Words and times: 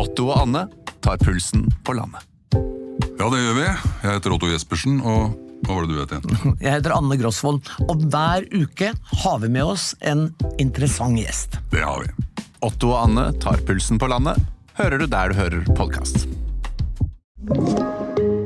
Otto 0.00 0.30
og 0.30 0.38
Anne 0.46 0.62
tar 1.04 1.18
pulsen 1.20 1.66
på 1.84 1.92
landet. 1.92 2.24
Ja, 3.20 3.26
det 3.28 3.40
gjør 3.42 3.56
vi. 3.58 3.64
Jeg 3.66 4.14
heter 4.14 4.32
Otto 4.32 4.48
Jespersen, 4.48 5.00
og 5.04 5.34
hva 5.66 5.76
var 5.76 5.84
det 5.84 5.92
du 5.92 5.98
het 6.00 6.14
igjen? 6.16 6.54
Jeg 6.64 6.72
heter 6.78 6.94
Anne 6.96 7.18
Grosvold, 7.20 7.68
og 7.84 8.06
hver 8.08 8.46
uke 8.54 8.94
har 9.24 9.42
vi 9.42 9.50
med 9.52 9.74
oss 9.74 9.90
en 10.00 10.30
interessant 10.62 11.20
gjest. 11.20 11.58
Det 11.74 11.84
har 11.84 12.06
vi. 12.06 12.44
Otto 12.64 12.94
og 12.94 13.02
Anne 13.02 13.26
tar 13.44 13.60
pulsen 13.68 14.00
på 14.00 14.08
landet, 14.08 14.40
hører 14.80 15.02
du 15.02 15.06
der 15.10 15.34
du 15.34 15.36
hører 15.36 15.68
podkast. 15.76 16.24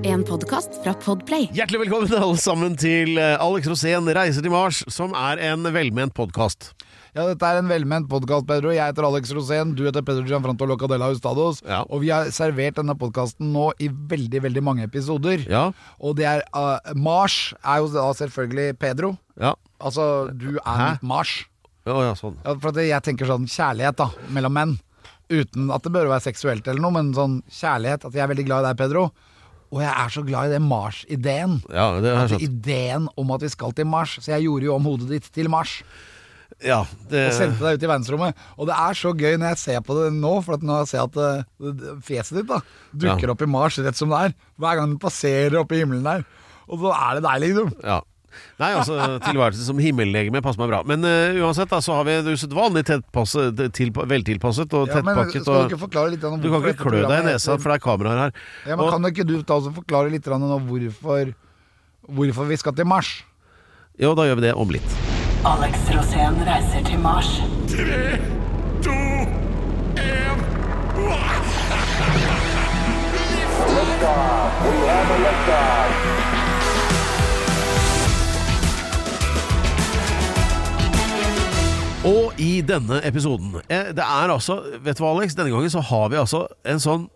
En 0.03 0.27
podkast 0.27 0.81
fra 0.83 0.97
Podplay. 1.07 1.47
Hjertelig 1.55 1.85
velkommen 1.85 2.19
alle 2.19 2.43
sammen 2.43 2.75
til 2.79 3.15
eh, 3.15 3.39
Alex 3.39 3.71
Rosén 3.71 4.11
reiser 4.11 4.43
til 4.43 4.55
Mars, 4.55 4.83
som 4.91 5.15
er 5.15 5.43
en 5.53 5.71
velment 5.75 6.15
podkast. 6.19 6.73
Ja, 7.15 7.29
dette 7.31 7.47
er 7.47 7.61
en 7.61 7.69
velment 7.71 8.09
podkast, 8.11 8.43
Pedro. 8.49 8.73
Jeg 8.75 8.91
heter 8.91 9.07
Alex 9.07 9.31
Rosén, 9.37 9.71
du 9.79 9.85
heter 9.87 10.03
Pedro 10.03 10.25
Gianfranto 10.27 10.67
Locadella 10.67 11.07
Hustados. 11.13 11.61
Ja. 11.63 11.85
Og 11.87 12.01
vi 12.03 12.09
har 12.11 12.27
servert 12.35 12.75
denne 12.81 12.97
podkasten 12.99 13.53
nå 13.55 13.69
i 13.79 13.87
veldig, 13.87 14.41
veldig 14.49 14.63
mange 14.67 14.87
episoder. 14.89 15.45
Ja, 15.47 15.69
Og 16.03 16.17
det 16.19 16.27
er 16.27 16.43
uh, 16.51 16.81
Mars 16.99 17.53
er 17.63 17.85
jo 17.85 17.93
da 17.95 18.09
selvfølgelig 18.19 18.79
Pedro. 18.83 19.13
ja. 19.39 19.55
Altså, 19.85 20.31
du 20.33 20.57
er 20.57 20.79
Hæ? 20.79 20.89
mitt 20.95 21.03
Mars. 21.07 21.33
Ja, 21.87 21.95
ja 22.03 22.15
sånn. 22.19 22.35
Ja, 22.43 22.55
for 22.59 22.79
jeg 22.81 23.05
tenker 23.05 23.29
sånn 23.29 23.45
kjærlighet 23.47 23.99
da, 24.01 24.09
mellom 24.33 24.55
menn. 24.57 24.73
Uten 25.31 25.69
at 25.75 25.85
det 25.85 25.93
bør 25.95 26.09
være 26.09 26.25
seksuelt 26.25 26.67
eller 26.67 26.83
noe, 26.83 26.95
men 26.97 27.13
sånn 27.15 27.35
kjærlighet. 27.47 28.09
At 28.09 28.17
jeg 28.17 28.25
er 28.25 28.31
veldig 28.33 28.47
glad 28.49 28.65
i 28.65 28.69
deg, 28.71 28.81
Pedro. 28.81 29.05
Og 29.75 29.83
jeg 29.85 29.93
er 29.93 30.11
så 30.15 30.25
glad 30.27 30.49
i 30.49 30.55
den 30.57 30.67
Mars-ideen. 30.71 31.61
Ja, 31.69 31.87
det 32.01 32.11
jeg 32.11 32.23
Altså, 32.25 32.41
ideen 32.43 33.07
om 33.21 33.31
at 33.37 33.45
vi 33.45 33.53
skal 33.53 33.77
til 33.77 33.87
Mars. 33.93 34.17
Så 34.19 34.33
jeg 34.33 34.49
gjorde 34.49 34.71
jo 34.71 34.75
om 34.81 34.89
hodet 34.89 35.13
ditt 35.13 35.31
til 35.37 35.53
Mars. 35.53 35.77
Ja, 36.65 36.81
det, 37.11 37.27
og 37.29 37.35
sendte 37.37 37.61
deg 37.61 37.77
ut 37.77 37.83
i 37.85 37.91
verdensrommet. 37.91 38.39
Og 38.59 38.67
det 38.71 38.77
er 38.81 38.97
så 38.97 39.13
gøy 39.13 39.37
når 39.37 39.53
jeg 39.53 39.59
ser 39.61 39.83
på 39.85 39.99
det 39.99 40.07
nå, 40.17 40.33
for 40.47 40.57
at 40.57 40.65
nå 40.65 40.79
ser 40.89 41.03
jeg 41.03 41.11
at 41.13 41.19
det, 41.21 41.93
fjeset 42.09 42.41
ditt 42.41 42.49
da 42.49 42.63
dukker 42.95 43.29
Ja. 43.29 43.35
opp 43.37 43.43
i 43.45 43.51
Mars 43.53 43.77
rett 43.85 43.97
som 44.01 44.09
det 44.15 44.23
er. 44.31 44.35
Hver 44.59 44.81
gang 44.81 44.95
den 44.95 44.99
passerer 45.03 45.61
oppe 45.61 45.77
i 45.77 45.85
himmelen 45.85 46.03
der. 46.09 46.25
Og 46.69 46.81
så 46.81 46.95
er 46.97 47.21
det 47.21 47.25
deg, 47.29 47.41
liksom. 47.45 47.73
ja. 47.85 48.01
Nei, 48.59 48.73
altså, 48.75 48.97
tilværelse 49.23 49.63
som 49.63 49.79
himmellegeme 49.79 50.41
passer 50.43 50.59
meg 50.59 50.73
bra. 50.73 50.81
Men 50.91 51.05
uh, 51.07 51.37
uansett, 51.47 51.69
da, 51.71 51.79
så 51.85 51.95
har 51.95 52.09
vi 52.09 52.17
det 52.27 52.33
usedvanlig 52.35 52.83
veltilpasset 54.11 54.75
og 54.75 54.89
Ja, 54.91 55.03
men 55.07 55.15
tettpakket. 55.15 55.45
skal 55.45 55.69
du 55.71 56.17
du 56.43 56.51
kan 56.51 56.67
ikke 56.67 56.83
klø 56.83 57.05
deg 57.07 57.15
i 57.21 57.29
nesa, 57.29 57.55
for 57.61 57.71
det 57.71 57.79
er 57.79 57.85
kameraer 57.85 58.19
her. 58.25 58.33
Ja, 58.67 58.75
men 58.75 58.87
Og- 58.87 58.91
Kan 58.97 59.07
ikke 59.13 59.27
du 59.27 59.37
ta 59.43 59.55
oss 59.61 59.69
og 59.71 59.75
forklare 59.79 60.11
litt 60.11 60.27
nå 60.27 60.59
hvorfor, 60.67 61.35
hvorfor 62.11 62.49
vi 62.49 62.57
skal 62.57 62.73
til 62.75 62.85
Mars? 62.91 63.23
Jo, 64.01 64.15
da 64.15 64.23
gjør 64.27 64.41
vi 64.41 64.49
det 64.49 64.55
om 64.59 64.69
litt. 64.69 65.04
Alex 65.47 65.79
Rosén 65.93 66.35
reiser 66.47 66.85
til 66.85 66.99
Mars. 66.99 67.43
Og 82.05 82.33
i 82.39 82.61
denne 82.61 83.01
episoden 83.05 83.55
eh, 83.69 83.77
Det 83.97 83.99
er 83.99 84.33
altså, 84.33 84.63
vet 84.81 84.99
du 84.99 85.05
hva 85.05 85.13
Alex, 85.13 85.37
denne 85.37 85.51
gangen 85.53 85.71
så 85.71 85.81
har 85.81 86.09
vi 86.09 86.17
altså 86.21 86.47
en 86.65 86.81
sånn 86.81 87.09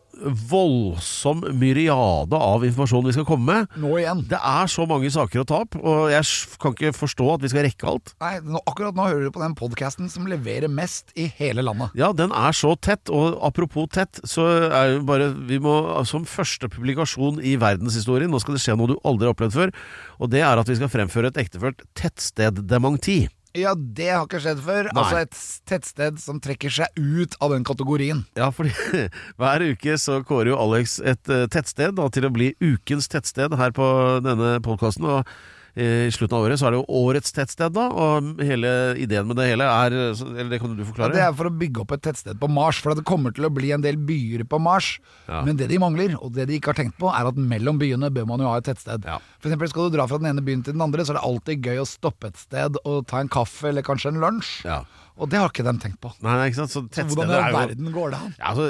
voldsom 0.50 1.44
myriade 1.58 2.36
av 2.36 2.64
informasjon 2.66 3.06
vi 3.08 3.14
skal 3.16 3.26
komme 3.28 3.46
med. 3.48 3.76
Nå 3.80 3.94
igjen. 4.00 4.24
Det 4.30 4.38
er 4.38 4.70
så 4.70 4.86
mange 4.88 5.10
saker 5.14 5.42
å 5.42 5.46
ta 5.48 5.60
opp, 5.64 5.78
og 5.78 6.10
jeg 6.12 6.26
kan 6.62 6.74
ikke 6.74 6.94
forstå 6.96 7.28
at 7.34 7.44
vi 7.44 7.52
skal 7.52 7.66
rekke 7.68 7.88
alt. 7.90 8.14
Nei, 8.22 8.34
nå, 8.44 8.62
akkurat 8.68 8.98
nå 8.98 9.06
hører 9.08 9.28
du 9.28 9.34
på 9.34 9.42
den 9.42 9.56
podkasten 9.58 10.10
som 10.12 10.28
leverer 10.30 10.70
mest 10.72 11.14
i 11.18 11.28
hele 11.38 11.64
landet. 11.64 11.94
Ja, 11.98 12.10
den 12.16 12.34
er 12.34 12.56
så 12.56 12.74
tett, 12.74 13.12
og 13.12 13.38
apropos 13.46 13.90
tett, 13.94 14.20
så 14.28 14.48
er 14.68 14.96
det 14.96 15.06
bare 15.08 15.30
Vi 15.48 15.58
må 15.62 15.74
som 16.08 16.26
første 16.28 16.68
publikasjon 16.72 17.40
i 17.44 17.56
verdenshistorien, 17.60 18.30
nå 18.30 18.40
skal 18.42 18.56
det 18.56 18.62
skje 18.64 18.76
noe 18.78 18.92
du 18.92 18.98
aldri 19.06 19.28
har 19.28 19.36
opplevd 19.36 19.56
før, 19.56 19.74
og 20.18 20.32
det 20.32 20.42
er 20.44 20.60
at 20.60 20.68
vi 20.68 20.78
skal 20.78 20.92
fremføre 20.92 21.32
et 21.32 21.42
ektefølt 21.44 21.84
tettsteddementi. 21.98 23.26
Ja, 23.56 23.72
det 23.74 24.10
har 24.12 24.26
ikke 24.26 24.40
skjedd 24.44 24.60
før. 24.64 24.88
Nei. 24.92 25.02
Altså 25.02 25.20
et 25.22 25.38
tettsted 25.70 26.20
som 26.20 26.40
trekker 26.44 26.72
seg 26.72 26.98
ut 27.00 27.36
av 27.40 27.54
den 27.54 27.64
kategorien. 27.66 28.24
Ja, 28.38 28.50
fordi 28.54 28.74
hver 29.40 29.64
uke 29.70 29.96
så 30.00 30.20
kårer 30.28 30.52
jo 30.52 30.58
Alex 30.60 30.98
et 31.00 31.32
eh, 31.32 31.46
tettsted 31.52 31.96
da, 31.98 32.08
til 32.12 32.28
å 32.28 32.32
bli 32.34 32.52
ukens 32.60 33.08
tettsted 33.12 33.56
her 33.58 33.72
på 33.76 33.88
denne 34.24 34.58
podkasten. 34.64 35.08
Og 35.08 35.32
i 35.78 36.10
slutten 36.14 36.36
av 36.36 36.46
året 36.46 36.58
så 36.58 36.68
er 36.68 36.74
det 36.74 36.80
jo 36.80 36.98
årets 37.00 37.34
tettsted, 37.34 37.74
da. 37.76 37.86
Og 37.88 38.42
hele 38.42 38.72
ideen 38.98 39.28
med 39.28 39.38
det 39.38 39.48
hele 39.52 39.66
er 39.68 39.94
Eller 39.94 40.50
det 40.50 40.60
kan 40.62 40.74
du 40.74 40.84
forklare? 40.84 41.12
Ja, 41.12 41.14
det 41.14 41.24
er 41.28 41.36
for 41.38 41.50
å 41.50 41.54
bygge 41.54 41.84
opp 41.84 41.94
et 41.94 42.02
tettsted 42.08 42.40
på 42.40 42.50
Mars, 42.50 42.80
for 42.82 42.98
det 42.98 43.06
kommer 43.08 43.34
til 43.34 43.46
å 43.46 43.52
bli 43.54 43.70
en 43.76 43.84
del 43.84 44.00
byer 44.08 44.44
på 44.48 44.60
Mars. 44.62 44.96
Ja. 45.28 45.44
Men 45.46 45.60
det 45.60 45.70
de 45.70 45.80
mangler, 45.82 46.16
og 46.18 46.34
det 46.36 46.48
de 46.50 46.58
ikke 46.58 46.72
har 46.72 46.80
tenkt 46.80 46.98
på, 47.00 47.12
er 47.14 47.30
at 47.30 47.38
mellom 47.38 47.78
byene 47.80 48.10
bør 48.14 48.26
man 48.30 48.42
jo 48.42 48.50
ha 48.50 48.58
et 48.58 48.68
tettsted. 48.68 49.06
Ja. 49.06 49.20
For 49.38 49.50
eksempel 49.50 49.70
skal 49.70 49.88
du 49.88 49.98
dra 49.98 50.08
fra 50.10 50.18
den 50.20 50.32
ene 50.32 50.44
byen 50.44 50.64
til 50.66 50.74
den 50.74 50.84
andre, 50.84 51.06
så 51.06 51.14
er 51.14 51.20
det 51.20 51.26
alltid 51.30 51.70
gøy 51.70 51.82
å 51.84 51.88
stoppe 51.88 52.32
et 52.32 52.40
sted 52.40 52.80
og 52.84 53.04
ta 53.10 53.22
en 53.22 53.30
kaffe 53.32 53.70
eller 53.70 53.86
kanskje 53.86 54.14
en 54.14 54.22
lunsj. 54.24 54.54
Ja. 54.66 54.82
Og 55.18 55.28
det 55.32 55.38
har 55.40 55.48
ikke 55.50 55.64
de 55.66 55.72
tenkt 55.82 55.98
på. 56.00 56.12
Nei, 56.22 56.34
nei? 56.38 56.48
Så 56.54 56.68
Så 56.70 56.84
hvordan 56.86 57.32
i 57.32 57.38
er 57.40 57.52
verden 57.56 57.90
går 57.94 58.12
det 58.14 58.18
an? 58.22 58.34
ja, 58.38 58.52
altså, 58.52 58.66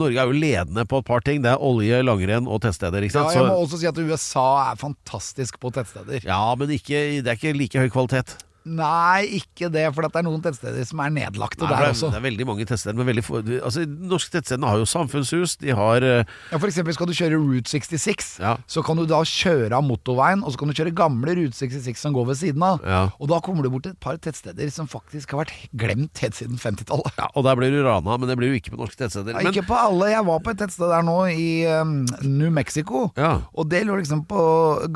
Norge 0.00 0.16
er 0.22 0.30
jo 0.30 0.36
ledende 0.40 0.86
på 0.88 0.98
et 1.02 1.04
par 1.04 1.20
ting. 1.26 1.42
Det 1.44 1.50
er 1.52 1.60
olje, 1.60 1.98
langrenn 2.06 2.48
og 2.48 2.62
tettsteder. 2.64 3.04
Ja, 3.04 3.26
jeg 3.28 3.44
må 3.44 3.52
Så, 3.52 3.60
også 3.66 3.80
si 3.82 3.86
at 3.90 3.98
USA 4.00 4.46
er 4.72 4.80
fantastisk 4.80 5.60
på 5.60 5.70
tettsteder. 5.76 6.24
ja, 6.24 6.40
men 6.56 6.72
ikke, 6.72 7.20
det 7.22 7.28
er 7.28 7.36
ikke 7.36 7.52
like 7.58 7.78
høy 7.84 7.90
kvalitet. 7.92 8.38
Nei, 8.66 9.38
ikke 9.38 9.68
det, 9.72 9.84
for 9.94 10.02
det 10.02 10.10
er 10.18 10.24
noen 10.26 10.42
tettsteder 10.42 10.86
som 10.88 11.00
er 11.04 11.12
nedlagte 11.14 11.62
Nei, 11.62 11.70
der 11.70 11.92
også. 11.92 12.10
det 12.10 12.18
er 12.18 12.24
veldig 12.26 12.46
mange 12.48 12.66
tettsteder. 12.66 12.96
Men 12.98 13.06
veldig 13.12 13.22
få, 13.26 13.40
altså, 13.62 13.84
norske 13.86 14.32
tettstedene 14.34 14.66
har 14.72 14.80
jo 14.82 14.88
samfunnshus. 14.90 15.54
De 15.62 15.70
har 15.76 16.02
uh... 16.02 16.24
Ja, 16.50 16.58
for 16.58 16.66
eksempel 16.66 16.96
skal 16.96 17.06
du 17.10 17.14
kjøre 17.16 17.38
Route 17.38 17.70
66, 17.70 18.32
Ja. 18.42 18.56
så 18.66 18.82
kan 18.86 18.98
du 18.98 19.04
da 19.06 19.20
kjøre 19.26 19.70
av 19.78 19.84
motorveien, 19.86 20.42
og 20.42 20.50
så 20.54 20.58
kan 20.60 20.72
du 20.72 20.76
kjøre 20.76 20.94
gamle 20.98 21.36
Route 21.38 21.54
66 21.56 22.02
som 22.02 22.16
går 22.16 22.26
ved 22.32 22.40
siden 22.42 22.64
av. 22.66 22.82
Ja. 22.82 23.02
Og 23.22 23.30
da 23.30 23.38
kommer 23.44 23.62
du 23.62 23.70
bort 23.70 23.86
til 23.86 23.94
et 23.94 24.02
par 24.02 24.18
tettsteder 24.18 24.72
som 24.74 24.90
faktisk 24.90 25.30
har 25.36 25.44
vært 25.44 25.54
glemt 25.78 26.18
helt 26.24 26.34
siden 26.38 26.58
50-tallet. 26.58 27.14
ja, 27.22 27.30
Og 27.38 27.46
der 27.46 27.60
blir 27.60 27.70
du 27.70 27.80
rana, 27.86 28.18
men 28.18 28.28
det 28.32 28.36
blir 28.40 28.50
jo 28.50 28.58
ikke 28.58 28.74
på 28.74 28.80
norske 28.82 28.98
tettsteder. 29.04 29.36
Ja, 29.36 29.44
Men, 29.46 29.52
ikke 29.54 29.68
på 29.70 29.78
alle. 29.78 30.10
Jeg 30.10 30.26
var 30.26 30.42
på 30.42 30.50
et 30.56 30.60
tettsted 30.64 30.90
der 30.90 31.06
nå 31.06 31.16
i 31.30 31.48
um, 31.70 31.94
New 32.26 32.50
Mexico. 32.50 33.06
Ja. 33.16 33.36
Og 33.54 33.70
det 33.70 33.84
lå 33.86 34.00
liksom 34.00 34.24
på 34.26 34.42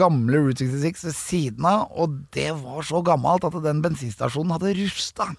gamle 0.00 0.42
Route 0.42 0.66
66 0.66 1.06
ved 1.06 1.16
siden 1.16 1.70
av, 1.70 1.86
og 1.94 2.18
det 2.34 2.50
var 2.58 2.82
så 2.86 3.02
gammelt 3.06 3.46
at 3.46 3.59
den 3.64 3.82
bensinstasjonen 3.84 4.54
hadde 4.56 4.74
rusta. 4.78 5.30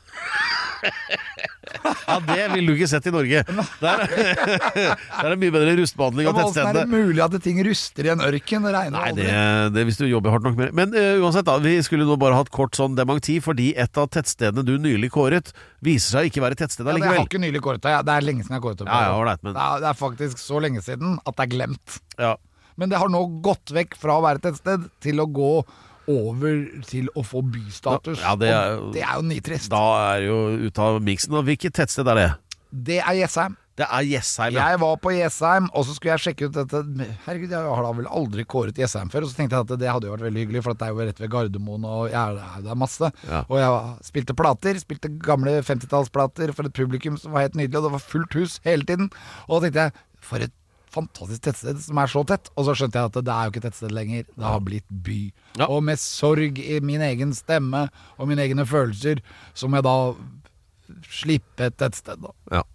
ja, 2.08 2.16
det 2.26 2.46
ville 2.54 2.72
du 2.72 2.76
ikke 2.76 2.90
sett 2.90 3.08
i 3.10 3.14
Norge. 3.14 3.44
Der, 3.46 4.02
der 4.76 4.94
er 4.96 5.34
det 5.34 5.38
mye 5.42 5.54
bedre 5.54 5.76
rustbehandling 5.80 6.30
av 6.30 6.38
Hvordan 6.38 6.70
er 6.72 6.80
det 6.80 6.86
mulig 6.92 7.24
at 7.24 7.38
ting 7.46 7.62
ruster 7.66 8.08
i 8.08 8.12
en 8.14 8.24
ørken? 8.26 8.66
Det 8.66 8.74
regner 8.76 8.98
Nei, 8.98 9.12
det, 9.18 9.28
aldri. 9.30 9.74
det 9.78 9.86
hvis 9.90 10.02
du 10.02 10.06
jobber 10.10 10.36
hardt 10.36 10.48
nok 10.48 10.58
med 10.58 10.70
det. 10.70 10.78
Men 10.82 10.96
uh, 10.96 11.24
uansett, 11.24 11.48
da, 11.48 11.58
vi 11.64 11.76
skulle 11.86 12.08
nå 12.08 12.18
bare 12.22 12.40
hatt 12.40 12.52
kort 12.54 12.78
sånn 12.78 12.98
dementi, 12.98 13.38
fordi 13.44 13.72
et 13.80 14.02
av 14.02 14.10
tettstedene 14.14 14.66
du 14.68 14.76
nylig 14.82 15.12
kåret, 15.14 15.54
viser 15.86 16.20
seg 16.20 16.32
ikke 16.32 16.46
være 16.46 16.60
tettsted 16.64 16.88
Ja, 16.88 16.98
det 16.98 17.10
har 17.10 17.26
ikke 17.26 17.42
nylig 17.42 17.64
kåret 17.64 17.84
det. 17.86 17.98
Det 18.08 18.16
er 18.16 18.26
lenge 18.26 18.46
siden 18.46 18.58
jeg 18.58 18.62
har 18.62 18.68
kåret 18.70 18.84
det. 18.84 18.90
Ja, 18.90 19.04
ja, 19.12 19.20
right, 19.26 19.44
men- 19.46 19.58
det, 19.58 19.68
er, 19.68 19.84
det 19.86 19.92
er 19.92 20.02
faktisk 20.02 20.42
så 20.42 20.62
lenge 20.64 20.84
siden 20.86 21.20
at 21.22 21.38
det 21.38 21.48
er 21.48 21.54
glemt. 21.56 22.02
Ja. 22.22 22.36
Men 22.80 22.90
det 22.90 22.98
har 23.02 23.12
nå 23.12 23.22
gått 23.46 23.74
vekk 23.76 23.98
fra 24.00 24.18
å 24.18 24.26
være 24.26 24.42
tettsted 24.42 24.88
til 25.04 25.22
å 25.22 25.28
gå 25.30 25.54
over 26.10 26.82
til 26.88 27.10
å 27.16 27.24
få 27.26 27.42
bystatus. 27.52 28.20
Ja, 28.22 28.36
det 28.36 28.50
er 28.50 28.78
det 28.94 29.02
er 29.06 29.16
jo 29.20 29.26
nitrist. 29.28 29.70
Da 29.74 29.82
er 30.16 30.28
jo 30.28 30.38
ute 30.68 30.82
av 30.82 31.02
miksen. 31.04 31.34
Og 31.38 31.46
hvilket 31.46 31.74
tettsted 31.78 32.08
er 32.08 32.16
det? 32.22 32.30
Det 32.72 33.02
er 33.04 33.14
Jessheim. 33.20 33.58
Det 33.80 33.86
er 33.88 34.04
Jessheim, 34.06 34.54
ja. 34.54 34.66
Jeg 34.74 34.80
var 34.82 34.98
på 35.02 35.12
Jessheim, 35.16 35.70
og 35.74 35.86
så 35.88 35.94
skulle 35.96 36.12
jeg 36.18 36.22
sjekke 36.26 36.50
ut 36.50 36.58
dette 36.58 36.82
Herregud, 37.26 37.54
jeg 37.56 37.72
har 37.72 37.84
da 37.86 37.92
vel 37.98 38.10
aldri 38.12 38.44
kåret 38.46 38.78
Jessheim 38.78 39.10
før. 39.10 39.24
Og 39.26 39.32
så 39.32 39.38
tenkte 39.40 39.56
jeg 39.58 39.66
at 39.66 39.80
det 39.80 39.90
hadde 39.90 40.10
jo 40.10 40.14
vært 40.14 40.26
veldig 40.28 40.44
hyggelig, 40.44 40.64
for 40.66 40.76
det 40.78 40.86
er 40.88 40.92
jo 40.92 41.08
rett 41.08 41.22
ved 41.24 41.32
Gardermoen, 41.32 41.86
og 41.88 42.10
jeg 42.12 42.20
er 42.20 42.36
der- 42.36 42.62
det 42.68 42.72
er 42.72 42.76
masse. 42.84 43.12
Ja. 43.30 43.44
Og 43.50 43.58
jeg 43.58 44.06
spilte 44.12 44.36
plater, 44.38 44.74
spilte 44.84 45.10
gamle 45.24 45.56
50-tallsplater 45.64 46.54
for 46.54 46.68
et 46.70 46.74
publikum 46.78 47.18
som 47.18 47.32
var 47.32 47.48
helt 47.48 47.56
nydelig, 47.56 47.78
og 47.80 47.84
det 47.88 47.92
var 47.96 48.06
fullt 48.12 48.34
hus 48.38 48.60
hele 48.68 48.84
tiden. 48.84 49.10
Og 49.50 49.62
da 49.62 49.70
tenkte 49.70 49.86
jeg, 49.88 49.94
for 50.22 50.38
et 50.46 50.54
fantastisk 50.94 51.46
tettsted 51.48 51.80
som 51.84 52.02
er 52.02 52.12
så 52.12 52.24
tett. 52.28 52.52
Og 52.56 52.68
så 52.68 52.76
skjønte 52.78 53.00
jeg 53.00 53.12
at 53.12 53.22
det 53.22 53.34
er 53.36 53.48
jo 53.48 53.54
ikke 53.54 53.64
tettsted 53.68 53.96
lenger, 53.96 54.28
det 54.30 54.48
har 54.48 54.62
blitt 54.66 54.88
by. 54.90 55.22
Ja. 55.60 55.70
Og 55.70 55.82
med 55.88 56.02
sorg 56.02 56.60
i 56.62 56.82
min 56.84 57.04
egen 57.06 57.34
stemme 57.38 57.88
og 58.18 58.30
mine 58.32 58.46
egne 58.46 58.68
følelser, 58.68 59.24
så 59.54 59.70
må 59.72 59.80
jeg 59.80 59.88
da 59.88 59.98
slippe 61.12 61.70
et 61.70 61.80
tettsted, 61.80 62.22
da. 62.24 62.36
ja. 62.60 62.68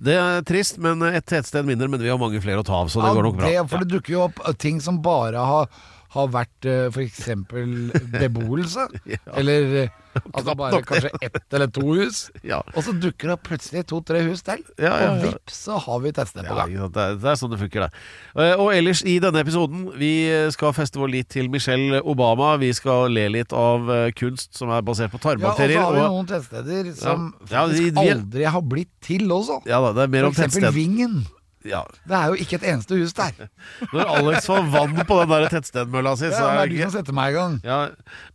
Det 0.00 0.14
er 0.16 0.44
trist, 0.48 0.78
men 0.80 1.02
et 1.10 1.26
tettsted 1.28 1.66
mindre, 1.68 1.84
men 1.92 2.00
vi 2.00 2.08
har 2.08 2.16
mange 2.20 2.40
flere 2.40 2.62
å 2.62 2.64
ta 2.64 2.78
av, 2.78 2.88
så 2.88 3.02
det 3.04 3.10
går 3.18 3.26
nok 3.26 3.34
bra. 3.36 3.48
Det, 3.52 3.64
for 3.68 3.84
det 3.84 3.90
dukker 3.90 4.14
jo 4.14 4.22
opp 4.30 4.38
eh, 4.48 4.54
ting 4.56 4.78
som 4.80 5.02
bare 5.04 5.42
har, 5.44 5.66
har 6.14 6.30
vært 6.32 6.68
f.eks. 6.68 6.94
for 6.94 7.02
eksempel 7.04 7.74
beboelse. 8.14 8.86
Eller 9.36 9.74
eh, 9.82 9.99
Altså 10.36 10.54
bare 10.58 10.80
kanskje 10.86 11.10
ett 11.22 11.54
eller 11.56 11.70
to 11.70 11.84
hus. 11.94 12.22
Ja. 12.50 12.60
Og 12.74 12.82
så 12.86 12.92
dukker 12.96 13.30
det 13.30 13.34
opp 13.36 13.44
plutselig 13.46 13.84
to-tre 13.90 14.22
hus 14.26 14.42
til. 14.46 14.62
Ja, 14.80 14.92
ja, 15.02 15.10
Og 15.14 15.24
vips, 15.24 15.58
så 15.68 15.78
har 15.78 16.00
vi 16.02 16.12
tettsted 16.16 16.46
på 16.48 16.56
gang. 16.56 16.72
det, 16.74 17.04
er, 17.04 17.18
det 17.20 17.30
er 17.32 17.38
sånn 17.38 17.52
det 17.54 17.60
funker, 17.60 17.86
det. 17.86 18.04
Eh, 18.34 18.54
Og 18.60 18.72
ellers 18.74 19.02
i 19.06 19.18
denne 19.22 19.42
episoden, 19.44 19.86
vi 20.00 20.12
skal 20.54 20.74
feste 20.76 20.98
vår 21.00 21.12
lit 21.14 21.30
til 21.30 21.50
Michelle 21.52 22.00
Obama. 22.02 22.54
Vi 22.60 22.72
skal 22.76 23.12
le 23.14 23.28
litt 23.36 23.52
av 23.56 23.90
eh, 23.90 24.06
kunst 24.18 24.56
som 24.58 24.72
er 24.74 24.82
basert 24.86 25.12
på 25.14 25.20
Ja, 25.20 25.52
og 25.52 25.58
så 25.60 25.82
har 25.84 25.92
vi 25.94 26.06
noen 26.06 26.30
tettsteder 26.30 26.94
som 26.98 27.28
faktisk 27.46 28.00
aldri 28.00 28.44
har 28.50 28.62
blitt 28.66 28.90
til 29.04 29.30
også. 29.30 29.60
ja 29.68 29.80
da, 29.84 29.92
det 29.96 30.08
er 30.08 30.14
mer 30.16 30.26
For 30.26 30.32
om 30.32 30.34
eksempel 30.34 30.66
tettsted. 30.66 30.74
Vingen. 30.80 31.20
Ja. 31.68 31.82
Det 32.08 32.16
er 32.16 32.26
jo 32.32 32.38
ikke 32.40 32.56
et 32.56 32.62
eneste 32.72 32.96
hus 32.96 33.12
der. 33.12 33.48
Når 33.92 34.12
Alex 34.16 34.46
får 34.48 34.68
vann 34.72 34.94
på 35.04 35.18
den 35.20 35.32
der 35.34 35.48
tettstedmølla 35.52 36.14
si, 36.16 36.30
så 36.32 36.38
Ja, 36.40 36.46
det 36.46 36.58
er 36.58 36.62
er 36.62 36.72
du 36.72 36.76
som 36.86 36.94
setter 36.98 37.16
meg 37.18 37.32
i 37.32 37.36
gang. 37.36 37.58
ja, 37.64 37.80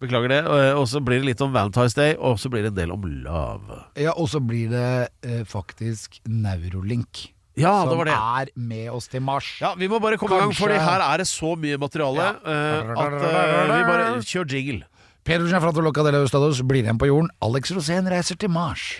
Beklager 0.01 0.29
det. 0.29 0.41
Og 0.77 0.85
så 0.91 1.01
blir 1.01 1.23
det 1.23 1.31
litt 1.31 1.41
om 1.41 1.53
Valentine's 1.55 1.95
Day, 1.97 2.13
og 2.19 2.37
så 2.39 2.51
blir 2.53 2.61
det 2.67 2.73
en 2.75 2.79
del 2.83 2.91
om 2.93 3.01
love. 3.25 3.79
Ja, 3.97 4.13
og 4.13 4.29
så 4.29 4.39
blir 4.43 4.69
det 4.69 5.09
eh, 5.25 5.41
faktisk 5.49 6.19
Neurolink. 6.29 7.31
Ja, 7.57 7.85
det 7.87 7.95
var 7.97 8.05
det. 8.09 8.13
er 8.13 8.49
med 8.59 8.89
oss 8.91 9.07
til 9.07 9.21
Mars. 9.23 9.47
Ja, 9.61 9.73
Vi 9.79 9.87
må 9.87 9.99
bare 10.03 10.17
komme 10.19 10.35
i 10.35 10.39
gang, 10.43 10.53
for 10.53 10.67
her 10.69 11.01
er 11.01 11.17
det 11.23 11.27
så 11.31 11.55
mye 11.55 11.77
materiale 11.79 12.25
eh, 12.43 12.91
at 12.99 13.15
eh, 13.15 13.71
vi 13.71 13.83
bare 13.87 14.09
kjør 14.27 14.45
jingle. 14.51 14.83
Pedro 15.25 15.47
Gianfranco 15.49 15.81
Loca 15.81 16.03
de 16.03 16.11
los 16.11 16.27
Estados 16.29 16.59
blir 16.61 16.83
igjen 16.83 16.99
på 17.01 17.07
jorden. 17.09 17.31
Alex 17.41 17.71
Rosén 17.73 18.05
reiser 18.11 18.37
til 18.37 18.51
Mars. 18.53 18.99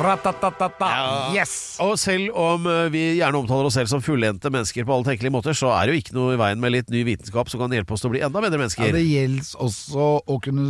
Ratatatata. 0.00 0.90
Yes! 1.34 1.54
Og 1.84 1.96
selv 2.00 2.36
om 2.38 2.66
eh, 2.70 2.86
vi 2.92 3.02
gjerne 3.18 3.40
omtaler 3.42 3.68
oss 3.68 3.76
selv 3.78 3.90
som 3.92 4.02
fullendte 4.04 4.52
mennesker 4.52 4.86
på 4.88 4.94
alle 4.96 5.08
tenkelige 5.10 5.34
måter, 5.34 5.56
så 5.56 5.72
er 5.76 5.86
det 5.88 5.94
jo 5.96 6.02
ikke 6.04 6.16
noe 6.16 6.36
i 6.36 6.40
veien 6.40 6.62
med 6.62 6.74
litt 6.74 6.92
ny 6.92 7.04
vitenskap 7.08 7.52
som 7.52 7.62
kan 7.62 7.74
hjelpe 7.74 7.96
oss 7.96 8.04
til 8.04 8.10
å 8.10 8.14
bli 8.14 8.24
enda 8.26 8.42
bedre 8.44 8.62
mennesker. 8.62 8.88
Ja, 8.88 8.96
det 8.96 9.04
gjelder 9.06 9.50
også 9.66 10.08
å 10.24 10.38
kunne 10.42 10.68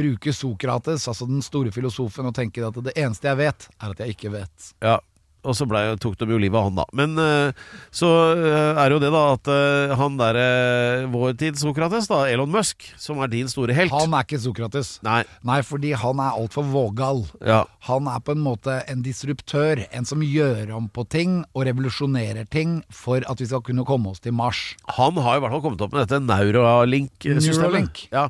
bruke 0.00 0.34
Sokrates, 0.36 1.06
altså 1.10 1.28
den 1.30 1.44
store 1.46 1.72
filosofen, 1.74 2.28
og 2.30 2.36
tenke 2.36 2.64
at 2.66 2.82
det 2.90 2.96
eneste 2.98 3.30
jeg 3.30 3.40
vet, 3.40 3.70
er 3.78 3.94
at 3.94 4.04
jeg 4.04 4.16
ikke 4.16 4.34
vet. 4.34 4.72
Ja, 4.82 4.98
og 5.42 5.56
så 5.56 5.66
ble, 5.68 5.80
tok 6.00 6.18
de 6.20 6.28
jo 6.28 6.38
livet 6.40 6.58
av 6.58 6.68
han, 6.68 6.78
da. 6.78 6.84
Men 6.96 7.16
eh, 7.20 7.68
så 7.94 8.08
eh, 8.34 8.80
er 8.80 8.90
det 8.90 8.96
jo 8.96 9.02
det, 9.04 9.10
da, 9.14 9.22
at 9.36 9.50
eh, 9.54 9.94
han 10.00 10.18
derre 10.20 10.46
vår 11.12 11.36
tids 11.40 11.64
Sokrates, 11.64 12.08
da, 12.10 12.22
Elon 12.30 12.50
Musk, 12.52 12.86
som 13.00 13.20
er 13.24 13.30
din 13.32 13.48
store 13.50 13.76
helt 13.76 13.94
Han 13.94 14.14
er 14.16 14.26
ikke 14.26 14.40
Sokrates. 14.42 14.94
Nei. 15.06 15.22
Nei, 15.46 15.60
fordi 15.66 15.92
han 15.98 16.20
er 16.22 16.36
altfor 16.40 16.66
vågal. 16.70 17.24
Ja. 17.46 17.62
Han 17.88 18.08
er 18.10 18.20
på 18.24 18.34
en 18.36 18.44
måte 18.44 18.80
en 18.90 19.04
disruptør, 19.04 19.84
en 19.90 20.08
som 20.08 20.24
gjør 20.24 20.74
om 20.76 20.90
på 20.92 21.06
ting 21.10 21.40
og 21.54 21.66
revolusjonerer 21.68 22.48
ting 22.52 22.80
for 22.92 23.24
at 23.28 23.40
vi 23.40 23.48
skal 23.50 23.64
kunne 23.66 23.86
komme 23.88 24.12
oss 24.12 24.22
til 24.24 24.36
Mars. 24.36 24.74
Han 24.98 25.18
har 25.20 25.38
i 25.38 25.44
hvert 25.44 25.56
fall 25.56 25.64
kommet 25.64 25.84
opp 25.84 25.94
med 25.94 26.04
dette 26.04 26.20
Neuralink-systemet. 26.24 27.60
Neuralink. 27.64 28.04
Ja, 28.12 28.26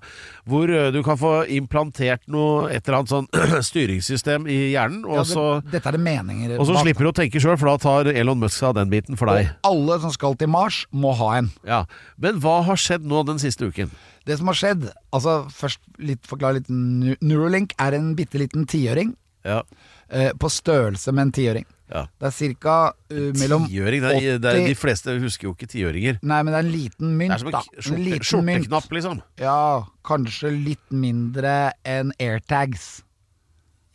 hvor 0.50 0.70
du 0.70 1.00
kan 1.06 1.18
få 1.20 1.34
implantert 1.50 2.26
noe, 2.30 2.68
et 2.70 2.86
eller 2.86 3.02
annet 3.02 3.14
sånn 3.14 3.28
styringssystem 3.70 4.46
i 4.50 4.60
hjernen, 4.74 5.02
og 5.08 5.20
Ja, 5.20 5.26
så 5.26 5.46
det, 5.64 5.76
dette 5.76 5.90
er 5.90 5.98
det 5.98 6.02
meninger 6.04 6.56
og 6.58 6.66
så 6.68 6.76
bak. 6.78 6.84
Slipper 7.00 7.10
å 7.10 7.16
tenke 7.16 7.40
sjøl, 7.40 7.56
for 7.58 7.70
da 7.70 7.76
tar 7.80 8.10
Elon 8.12 8.40
Musk 8.40 8.58
seg 8.58 8.70
av 8.70 8.80
den 8.80 8.90
biten 8.92 9.16
for 9.18 9.30
deg. 9.30 9.48
Og 9.64 9.70
alle 9.72 9.98
som 10.02 10.12
skal 10.12 10.36
til 10.36 10.50
Mars, 10.52 10.84
må 10.92 11.14
ha 11.16 11.32
en. 11.38 11.50
Ja, 11.64 11.84
Men 12.20 12.40
hva 12.40 12.60
har 12.66 12.76
skjedd 12.76 13.06
nå 13.08 13.24
den 13.26 13.40
siste 13.40 13.70
uken? 13.70 13.90
Det 14.28 14.36
som 14.36 14.50
har 14.50 14.58
skjedd 14.58 14.90
Altså, 15.16 15.48
først 15.48 15.80
litt, 15.98 16.20
forklare 16.28 16.60
litt 16.60 16.68
Neuralink 16.68 17.72
er 17.80 17.96
en 17.96 18.12
bitte 18.18 18.38
liten 18.38 18.68
tiøring. 18.68 19.16
Ja, 19.44 19.62
Eh, 20.10 20.32
på 20.34 20.48
størrelse 20.50 21.12
med 21.14 21.28
en 21.28 21.32
tiøring. 21.32 21.66
ja. 21.86 22.00
Det 22.18 22.26
er 22.26 22.54
ca. 22.58 22.92
Uh, 23.12 23.30
mellom 23.38 23.68
Tiøring, 23.68 24.02
det 24.02 24.10
er, 24.10 24.38
det 24.42 24.50
er, 24.50 24.56
80 24.58 24.66
De 24.66 24.74
fleste 24.74 25.14
husker 25.22 25.46
jo 25.46 25.52
ikke 25.54 25.68
tiøringer. 25.70 26.18
Nei, 26.22 26.40
men 26.42 26.50
det 26.50 26.58
er 26.58 26.66
en 26.66 26.72
liten 26.72 27.12
mynt, 27.14 27.30
Det 27.30 27.54
er 27.54 27.82
som 27.82 27.94
en, 27.94 28.00
en 28.00 28.04
liten 28.08 28.44
mynt. 28.44 28.90
liksom. 28.90 29.20
Ja, 29.38 29.86
kanskje 30.02 30.50
litt 30.50 30.90
mindre 30.90 31.72
enn 31.86 32.10
AirTags. 32.18 33.04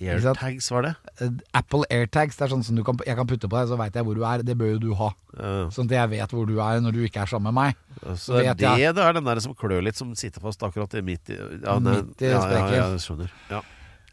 Airtags, 0.02 0.68
var 0.72 0.84
det? 0.84 0.92
Eh, 1.24 1.30
Apple 1.56 1.88
AirTags, 1.90 2.36
det 2.36 2.44
er 2.46 2.52
sånn 2.52 2.64
som 2.68 2.76
du 2.76 2.84
kan, 2.84 2.98
jeg 3.08 3.16
kan 3.16 3.28
putte 3.30 3.48
på 3.48 3.56
deg, 3.56 3.70
så 3.72 3.78
veit 3.80 3.96
jeg 3.96 4.04
hvor 4.04 4.18
du 4.18 4.26
er. 4.28 4.44
Det 4.44 4.58
bør 4.60 4.74
jo 4.74 4.80
du 4.84 4.90
ha. 5.00 5.10
Ja. 5.38 5.54
Sånn 5.72 5.88
at 5.88 5.96
jeg 5.96 6.12
vet 6.18 6.36
hvor 6.36 6.50
du 6.50 6.58
er 6.60 6.82
når 6.84 6.98
du 6.98 7.02
ikke 7.08 7.24
er 7.24 7.32
sammen 7.32 7.54
med 7.54 7.58
meg. 7.62 7.80
Så 8.20 8.36
det 8.36 8.58
det 8.60 8.68
jeg. 8.68 8.96
det 8.98 9.06
er 9.06 9.16
den 9.16 9.28
der 9.28 9.42
som 9.44 9.56
klør 9.56 9.86
litt, 9.86 9.96
som 9.96 10.12
sitter 10.20 10.44
fast 10.44 10.64
akkurat 10.68 10.94
i 11.00 11.04
midt 11.06 11.32
i 11.32 11.40
ja, 11.40 11.78
nei, 11.80 12.02
Midt 12.02 12.26
i 12.26 12.32
ja, 12.34 12.44
ja, 12.44 12.66
ja, 12.76 12.90
jeg 12.98 13.04
skjønner. 13.06 13.32
Ja. 13.54 13.64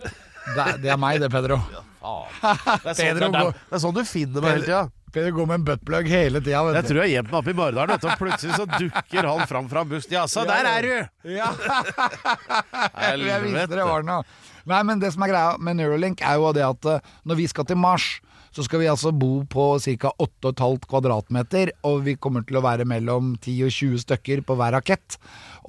Det, 0.02 0.64
det 0.82 0.90
er 0.90 0.98
meg, 0.98 1.20
det, 1.22 1.30
Pedro. 1.30 1.58
Det, 1.66 1.82
er 1.82 2.96
sånn, 2.98 3.18
det, 3.18 3.28
er, 3.30 3.52
det 3.54 3.78
er 3.78 3.82
sånn 3.82 3.94
du 3.94 4.02
finner 4.06 4.42
meg 4.42 4.56
hele 4.56 4.66
tida. 4.66 4.86
Pedro 5.12 5.30
går 5.36 5.48
med 5.50 5.60
en 5.60 5.64
buttplug 5.66 6.08
hele 6.08 6.40
tida. 6.40 6.62
Jeg 6.72 6.86
tror 6.88 7.00
jeg 7.02 7.04
har 7.04 7.12
gjemt 7.12 7.32
meg 7.32 7.38
oppe 7.42 7.52
i 7.52 7.56
Maridalen, 7.58 7.92
og 7.98 8.18
plutselig 8.20 8.56
så 8.56 8.64
dukker 8.70 9.28
han 9.28 9.44
fram 9.50 9.68
fra 9.68 9.84
en 9.84 9.92
Ja, 9.92 10.22
Jaså, 10.22 10.46
der 10.48 10.68
er 10.70 10.88
du! 10.88 11.28
Ja. 11.34 11.50
jeg 13.12 13.42
visste 13.44 13.66
det 13.76 13.86
var 13.86 14.06
noe. 14.08 14.24
Nei, 14.64 14.82
men 14.88 15.02
det 15.02 15.12
som 15.12 15.24
er 15.26 15.32
greia 15.34 15.56
med 15.60 15.76
Neuralink, 15.76 16.22
er 16.24 16.38
jo 16.40 16.52
det 16.56 16.64
at 16.64 16.88
eh, 16.88 17.10
når 17.28 17.40
vi 17.42 17.48
skal 17.50 17.66
til 17.68 17.80
Mars, 17.82 18.06
så 18.52 18.64
skal 18.64 18.82
vi 18.82 18.88
altså 18.88 19.12
bo 19.16 19.42
på 19.48 19.66
ca. 19.80 20.12
8,5 20.20 20.88
kvadratmeter, 20.88 21.72
og 21.88 22.02
vi 22.06 22.16
kommer 22.20 22.44
til 22.48 22.60
å 22.60 22.64
være 22.64 22.86
mellom 22.88 23.34
10 23.40 23.68
og 23.68 23.72
20 23.72 24.04
stykker 24.04 24.44
på 24.48 24.56
hver 24.60 24.76
rakett. 24.76 25.16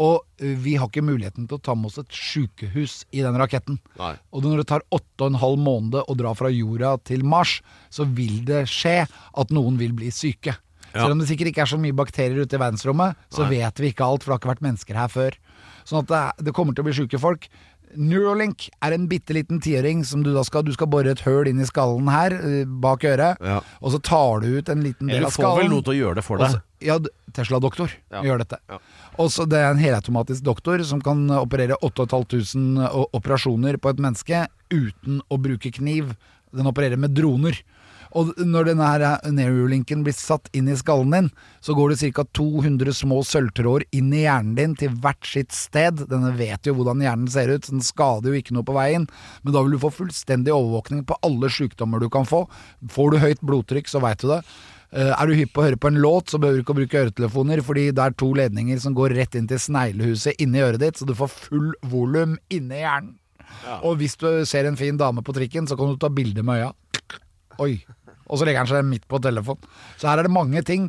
Og 0.02 0.24
vi 0.40 0.76
har 0.76 0.88
ikke 0.90 1.04
muligheten 1.06 1.48
til 1.48 1.58
å 1.60 1.62
ta 1.62 1.76
med 1.76 1.86
oss 1.92 2.00
et 2.02 2.10
sykehus 2.10 3.06
i 3.14 3.22
den 3.22 3.36
raketten. 3.38 3.80
Nei. 4.00 4.16
Og 4.34 4.42
når 4.44 4.64
det 4.64 4.68
tar 4.72 4.82
åtte 4.92 5.22
og 5.22 5.28
en 5.34 5.40
halv 5.44 5.60
måned 5.62 6.00
å 6.10 6.16
dra 6.18 6.34
fra 6.34 6.50
jorda 6.50 6.96
til 7.06 7.24
Mars, 7.24 7.62
så 7.94 8.06
vil 8.10 8.44
det 8.48 8.64
skje 8.72 9.04
at 9.08 9.50
noen 9.54 9.78
vil 9.78 9.94
bli 9.94 10.10
syke. 10.10 10.56
Ja. 10.94 11.04
Selv 11.08 11.12
om 11.16 11.20
det 11.20 11.28
sikkert 11.30 11.48
ikke 11.54 11.62
er 11.66 11.72
så 11.74 11.78
mye 11.82 11.94
bakterier 11.98 12.42
ute 12.46 12.58
i 12.58 12.62
verdensrommet, 12.62 13.16
så 13.34 13.48
vet 13.50 13.80
vi 13.82 13.92
ikke 13.94 14.06
alt, 14.06 14.22
for 14.24 14.30
det 14.30 14.36
har 14.36 14.42
ikke 14.44 14.54
vært 14.56 14.66
mennesker 14.66 14.96
her 14.98 15.08
før. 15.10 15.38
Sånn 15.86 16.04
at 16.04 16.10
det, 16.40 16.46
det 16.50 16.54
kommer 16.54 16.74
til 16.74 16.84
å 16.86 16.90
bli 16.90 16.94
syke 16.98 17.20
folk. 17.22 17.48
Neuralink 17.94 18.70
er 18.82 18.94
en 18.96 19.04
bitte 19.10 19.36
liten 19.38 19.60
tiøring 19.62 20.00
som 20.08 20.24
du 20.26 20.32
da 20.34 20.42
skal 20.46 20.64
Du 20.66 20.72
skal 20.74 20.88
bore 20.90 21.12
et 21.14 21.22
høl 21.28 21.46
inn 21.52 21.60
i 21.62 21.66
skallen 21.70 22.08
her, 22.10 22.34
bak 22.82 23.04
øret, 23.06 23.38
Ja. 23.44 23.60
og 23.82 23.92
så 23.94 24.00
tar 24.02 24.42
du 24.42 24.48
ut 24.58 24.70
en 24.70 24.82
liten 24.82 25.08
del 25.12 25.26
av 25.26 25.30
skallen. 25.32 25.46
Eller 25.46 25.62
får 25.62 25.62
vel 25.62 25.70
noe 25.70 25.82
til 25.86 25.94
å 25.94 26.00
gjøre 26.02 26.16
det 26.16 26.24
for 26.26 26.38
deg. 26.38 26.50
så- 26.56 26.62
Ja, 26.84 26.98
Tesla-doktor 27.32 27.92
Ja. 28.12 28.22
gjør 28.22 28.38
dette. 28.40 28.58
Ja. 28.70 28.78
Og 29.22 29.30
så 29.30 29.46
Det 29.46 29.60
er 29.60 29.72
en 29.72 29.82
helautomatisk 29.82 30.44
doktor 30.44 30.82
som 30.88 31.02
kan 31.02 31.28
operere 31.38 31.78
8500 31.82 32.90
operasjoner 33.14 33.78
på 33.78 33.94
et 33.94 34.02
menneske 34.02 34.48
uten 34.74 35.22
å 35.30 35.38
bruke 35.38 35.72
kniv. 35.72 36.16
Den 36.54 36.70
opererer 36.70 36.98
med 36.98 37.14
droner. 37.14 37.62
Og 38.14 38.34
når 38.38 38.68
denne 38.70 38.88
her 38.88 39.04
Neurolinken 39.34 40.04
blir 40.06 40.14
satt 40.14 40.50
inn 40.54 40.68
i 40.70 40.78
skallen 40.78 41.14
din, 41.14 41.30
så 41.66 41.74
går 41.74 41.94
det 41.94 42.12
ca. 42.14 42.26
200 42.38 42.94
små 42.94 43.22
sølvtråder 43.26 43.88
inn 43.98 44.12
i 44.14 44.26
hjernen 44.26 44.54
din 44.58 44.76
til 44.78 44.94
hvert 45.02 45.26
sitt 45.26 45.54
sted. 45.56 46.04
Denne 46.12 46.34
vet 46.38 46.70
jo 46.70 46.76
hvordan 46.78 47.02
hjernen 47.02 47.32
ser 47.34 47.50
ut, 47.50 47.66
så 47.66 47.74
den 47.74 47.86
skader 47.86 48.30
jo 48.30 48.42
ikke 48.42 48.58
noe 48.58 48.68
på 48.68 48.78
veien. 48.78 49.08
Men 49.42 49.56
da 49.56 49.64
vil 49.64 49.76
du 49.76 49.82
få 49.82 49.94
fullstendig 49.94 50.54
overvåkning 50.54 51.08
på 51.10 51.18
alle 51.26 51.50
sykdommer 51.54 52.04
du 52.04 52.10
kan 52.14 52.30
få. 52.30 52.46
Får 52.94 53.14
du 53.14 53.22
høyt 53.24 53.42
blodtrykk, 53.42 53.90
så 53.90 54.04
veit 54.04 54.22
du 54.22 54.30
det. 54.30 54.44
Eh, 54.94 55.10
Er 55.10 55.26
du 55.28 55.34
hypp 55.34 55.54
på 55.56 55.64
å 55.64 55.66
høre 55.68 55.80
på 55.82 55.90
en 55.90 55.98
låt, 56.02 56.30
så 56.30 56.38
behøver 56.38 56.60
du 56.60 56.64
ikke 56.64 56.76
å 56.76 56.80
bruke 56.82 57.02
øretelefoner, 57.02 57.62
fordi 57.66 57.88
det 57.92 58.04
er 58.04 58.14
to 58.20 58.30
ledninger 58.38 58.80
som 58.80 58.94
går 58.94 59.16
rett 59.18 59.36
inn 59.40 59.48
til 59.50 59.58
sneglehuset 59.58 60.40
inni 60.44 60.62
øret 60.62 60.80
ditt, 60.84 61.00
så 61.02 61.08
du 61.10 61.16
får 61.18 61.32
full 61.34 61.72
volum 61.90 62.38
inni 62.54 62.84
hjernen. 62.84 63.16
Og 63.86 63.98
hvis 64.00 64.16
du 64.18 64.28
ser 64.50 64.66
en 64.66 64.78
fin 64.78 64.98
dame 64.98 65.22
på 65.26 65.34
trikken, 65.34 65.68
så 65.70 65.78
kan 65.78 65.92
du 65.94 65.98
ta 66.02 66.10
bilde 66.14 66.44
med 66.46 66.62
øya. 66.62 66.72
Oi. 67.62 67.84
Og 68.30 68.40
så 68.40 68.46
legger 68.48 68.64
han 68.64 68.70
seg 68.70 68.86
midt 68.88 69.08
på 69.10 69.20
telefon. 69.22 69.60
Så 69.98 70.08
her 70.10 70.22
er 70.22 70.28
det 70.28 70.34
mange 70.34 70.62
ting. 70.66 70.88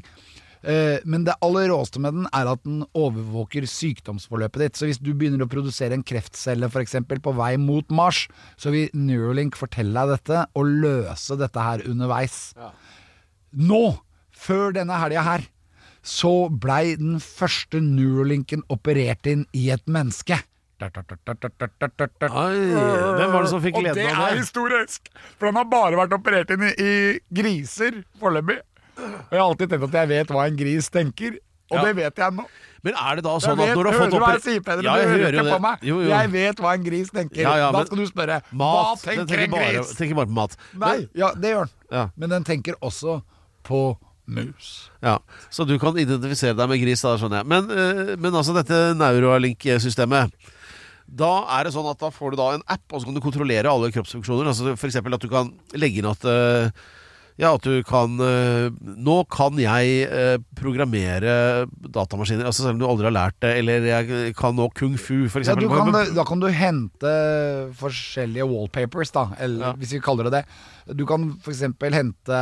Eh, 0.64 0.99
Men 1.04 1.25
det 1.25 1.34
aller 1.44 1.68
råeste 1.68 2.00
med 2.00 2.14
den 2.14 2.26
er 2.32 2.49
at 2.49 2.62
den 2.64 2.84
overvåker 2.96 3.66
sykdomsforløpet 3.68 4.62
ditt. 4.62 4.76
Så 4.80 4.87
hvis 4.88 5.00
du 5.00 5.12
begynner 5.12 5.44
å 5.44 5.50
produsere 5.50 5.92
en 5.92 6.02
kreftcelle 6.06 6.70
for 6.73 6.80
eksempel, 6.80 7.20
på 7.20 7.34
vei 7.37 7.56
mot 7.61 7.84
Mars, 7.90 8.28
så 8.56 8.73
vil 8.73 8.88
Neuralink 8.94 9.56
fortelle 9.61 9.92
deg 9.92 10.16
dette 10.16 10.46
og 10.56 10.64
løse 10.64 11.37
dette 11.37 11.61
her 11.61 11.84
underveis. 11.84 12.54
Nå, 13.56 13.82
før 14.34 14.73
denne 14.76 14.96
helga 15.00 15.23
her, 15.26 15.44
så 16.04 16.49
blei 16.50 16.96
den 17.00 17.16
første 17.23 17.80
Neuralinken 17.80 18.64
operert 18.73 19.26
inn 19.30 19.46
i 19.56 19.70
et 19.73 19.84
menneske. 19.88 20.37
Oi, 20.84 20.90
hvem 23.14 23.30
var 23.32 23.44
det 23.46 23.50
som 23.52 23.62
fikk 23.62 23.78
gleden 23.78 23.94
av 23.94 23.96
det 23.96 24.04
Og 24.11 24.18
det 24.18 24.26
er 24.34 24.40
historisk! 24.42 25.08
For 25.38 25.49
den 25.49 25.56
har 25.61 25.68
bare 25.70 25.96
vært 26.02 26.12
operert 26.16 26.50
inn 26.52 26.66
i, 26.66 26.73
i 26.76 26.92
griser 27.38 28.02
foreløpig. 28.20 28.58
Og 28.99 29.32
jeg 29.32 29.38
har 29.40 29.46
alltid 29.46 29.73
tenkt 29.73 29.88
at 29.88 29.96
jeg 30.02 30.11
vet 30.12 30.32
hva 30.34 30.44
en 30.50 30.58
gris 30.58 30.90
tenker, 30.92 31.38
og 31.73 31.78
Ja. 31.78 31.84
det 31.88 31.94
vet 31.96 32.18
jeg 32.20 32.34
nå. 32.37 32.44
Men 32.84 32.94
er 33.00 33.16
det 33.16 33.25
da 33.25 33.32
sånn 33.40 33.56
vet, 33.56 33.70
at 33.73 33.78
når 33.78 33.87
du 33.87 33.88
har 33.88 33.94
hører 33.96 34.02
fått 34.04 34.12
du 34.12 34.18
hva 34.20 34.26
opp 34.28 34.34
jeg 34.37 34.42
sier, 34.44 34.61
Peder? 34.66 34.84
Ja, 34.84 34.96
jeg 35.00 35.08
hører 35.08 35.25
hører 35.25 35.38
jo 35.38 35.44
det. 35.46 35.52
på 35.54 35.61
meg. 35.64 35.78
Jo, 35.88 36.00
jo. 36.04 36.08
Jeg 36.11 36.30
vet 36.34 36.61
hva 36.61 36.75
en 36.76 36.84
gris 36.84 37.11
tenker. 37.14 37.40
Ja, 37.40 37.54
ja, 37.62 37.70
da 37.73 37.84
skal 37.87 38.02
du 38.02 38.06
spørre 38.11 38.37
Mat. 38.52 38.75
Hva 38.76 38.99
tenker, 39.00 39.25
tenker 39.30 39.44
en 39.46 39.54
gris? 39.56 39.78
gris? 39.78 39.94
tenker 40.02 40.18
bare 40.20 40.28
på 40.28 40.37
mat. 40.37 40.56
Nei, 40.84 41.08
ja, 41.16 41.30
det 41.32 41.54
gjør 41.54 41.70
den. 41.73 42.12
Men 42.20 42.34
den 42.37 42.44
tenker 42.44 42.76
også 42.84 43.23
på 43.66 43.83
mus. 44.25 44.88
Ja, 45.04 45.18
Så 45.52 45.66
du 45.68 45.75
kan 45.78 45.97
identifisere 46.00 46.56
deg 46.56 46.71
med 46.71 46.80
gris, 46.80 47.02
da, 47.04 47.16
skjønner 47.21 47.42
jeg. 47.42 47.49
Men, 47.50 47.66
eh, 47.71 48.14
men 48.16 48.33
altså 48.33 48.54
dette 48.56 48.94
Neuralink-systemet. 48.97 50.33
Da 51.04 51.33
er 51.59 51.66
det 51.68 51.75
sånn 51.75 51.90
at 51.90 52.00
da 52.00 52.09
får 52.11 52.33
du 52.33 52.38
da 52.40 52.47
en 52.56 52.64
app, 52.73 52.85
og 52.90 53.02
så 53.02 53.11
kan 53.11 53.16
du 53.18 53.21
kontrollere 53.21 53.68
alle 53.68 53.90
kroppsfunksjoner. 53.92 54.49
Altså 54.49 54.73
F.eks. 54.73 54.97
at 54.97 55.21
du 55.26 55.28
kan 55.28 55.50
legge 55.76 56.00
inn 56.00 56.09
at 56.09 56.25
eh, 56.25 56.71
Ja, 57.37 57.50
at 57.59 57.66
du 57.66 57.83
kan 57.85 58.14
eh, 58.23 58.71
Nå 58.80 59.16
kan 59.28 59.59
jeg 59.59 60.06
programmere 60.56 61.66
datamaskiner, 61.92 62.47
altså 62.49 62.62
selv 62.64 62.78
om 62.78 62.80
du 62.80 62.87
aldri 62.88 63.09
har 63.11 63.16
lært 63.18 63.37
det, 63.44 63.52
eller 63.61 63.88
jeg 63.90 64.33
kan 64.38 64.56
nå 64.56 64.71
kung 64.78 64.97
fu, 64.97 65.26
f.eks. 65.28 65.52
Ja, 65.52 65.59
kan, 65.61 65.92
da 66.16 66.25
kan 66.25 66.40
du 66.40 66.49
hente 66.49 67.12
forskjellige 67.83 68.49
wallpapers, 68.49 69.12
da, 69.12 69.28
eller 69.38 69.66
Ja. 69.68 69.73
hvis 69.76 69.92
vi 69.99 70.00
kaller 70.00 70.30
det 70.30 70.40
det. 70.40 70.44
Du 70.97 71.04
kan 71.11 71.28
f.eks. 71.44 71.61
hente 71.92 72.40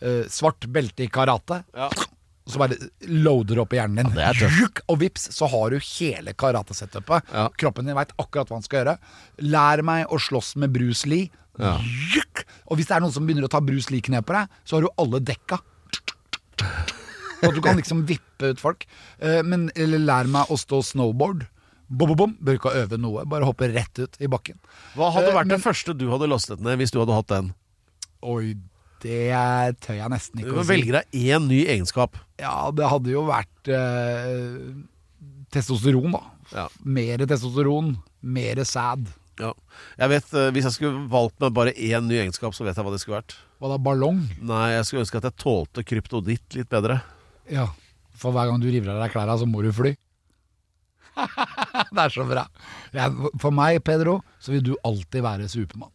eh, 0.00 0.24
svart 0.28 0.66
belte 0.72 1.04
i 1.04 1.08
karate. 1.12 1.62
Ja. 1.76 1.88
Og 2.46 2.54
så 2.54 2.58
bare 2.58 2.76
loader 3.06 3.54
du 3.54 3.60
opp 3.62 3.74
i 3.74 3.78
hjernen 3.78 4.08
din. 4.10 4.16
Ja, 4.18 4.32
og 4.90 4.98
vips, 4.98 5.28
så 5.36 5.46
har 5.52 5.70
du 5.70 5.78
hele 5.78 6.32
karatesetupet. 6.34 7.28
Ja. 7.32 7.48
Kroppen 7.60 7.86
din 7.86 7.94
veit 7.94 8.10
akkurat 8.18 8.48
hva 8.50 8.56
han 8.58 8.64
skal 8.66 8.80
gjøre. 8.82 8.96
Lær 9.52 9.82
meg 9.86 10.06
å 10.10 10.18
slåss 10.18 10.56
med 10.56 10.72
Bruce 10.74 11.06
Lee. 11.06 11.28
Ja. 11.60 11.76
Juk! 12.14 12.44
Og 12.70 12.78
hvis 12.80 12.88
det 12.88 12.96
er 12.96 13.04
noen 13.04 13.12
som 13.14 13.26
begynner 13.28 13.46
å 13.46 13.52
ta 13.52 13.60
Bruce 13.62 13.90
Lee-knep 13.92 14.26
på 14.26 14.34
deg, 14.34 14.48
så 14.64 14.76
har 14.78 14.86
du 14.86 14.90
alle 14.98 15.20
dekka. 15.20 15.60
Og 17.46 17.54
du 17.56 17.60
kan 17.64 17.78
liksom 17.78 18.02
vippe 18.08 18.50
ut 18.52 18.60
folk. 18.60 18.84
Eh, 19.18 19.40
Men 19.46 19.70
eller 19.76 19.98
lær 20.02 20.28
meg 20.28 20.50
å 20.52 20.58
stå 20.60 20.82
snowboard. 20.84 21.46
Bom, 21.90 22.12
bom, 22.12 22.16
bom. 22.16 22.34
Bør 22.40 22.58
ikke 22.58 22.74
øve 22.84 22.98
noe, 23.00 23.24
bare 23.26 23.46
hoppe 23.48 23.70
rett 23.72 23.98
ut 23.98 24.18
i 24.22 24.28
bakken. 24.30 24.58
Hva 24.94 25.08
hadde 25.14 25.30
Eh, 25.30 25.34
vært 25.34 25.46
men- 25.48 25.58
det 25.58 25.64
første 25.64 25.96
du 25.96 26.08
hadde 26.10 26.28
lastet 26.28 26.60
ned 26.60 26.78
hvis 26.78 26.90
du 26.92 26.98
hadde 27.00 27.14
hatt 27.16 27.26
den? 27.28 27.54
Oi, 28.22 28.54
det 29.02 29.78
tør 29.84 29.96
jeg 29.98 30.12
nesten 30.12 30.42
ikke 30.42 30.58
å 30.58 30.64
si. 30.64 30.70
velge 30.72 30.94
deg 30.98 31.20
én 31.32 31.46
ny 31.48 31.62
egenskap. 31.66 32.18
Ja, 32.40 32.70
det 32.74 32.88
hadde 32.90 33.12
jo 33.12 33.24
vært 33.28 33.70
eh, 33.72 34.58
testosteron, 35.54 36.14
da. 36.16 36.22
Ja. 36.52 36.66
Mer 36.84 37.24
testosteron, 37.30 37.94
mer 38.20 38.62
sæd. 38.68 39.08
Ja. 39.40 39.52
Jeg 40.00 40.12
vet, 40.12 40.32
eh, 40.36 40.50
Hvis 40.52 40.66
jeg 40.68 40.76
skulle 40.76 41.04
valgt 41.12 41.38
meg 41.40 41.54
bare 41.56 41.72
én 41.72 42.08
ny 42.08 42.18
egenskap, 42.20 42.52
så 42.56 42.66
vet 42.66 42.76
jeg 42.76 42.84
hva 42.84 42.92
det 42.92 43.00
skulle 43.02 43.20
vært. 43.20 43.36
Hva 43.60 43.72
da, 43.72 43.78
ballong? 43.80 44.20
Nei, 44.40 44.66
jeg 44.76 44.88
skulle 44.88 45.04
ønske 45.06 45.20
at 45.20 45.28
jeg 45.30 45.40
tålte 45.40 45.84
kryptoditt 45.86 46.58
litt 46.58 46.68
bedre. 46.72 47.00
Ja. 47.50 47.70
For 48.20 48.34
hver 48.36 48.50
gang 48.50 48.60
du 48.60 48.68
river 48.68 48.92
av 48.92 49.00
deg 49.04 49.14
klærne, 49.14 49.38
så 49.40 49.48
må 49.48 49.62
du 49.64 49.70
fly. 49.72 49.94
det 51.94 52.02
er 52.04 52.12
så 52.12 52.26
bra. 52.28 52.44
Jeg, 52.94 53.32
for 53.40 53.54
meg, 53.54 53.80
Pedro, 53.86 54.20
så 54.40 54.52
vil 54.54 54.64
du 54.64 54.74
alltid 54.86 55.24
være 55.24 55.48
Supermann. 55.52 55.92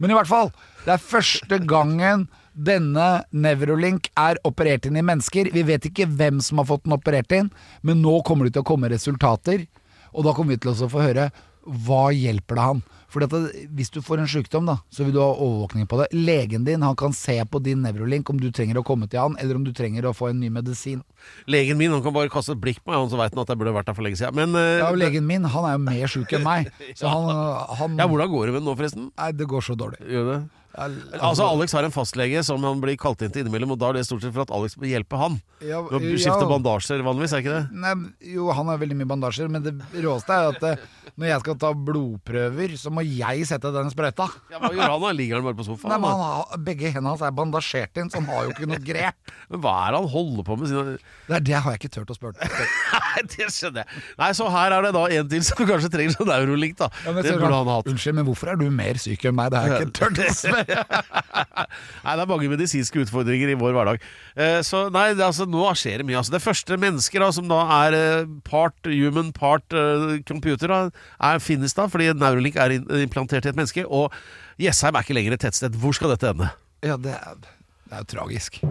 Men 0.00 0.12
i 0.12 0.16
hvert 0.16 0.30
fall, 0.30 0.48
det 0.86 0.94
er 0.94 1.02
første 1.04 1.60
gangen 1.68 2.26
denne 2.56 3.22
Nevrolink 3.30 4.08
er 4.18 4.40
operert 4.48 4.88
inn 4.88 4.98
i 4.98 5.04
mennesker. 5.04 5.52
Vi 5.52 5.64
vet 5.68 5.86
ikke 5.86 6.08
hvem 6.08 6.40
som 6.44 6.60
har 6.60 6.68
fått 6.72 6.86
den 6.86 6.96
operert 6.96 7.32
inn, 7.36 7.52
men 7.86 8.00
nå 8.02 8.16
kommer 8.26 8.48
det 8.48 8.56
til 8.56 8.64
å 8.64 8.70
komme 8.72 8.90
resultater. 8.90 9.66
Og 10.10 10.26
da 10.26 10.34
kommer 10.34 10.56
vi 10.56 10.62
til 10.64 10.72
å 10.72 10.90
få 10.90 11.04
høre 11.04 11.28
hva 11.70 12.08
hjelper 12.14 12.58
det 12.58 12.64
han. 12.70 12.82
For 13.10 13.26
hvis 13.74 13.90
du 13.90 13.98
får 14.06 14.22
en 14.22 14.28
sykdom, 14.30 14.68
da, 14.70 14.76
så 14.94 15.02
vil 15.02 15.16
du 15.16 15.18
ha 15.18 15.32
overvåkning 15.32 15.88
på 15.90 15.98
det. 15.98 16.06
Legen 16.14 16.62
din 16.66 16.84
han 16.86 16.94
kan 16.98 17.14
se 17.16 17.34
på 17.42 17.58
din 17.62 17.82
Nevrolink 17.82 18.30
om 18.30 18.38
du 18.38 18.52
trenger 18.54 18.78
å 18.78 18.84
komme 18.86 19.08
til 19.10 19.18
han, 19.18 19.34
eller 19.42 19.58
om 19.58 19.64
du 19.66 19.72
trenger 19.74 20.06
å 20.06 20.14
få 20.14 20.30
en 20.30 20.38
ny 20.38 20.50
medisin. 20.54 21.02
Legen 21.50 21.80
min 21.80 21.90
han 21.90 22.04
kan 22.04 22.14
bare 22.14 22.30
kaste 22.30 22.54
et 22.54 22.62
blikk 22.62 22.78
på 22.84 22.92
meg, 22.92 23.00
han 23.02 23.10
så 23.10 23.18
veit 23.18 23.34
han 23.34 23.42
at 23.42 23.50
jeg 23.50 23.58
burde 23.58 23.74
vært 23.74 23.90
der 23.90 23.98
for 23.98 24.06
lenge 24.06 24.20
siden. 24.20 24.38
Men 24.38 24.54
uh, 24.54 24.78
Ja, 24.84 24.92
legen 24.94 25.26
min 25.26 25.48
han 25.50 25.66
er 25.66 25.74
jo 25.74 25.82
mer 25.88 26.14
sjuk 26.14 26.38
enn 26.38 26.46
meg, 26.46 26.70
så 27.00 27.10
han, 27.10 27.34
han 27.82 27.98
ja, 27.98 28.06
hvordan 28.06 28.30
går 28.30 28.46
det 28.46 28.54
med 28.54 28.62
den 28.62 28.70
nå, 28.70 28.78
forresten? 28.78 29.10
Nei, 29.18 29.30
det 29.34 29.50
går 29.50 29.66
så 29.66 29.78
dårlig. 29.78 29.98
Gjør 30.06 30.30
det? 30.30 30.40
Altså, 30.78 31.46
Alex 31.48 31.72
har 31.74 31.86
en 31.86 31.94
fastlege 31.94 32.42
som 32.46 32.62
han 32.62 32.80
blir 32.82 32.98
kalt 33.00 33.22
inn 33.24 33.32
til 33.34 33.42
innimellom, 33.42 33.72
og 33.74 33.80
da 33.80 33.90
er 33.90 33.98
det 33.98 34.04
stort 34.06 34.22
sett 34.22 34.34
for 34.36 34.44
at 34.44 34.52
Alex 34.54 34.76
må 34.78 34.86
hjelpe 34.86 35.18
han. 35.18 35.40
Ja, 35.66 35.80
Å 35.82 35.98
skifte 35.98 36.44
ja. 36.44 36.48
bandasjer 36.48 37.02
vanligvis, 37.04 37.34
er 37.34 37.42
ikke 37.42 37.56
det? 37.56 37.80
Nei, 37.82 37.94
jo, 38.36 38.46
han 38.54 38.70
har 38.70 38.78
veldig 38.80 38.98
mye 39.00 39.10
bandasjer, 39.10 39.50
men 39.50 39.64
det 39.66 39.74
råeste 39.98 40.36
er 40.36 40.50
at 40.52 40.66
eh, 40.70 40.84
når 41.18 41.30
jeg 41.32 41.42
skal 41.42 41.58
ta 41.64 41.72
blodprøver, 41.74 42.76
så 42.78 42.92
må 42.94 43.02
jeg 43.04 43.48
sette 43.50 43.72
den 43.74 43.90
sprøyta. 43.92 44.28
Ja, 44.52 44.60
hva 44.62 44.70
gjør 44.76 44.94
han 44.94 45.04
da? 45.04 45.10
Ligger 45.16 45.40
han 45.40 45.48
bare 45.48 45.58
på 45.58 45.66
sofaen? 45.66 45.90
Nei, 45.92 45.98
men 46.00 46.14
han 46.14 46.22
har, 46.22 46.62
Begge 46.70 46.92
hendene 46.92 47.12
hans 47.14 47.24
er 47.26 47.34
bandasjert 47.34 48.00
inn, 48.00 48.12
så 48.12 48.20
han 48.22 48.30
har 48.30 48.46
jo 48.46 48.54
ikke 48.54 48.68
noe 48.70 48.80
grep. 48.84 49.34
Men 49.50 49.62
hva 49.64 49.72
er 49.82 49.94
det 49.94 50.00
han 50.04 50.10
holder 50.12 50.46
på 50.46 50.56
med 50.60 50.68
sine 50.70 50.82
Det 50.94 51.34
er 51.34 51.44
det 51.48 51.54
har 51.58 51.74
jeg 51.74 51.80
ikke 51.80 51.92
turt 51.96 52.12
å 52.12 52.16
spørre. 52.16 52.48
Nei, 53.10 53.24
det 53.34 53.48
skjønner 53.50 53.82
jeg. 53.82 54.02
Nei, 54.20 54.30
så 54.38 54.46
her 54.54 54.76
er 54.76 54.86
det 54.86 54.92
da 54.94 55.04
en 55.18 55.30
til 55.32 55.44
som 55.48 55.62
kanskje 55.66 55.90
trenger 55.92 56.14
sånn 56.14 56.30
eurolink, 56.36 56.76
da. 56.78 56.90
Ja, 57.02 57.14
det 57.16 57.34
burde 57.34 57.56
han 57.56 57.70
hatt. 57.72 57.90
Unnskyld, 57.90 58.16
men 58.20 58.28
hvorfor 58.28 58.52
er 58.52 58.60
du 58.60 58.68
mer 58.74 59.00
syk 59.02 59.26
enn 59.26 59.36
meg? 59.36 59.50
Det 59.50 59.64
har 59.64 59.74
jeg 59.74 59.88
ikke 59.88 59.96
turt 60.00 60.22
å 60.22 60.36
spørre. 60.38 60.59
Nei, 62.04 62.14
det 62.14 62.24
er 62.24 62.30
mange 62.30 62.50
medisinske 62.52 63.02
utfordringer 63.04 63.52
i 63.52 63.58
vår 63.60 63.76
hverdag. 63.76 64.04
Eh, 64.34 64.58
så 64.66 64.86
nei, 64.92 65.10
det, 65.14 65.24
altså, 65.26 65.46
nå 65.48 65.64
skjer 65.78 66.02
det 66.02 66.08
mye. 66.08 66.18
Altså, 66.20 66.34
det 66.34 66.42
første 66.44 66.78
mennesker 66.80 67.26
som 67.36 67.48
da 67.50 67.62
er 67.82 67.98
eh, 67.98 68.28
part 68.46 68.76
human, 68.88 69.32
part 69.36 69.76
uh, 69.76 70.18
computer, 70.28 70.72
da, 70.72 71.06
er, 71.30 71.42
finnes 71.44 71.76
da 71.76 71.86
fordi 71.90 72.10
Neurolink 72.16 72.58
er 72.60 72.78
in 72.78 72.86
implantert 73.00 73.46
i 73.46 73.52
et 73.52 73.58
menneske. 73.58 73.86
Og 73.86 74.14
Jessheim 74.60 74.96
er 74.96 75.06
ikke 75.06 75.18
lenger 75.18 75.36
et 75.36 75.46
tettsted. 75.46 75.78
Hvor 75.80 75.96
skal 75.96 76.14
dette 76.14 76.34
ende? 76.34 76.52
Ja, 76.84 76.96
det 77.00 77.16
er, 77.16 77.42
det 77.44 77.98
er 77.98 78.06
jo 78.06 78.12
tragisk. 78.16 78.62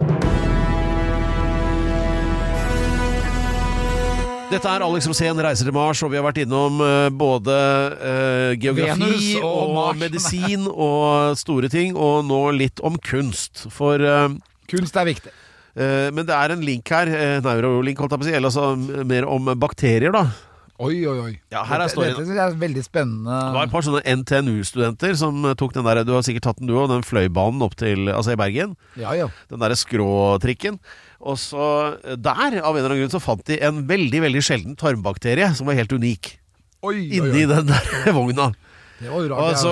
Dette 4.50 4.66
er 4.66 4.82
Alex 4.82 5.06
Rosén 5.06 5.38
reiser 5.38 5.68
til 5.68 5.74
Mars, 5.76 6.00
og 6.02 6.10
vi 6.10 6.18
har 6.18 6.24
vært 6.26 6.40
innom 6.42 6.80
eh, 6.82 7.06
både 7.14 7.54
uh, 7.54 8.48
geografi 8.58 9.36
og 9.38 9.76
og, 9.78 9.90
medisin 10.02 10.64
og 10.66 11.36
store 11.38 11.70
ting, 11.70 11.94
og 11.94 12.24
nå 12.26 12.40
litt 12.56 12.82
om 12.82 12.96
kunst. 12.98 13.68
For 13.70 14.02
uh, 14.02 14.26
Kunst 14.70 14.98
er 14.98 15.06
viktig. 15.06 15.30
Uh, 15.78 16.10
Men 16.10 16.26
det 16.26 16.34
er 16.34 16.54
en 16.56 16.64
link 16.66 16.90
her, 16.90 17.06
neurolink, 17.44 18.02
holdt 18.02 18.16
jeg 18.16 18.22
på 18.24 18.26
å 18.26 18.30
si, 18.30 18.34
eller 18.34 18.50
altså 18.50 19.04
mer 19.06 19.28
om 19.30 19.52
bakterier, 19.54 20.10
da. 20.18 20.24
Oi, 20.80 20.96
oi, 21.04 21.14
oi. 21.20 21.32
Ja, 21.52 21.60
her 21.68 21.84
er 21.84 21.92
storyen. 21.92 22.16
dette 22.18 22.40
er 22.40 22.56
veldig 22.58 22.82
spennende. 22.82 23.36
Det 23.36 23.54
var 23.54 23.68
et 23.68 23.74
par 23.74 23.84
sånne 23.86 24.00
NTNU-studenter 24.18 25.14
som 25.20 25.44
tok 25.60 25.76
den 25.76 25.84
der 25.86 26.00
Du 26.08 26.14
har 26.16 26.24
sikkert 26.26 26.48
tatt 26.48 26.62
den 26.62 26.70
du 26.70 26.74
òg, 26.74 26.88
den 26.90 27.04
fløibanen 27.04 27.62
opp 27.62 27.76
til 27.78 28.08
Altså 28.08 28.32
i 28.32 28.40
Bergen. 28.40 28.72
Ja, 28.98 29.12
ja. 29.14 29.28
Den 29.52 29.60
derre 29.60 29.76
skråtrikken. 29.78 30.80
Og 31.20 31.36
så 31.40 31.66
eh, 32.00 32.16
der, 32.16 32.60
av 32.62 32.72
en 32.72 32.80
eller 32.80 32.94
annen 32.94 33.04
grunn, 33.04 33.12
så 33.12 33.20
fant 33.22 33.44
de 33.48 33.60
en 33.66 33.84
veldig, 33.88 34.24
veldig 34.24 34.42
sjelden 34.44 34.78
tarmbakterie 34.80 35.52
som 35.56 35.68
var 35.68 35.78
helt 35.78 35.92
unik. 35.92 36.34
Oi, 36.80 36.94
oi, 36.96 37.06
Inni 37.20 37.44
oi. 37.44 37.48
den 37.50 37.68
der 37.68 38.12
vogna. 38.16 38.50
Det 39.00 39.08
var 39.08 39.22
jo 39.24 39.28
rart. 39.32 39.54
Altså, 39.54 39.70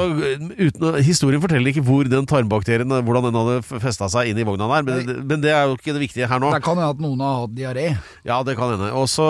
uten, 0.56 0.94
historien 1.04 1.40
forteller 1.42 1.68
ikke 1.68 1.82
hvor 1.84 2.08
den 2.08 2.24
tarmbakterien 2.28 2.88
Hvordan 2.88 3.26
den 3.26 3.36
hadde 3.36 3.80
festa 3.82 4.06
seg 4.08 4.30
inn 4.30 4.38
i 4.40 4.46
vogna 4.48 4.64
der, 4.70 4.86
men, 4.86 5.10
men 5.28 5.42
det 5.44 5.50
er 5.52 5.66
jo 5.68 5.76
ikke 5.76 5.92
det 5.92 6.00
viktige 6.06 6.28
her 6.30 6.40
nå. 6.40 6.48
Det 6.54 6.62
kan 6.64 6.80
hende 6.80 6.94
at 6.94 7.02
noen 7.04 7.20
har 7.24 7.42
hatt 7.42 7.52
diaré. 7.56 7.86
Ja, 8.28 8.38
det 8.46 8.56
kan 8.56 8.72
hende. 8.72 8.88
Også, 8.96 9.26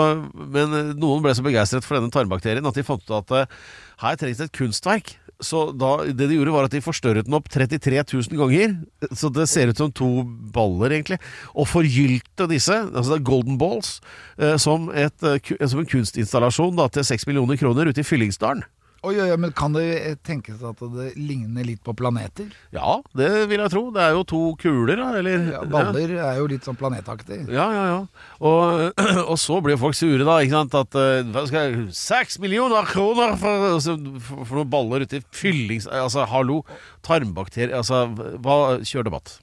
men 0.55 0.75
eh, 0.77 0.93
noen 0.99 1.23
ble 1.25 1.35
så 1.35 1.43
begeistret 1.43 1.87
for 1.87 1.99
denne 1.99 2.11
tarmbakterien 2.15 2.67
at 2.71 2.79
de 2.79 2.85
fant 2.87 3.03
ut 3.03 3.17
at 3.19 3.35
eh, 3.41 3.57
her 4.05 4.19
trengs 4.21 4.39
det 4.39 4.47
et 4.47 4.55
kunstverk. 4.61 5.17
Så 5.39 5.69
da, 5.71 5.93
det 6.03 6.27
de 6.27 6.35
gjorde 6.35 6.51
var 6.51 6.67
at 6.67 6.73
de 6.75 6.81
forstørret 6.83 7.27
den 7.27 7.37
opp 7.37 7.47
33 7.51 8.01
000 8.03 8.39
ganger, 8.41 8.73
så 9.15 9.29
det 9.31 9.45
ser 9.47 9.71
ut 9.71 9.79
som 9.79 9.93
to 9.95 10.09
baller, 10.51 10.91
egentlig. 10.97 11.19
Og 11.55 11.69
forgylte 11.71 12.49
disse, 12.51 12.75
altså 12.75 13.21
golden 13.23 13.55
balls, 13.61 13.97
eh, 14.35 14.57
som, 14.59 14.89
et, 14.91 15.15
eh, 15.23 15.53
som 15.63 15.79
en 15.79 15.87
kunstinstallasjon 15.87 16.75
da, 16.75 16.89
til 16.91 17.07
6 17.07 17.29
millioner 17.29 17.59
kroner 17.61 17.87
ute 17.87 18.03
i 18.03 18.07
Fyllingsdalen. 18.07 18.65
Oi, 18.99 19.13
oi, 19.15 19.29
men 19.39 19.53
Kan 19.55 19.75
det 19.75 20.19
tenkes 20.27 20.59
at 20.65 20.81
det 20.95 21.13
ligner 21.15 21.63
litt 21.67 21.81
på 21.85 21.93
planeter? 21.95 22.49
Ja, 22.75 22.97
det 23.15 23.29
vil 23.51 23.63
jeg 23.63 23.71
tro. 23.71 23.85
Det 23.95 24.03
er 24.03 24.15
jo 24.17 24.25
to 24.27 24.41
kuler, 24.59 24.99
da, 24.99 25.09
eller 25.21 25.47
Ja, 25.53 25.63
baller 25.71 26.15
er 26.19 26.39
jo 26.41 26.49
litt 26.51 26.67
sånn 26.67 26.77
planetaktig. 26.79 27.41
Ja, 27.47 27.69
ja, 27.75 27.85
ja. 27.93 27.99
Og, 28.43 28.99
og 29.31 29.37
så 29.39 29.59
blir 29.63 29.79
folk 29.79 29.95
sure, 29.97 30.23
da. 30.27 30.39
ikke 30.43 30.57
sant? 30.57 30.75
At 30.75 30.99
eh, 30.99 31.83
Seks 31.95 32.39
millioner 32.43 32.87
kroner 32.89 33.37
for, 33.39 33.67
altså, 33.73 33.95
for, 34.19 34.43
for 34.43 34.61
noen 34.61 34.73
baller 34.73 35.07
uti 35.07 35.23
fyllings... 35.31 35.87
Altså, 35.87 36.27
hallo. 36.29 36.63
Tarmbakterier 37.05 37.77
Altså, 37.79 38.05
hva 38.43 38.79
Kjør 38.83 39.07
debatt. 39.07 39.39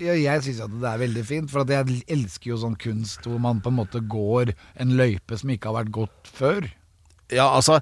Ja, 0.00 0.14
jeg 0.16 0.40
syns 0.46 0.62
det 0.80 0.88
er 0.88 1.00
veldig 1.02 1.22
fint, 1.28 1.50
for 1.52 1.60
at 1.66 1.72
jeg 1.74 2.00
elsker 2.08 2.54
jo 2.54 2.60
sånn 2.62 2.78
kunst 2.80 3.26
hvor 3.28 3.40
man 3.42 3.58
på 3.60 3.68
en 3.68 3.80
måte 3.82 4.00
går 4.00 4.54
en 4.80 4.94
løype 4.96 5.36
som 5.36 5.52
ikke 5.52 5.68
har 5.68 5.82
vært 5.82 5.96
gått 5.98 6.30
før. 6.38 6.70
Ja, 7.32 7.48
altså 7.54 7.80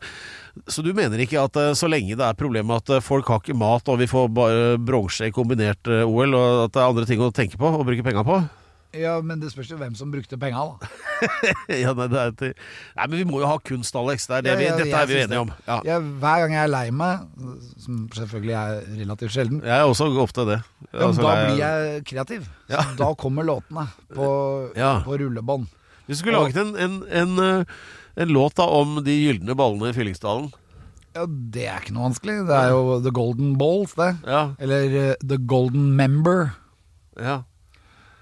Så 0.69 0.83
du 0.83 0.93
mener 0.97 1.21
ikke 1.23 1.41
at 1.41 1.57
eh, 1.61 1.75
så 1.79 1.89
lenge 1.91 2.17
det 2.19 2.25
er 2.25 2.39
problemet 2.39 2.83
at 2.83 2.97
eh, 2.97 3.05
folk 3.05 3.29
har 3.31 3.43
ikke 3.43 3.55
mat, 3.59 3.89
og 3.89 4.01
vi 4.01 4.09
får 4.11 4.31
bare 4.35 4.79
bronse 4.83 5.29
i 5.29 5.35
kombinert 5.35 5.87
eh, 5.87 6.03
OL, 6.03 6.35
og 6.35 6.65
at 6.65 6.73
det 6.75 6.83
er 6.83 6.89
andre 6.89 7.07
ting 7.07 7.23
å 7.23 7.31
tenke 7.35 7.61
på 7.61 7.71
og 7.71 7.87
bruke 7.87 8.03
penga 8.07 8.25
på? 8.27 8.41
Ja, 8.97 9.19
men 9.21 9.39
det 9.39 9.53
spørs 9.53 9.69
jo 9.71 9.77
hvem 9.79 9.95
som 9.95 10.11
brukte 10.11 10.39
penga, 10.41 10.65
da. 10.65 10.89
ja, 11.85 11.93
nei, 11.95 12.07
nei, 12.09 12.51
men 13.05 13.15
vi 13.21 13.27
må 13.29 13.43
jo 13.43 13.51
ha 13.51 13.59
kunst, 13.61 13.95
Alex. 14.01 14.27
Det 14.27 14.39
er 14.39 14.47
det 14.47 14.55
ja, 14.55 14.59
Ja, 14.65 14.77
vi, 14.79 14.83
dette 14.83 15.03
er 15.03 15.11
vi 15.11 15.19
enige 15.21 15.43
om. 15.45 15.51
Ja. 15.69 15.99
Hver 16.01 16.43
gang 16.43 16.55
jeg 16.57 16.63
er 16.63 16.73
lei 16.73 16.85
meg, 16.97 17.27
som 17.85 18.07
selvfølgelig 18.17 18.57
er 18.57 18.81
relativt 19.05 19.37
sjelden, 19.37 19.61
Jeg 19.63 19.77
er 19.77 19.85
også 19.87 20.09
ofte 20.25 20.47
det. 20.49 20.59
Altså, 20.91 21.21
da 21.21 21.35
blir 21.45 21.61
jeg 21.61 22.05
kreativ. 22.09 22.49
Da 22.99 23.13
kommer 23.21 23.47
låtene 23.47 23.87
på, 24.17 24.31
på 24.75 25.21
rullebånd. 25.23 25.69
Hvis 26.09 26.23
du 26.23 26.25
skulle 26.25 26.41
laget 26.41 26.57
en, 26.57 26.73
en, 26.81 26.93
en, 27.13 27.33
eh, 27.45 27.79
en 28.19 28.33
låt 28.35 28.57
da 28.59 28.67
om 28.67 28.97
de 29.07 29.15
gylne 29.15 29.55
ballene 29.59 29.91
i 29.93 29.97
Fyllingsdalen 29.97 30.49
Ja, 31.17 31.25
det 31.27 31.65
er 31.67 31.81
ikke 31.83 31.95
noe 31.97 32.09
vanskelig. 32.11 32.35
Det 32.49 32.57
er 32.59 32.73
jo 32.75 32.99
The 33.03 33.11
Golden 33.15 33.55
Balls, 33.59 33.95
det. 33.99 34.11
Ja, 34.29 34.43
Eller 34.63 34.97
eh, 35.03 35.15
The 35.25 35.39
Golden 35.51 35.95
Member. 35.99 36.51
ja. 37.19 37.43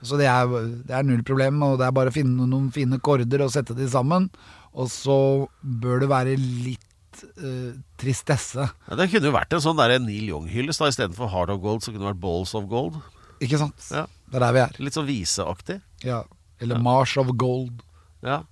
Så 0.06 0.18
det 0.20 0.26
er, 0.28 0.46
det 0.86 0.92
er 0.94 1.02
null 1.08 1.22
problem, 1.26 1.62
og 1.66 1.78
det 1.80 1.86
er 1.88 1.94
bare 1.96 2.12
å 2.12 2.14
finne 2.14 2.44
noen 2.46 2.68
fine 2.70 2.98
korder 3.02 3.42
og 3.42 3.50
sette 3.50 3.74
de 3.74 3.88
sammen. 3.90 4.28
Og 4.76 4.90
så 4.92 5.16
bør 5.64 6.02
det 6.04 6.08
være 6.12 6.34
litt 6.38 7.22
eh, 7.40 7.72
tristesse. 7.98 8.68
Ja, 8.86 8.98
Det 9.00 9.08
kunne 9.10 9.32
jo 9.32 9.34
vært 9.34 9.56
en 9.56 9.64
sånn 9.64 9.80
der 9.80 9.96
Neil 9.98 10.28
Young-hyllest. 10.28 10.78
da, 10.84 10.90
Istedenfor 10.92 11.32
Heart 11.32 11.54
of 11.56 11.62
Gold, 11.64 11.82
så 11.82 11.90
kunne 11.90 12.04
det 12.04 12.10
vært 12.12 12.22
Balls 12.22 12.52
of 12.54 12.68
Gold. 12.70 13.00
Ikke 13.42 13.58
sant? 13.64 13.88
Ja. 13.90 14.04
Det 14.30 14.38
er 14.38 14.44
der 14.46 14.54
vi 14.58 14.62
er. 14.66 14.76
Litt 14.84 14.94
sånn 15.00 15.08
viseaktig. 15.08 15.80
Ja. 16.06 16.20
Eller 16.62 16.78
Mars 16.84 17.16
of 17.20 17.32
Gold. 17.40 17.82
Ja. 18.22 18.42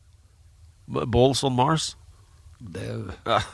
Balls 0.86 1.42
on 1.46 1.54
Mars. 1.56 1.94
Det, 2.64 2.84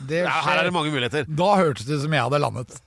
det 0.07 0.21
Ja, 0.23 0.37
her 0.45 0.61
er 0.61 0.67
det 0.67 0.73
mange 0.75 0.91
muligheter. 0.93 1.25
Da 1.27 1.49
hørtes 1.59 1.87
det 1.87 1.97
ut 1.97 2.03
som 2.05 2.13
jeg 2.15 2.23
hadde 2.23 2.39
landet. 2.39 2.77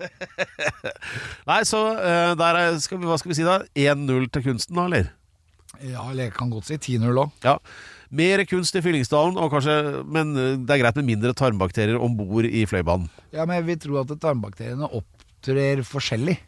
Nei, 1.51 1.59
så 1.69 1.81
eh, 1.99 2.31
der 2.39 2.61
er, 2.61 2.79
skal 2.81 3.01
vi, 3.03 3.09
hva 3.11 3.19
skal 3.21 3.33
vi 3.35 3.39
si 3.41 3.45
da? 3.47 3.59
1-0 3.77 4.31
til 4.33 4.47
kunsten, 4.47 4.79
da, 4.79 4.87
eller? 4.89 5.11
Ja, 5.83 6.07
eller 6.07 6.29
jeg 6.29 6.37
kan 6.37 6.53
godt 6.53 6.71
si 6.71 6.79
10-0 6.79 7.11
òg. 7.27 7.35
Ja. 7.45 7.59
Mer 8.15 8.45
kunst 8.47 8.77
i 8.79 8.83
Fyllingsdalen, 8.85 9.37
og 9.41 9.51
kanskje, 9.53 9.77
men 10.07 10.33
eh, 10.39 10.55
det 10.63 10.77
er 10.77 10.83
greit 10.85 11.01
med 11.03 11.11
mindre 11.11 11.35
tarmbakterier 11.37 12.01
om 12.01 12.17
bord 12.17 12.49
i 12.49 12.65
fløibanen. 12.71 13.11
Ja, 13.35 13.45
men 13.45 13.59
jeg 13.59 13.69
vil 13.73 13.81
tro 13.85 14.01
at 14.05 14.15
tarmbakteriene 14.23 14.89
opptrer 14.97 15.83
forskjellig. 15.89 16.39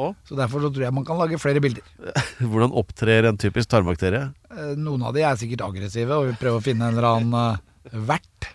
Og 0.00 0.16
Så 0.28 0.36
derfor 0.38 0.64
så 0.64 0.70
tror 0.72 0.86
jeg 0.86 0.94
man 0.96 1.06
kan 1.08 1.20
lage 1.20 1.38
flere 1.40 1.60
bilder. 1.62 1.84
hvordan 2.50 2.74
opptrer 2.78 3.28
en 3.28 3.38
typisk 3.40 3.70
tarmbakterie? 3.72 4.30
Eh, 4.52 4.72
Noen 4.80 5.04
av 5.08 5.14
de 5.16 5.24
er 5.26 5.38
sikkert 5.40 5.64
aggressive 5.66 6.16
og 6.16 6.30
vil 6.30 6.40
prøve 6.40 6.60
å 6.60 6.64
finne 6.64 6.88
en 6.88 6.96
eller 6.96 7.08
annen 7.10 7.38
eh, 7.42 8.00
vert. 8.08 8.50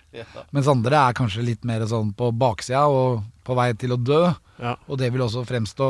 Mens 0.55 0.69
andre 0.71 0.97
er 0.97 1.17
kanskje 1.17 1.45
litt 1.45 1.65
mer 1.67 1.83
sånn 1.89 2.13
på 2.17 2.31
baksida 2.33 2.87
og 2.89 3.21
på 3.45 3.57
vei 3.57 3.71
til 3.77 3.93
å 3.93 4.01
dø. 4.01 4.21
Ja. 4.57 4.75
Og 4.87 4.97
det 5.01 5.11
vil 5.13 5.21
også 5.25 5.43
fremstå 5.45 5.89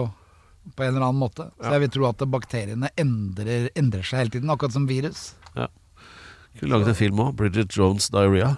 på 0.76 0.84
en 0.84 0.92
eller 0.92 1.06
annen 1.08 1.22
måte. 1.22 1.48
Så 1.62 1.72
jeg 1.78 1.86
vil 1.86 1.94
tro 1.96 2.08
at 2.10 2.24
bakteriene 2.28 2.90
endrer, 3.00 3.70
endrer 3.78 4.04
seg 4.04 4.26
hele 4.26 4.34
tiden, 4.36 4.52
akkurat 4.52 4.76
som 4.76 4.90
virus. 4.90 5.30
Kunne 6.58 6.74
laget 6.74 6.92
en 6.92 6.98
film 6.98 7.20
òg. 7.22 7.36
Bridget 7.38 7.76
Jones' 7.78 8.10
Diarrhea. 8.14 8.56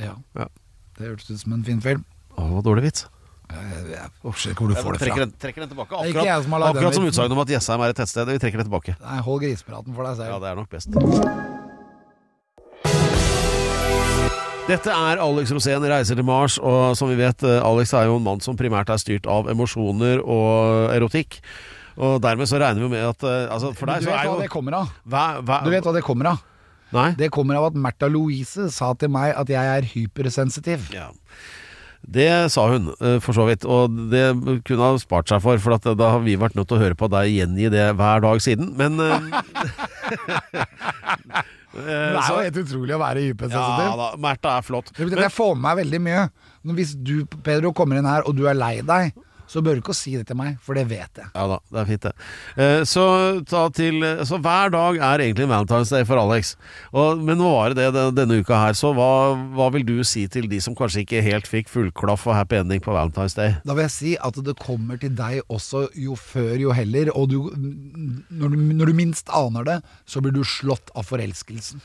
Ja. 0.00 0.14
Ja. 0.36 0.48
Det 0.96 1.10
hørtes 1.10 1.30
ut 1.30 1.42
som 1.42 1.56
en 1.56 1.64
fin 1.66 1.80
film. 1.84 2.04
Å, 2.40 2.62
dårlig 2.64 2.86
vits. 2.88 3.06
Jeg, 3.52 3.82
jeg, 3.92 4.10
jeg 4.24 4.34
ser 4.42 4.54
ikke 4.54 4.64
hvor 4.64 4.72
du 4.72 4.78
får 4.78 4.96
det 4.96 5.00
trekker, 5.02 5.18
fra. 5.18 5.24
den, 5.26 5.34
trekker 5.44 5.64
den 5.64 5.70
tilbake. 5.72 5.92
er 5.92 6.08
ikke 6.08 6.18
Akkurat, 6.22 6.30
jeg 6.30 6.44
som 6.46 6.54
har 6.56 6.62
den 6.64 6.70
akkurat 6.72 6.96
som 6.98 7.08
utsagnet 7.10 7.36
om 7.36 7.42
at 7.44 7.52
Jessheim 7.52 7.84
er 7.84 7.92
et 7.92 7.98
tettsted. 8.00 8.32
Vi 8.32 8.42
trekker 8.42 8.62
det 8.62 8.66
tilbake. 8.70 8.96
Nei, 9.02 9.18
hold 9.26 9.42
grisepraten 9.44 9.96
for 9.96 10.08
deg 10.08 10.20
selv. 10.20 10.32
Ja, 10.32 10.38
det 10.42 10.48
er 10.52 10.56
nok 10.62 10.70
best. 10.72 10.88
Dette 14.62 14.94
er 14.94 15.18
Alex 15.20 15.50
Rosén 15.52 15.84
reiser 15.90 16.16
til 16.16 16.24
Mars, 16.24 16.54
og 16.62 16.94
som 16.96 17.10
vi 17.10 17.16
vet, 17.18 17.42
eh, 17.42 17.58
Alex 17.66 17.92
er 17.98 18.06
jo 18.06 18.16
en 18.20 18.24
mann 18.24 18.40
som 18.44 18.56
primært 18.56 18.92
er 18.94 19.00
styrt 19.02 19.26
av 19.26 19.50
emosjoner 19.50 20.22
og 20.22 20.92
erotikk. 20.94 21.40
Og 21.98 22.22
dermed 22.24 22.48
så 22.48 22.60
regner 22.62 22.86
vi 22.86 22.92
med 22.94 23.02
at 23.04 23.26
eh, 23.26 23.50
altså 23.52 23.72
For 23.76 23.90
deg 23.90 24.00
du 24.00 24.06
så 24.06 24.12
vet 24.14 24.22
er 24.22 24.30
hva 24.30 24.38
det 24.40 24.52
kommer 24.52 24.78
av? 24.78 24.92
hva, 25.04 25.24
hva, 25.42 25.58
Du 25.66 25.74
vet 25.74 25.84
hva 25.84 25.92
det 25.92 26.04
kommer 26.06 26.30
av? 26.30 26.38
Nei? 26.92 27.10
Det 27.18 27.28
kommer 27.32 27.58
av 27.58 27.70
at 27.70 27.76
Märtha 27.76 28.08
Louise 28.12 28.68
sa 28.72 28.92
til 28.96 29.12
meg 29.12 29.34
at 29.36 29.50
jeg 29.50 29.74
er 29.76 29.90
hypersensitiv. 29.94 30.88
Ja. 30.94 31.10
Det 32.02 32.50
sa 32.50 32.66
hun, 32.72 32.90
eh, 32.98 33.18
for 33.22 33.36
så 33.36 33.46
vidt. 33.46 33.64
Og 33.68 33.94
det 34.12 34.24
kunne 34.66 34.82
ha 34.82 34.98
spart 35.00 35.30
seg 35.30 35.42
for, 35.44 35.60
for 35.62 35.76
at 35.76 35.86
da 35.98 36.12
har 36.16 36.22
vi 36.24 36.38
vært 36.40 36.56
nødt 36.58 36.68
til 36.70 36.80
å 36.80 36.82
høre 36.82 36.98
på 36.98 37.08
deg 37.12 37.30
gjengi 37.30 37.70
det 37.72 37.88
hver 37.98 38.24
dag 38.24 38.42
siden. 38.42 38.72
Men 38.78 38.98
eh, 39.00 39.20
Det 41.72 41.88
er 41.88 42.28
jo 42.28 42.40
helt 42.42 42.58
utrolig 42.60 42.94
å 42.94 43.00
være 43.00 43.22
Ja 43.48 43.66
da, 43.96 44.08
Märtha 44.20 44.58
er 44.58 44.64
flott. 44.66 44.90
Det 44.92 45.06
betyr 45.06 45.22
at 45.22 45.30
jeg 45.30 45.36
får 45.38 45.54
med 45.56 45.62
meg 45.64 45.78
veldig 45.82 46.00
mye. 46.04 46.24
Hvis 46.76 46.92
du, 47.00 47.14
Pedro, 47.44 47.72
kommer 47.76 47.98
inn 47.98 48.08
her 48.08 48.26
og 48.28 48.36
du 48.36 48.44
er 48.50 48.58
lei 48.58 48.74
deg, 48.84 49.16
så 49.52 49.60
bør 49.60 49.76
du 49.76 49.82
ikke 49.82 49.94
si 49.96 50.14
det 50.16 50.24
til 50.30 50.38
meg, 50.38 50.54
for 50.64 50.78
det 50.78 50.86
vet 50.88 51.20
jeg. 51.20 51.28
Ja 51.36 51.42
da, 51.50 51.58
det 51.68 51.80
er 51.82 51.88
fint 51.90 52.06
det. 52.06 52.12
Eh, 52.56 52.82
Så, 52.88 53.04
ta 53.50 53.66
til, 53.76 54.00
så 54.24 54.38
hver 54.40 54.72
dag 54.72 54.96
er 54.96 55.22
egentlig 55.26 55.48
Valentine's 55.50 55.92
Day 55.92 56.06
for 56.08 56.16
Alex. 56.22 56.54
Og, 56.96 57.20
men 57.20 57.36
nå 57.40 57.50
var 57.52 57.76
det 57.76 57.90
det 57.92 58.06
denne 58.16 58.40
uka 58.40 58.56
her, 58.62 58.76
så 58.78 58.94
hva, 58.96 59.10
hva 59.52 59.68
vil 59.76 59.84
du 59.88 59.98
si 60.08 60.24
til 60.32 60.48
de 60.48 60.60
som 60.64 60.74
kanskje 60.78 61.04
ikke 61.04 61.20
helt 61.26 61.50
fikk 61.50 61.68
fullklaff 61.72 62.24
og 62.30 62.38
happy 62.38 62.62
ending 62.62 62.80
på 62.82 62.94
Valentine's 62.96 63.36
Day? 63.36 63.58
Da 63.68 63.76
vil 63.76 63.84
jeg 63.86 63.94
si 63.98 64.14
at 64.16 64.40
det 64.46 64.56
kommer 64.62 64.96
til 65.02 65.12
deg 65.18 65.42
også 65.52 65.84
jo 66.00 66.16
før 66.16 66.56
jo 66.64 66.72
heller, 66.76 67.12
og 67.12 67.28
du, 67.34 67.38
når, 67.52 68.48
du, 68.56 68.56
når 68.80 68.92
du 68.92 68.96
minst 69.04 69.28
aner 69.36 69.68
det, 69.68 69.78
så 70.08 70.24
blir 70.24 70.32
du 70.34 70.40
slått 70.48 70.90
av 70.96 71.04
forelskelsen 71.12 71.82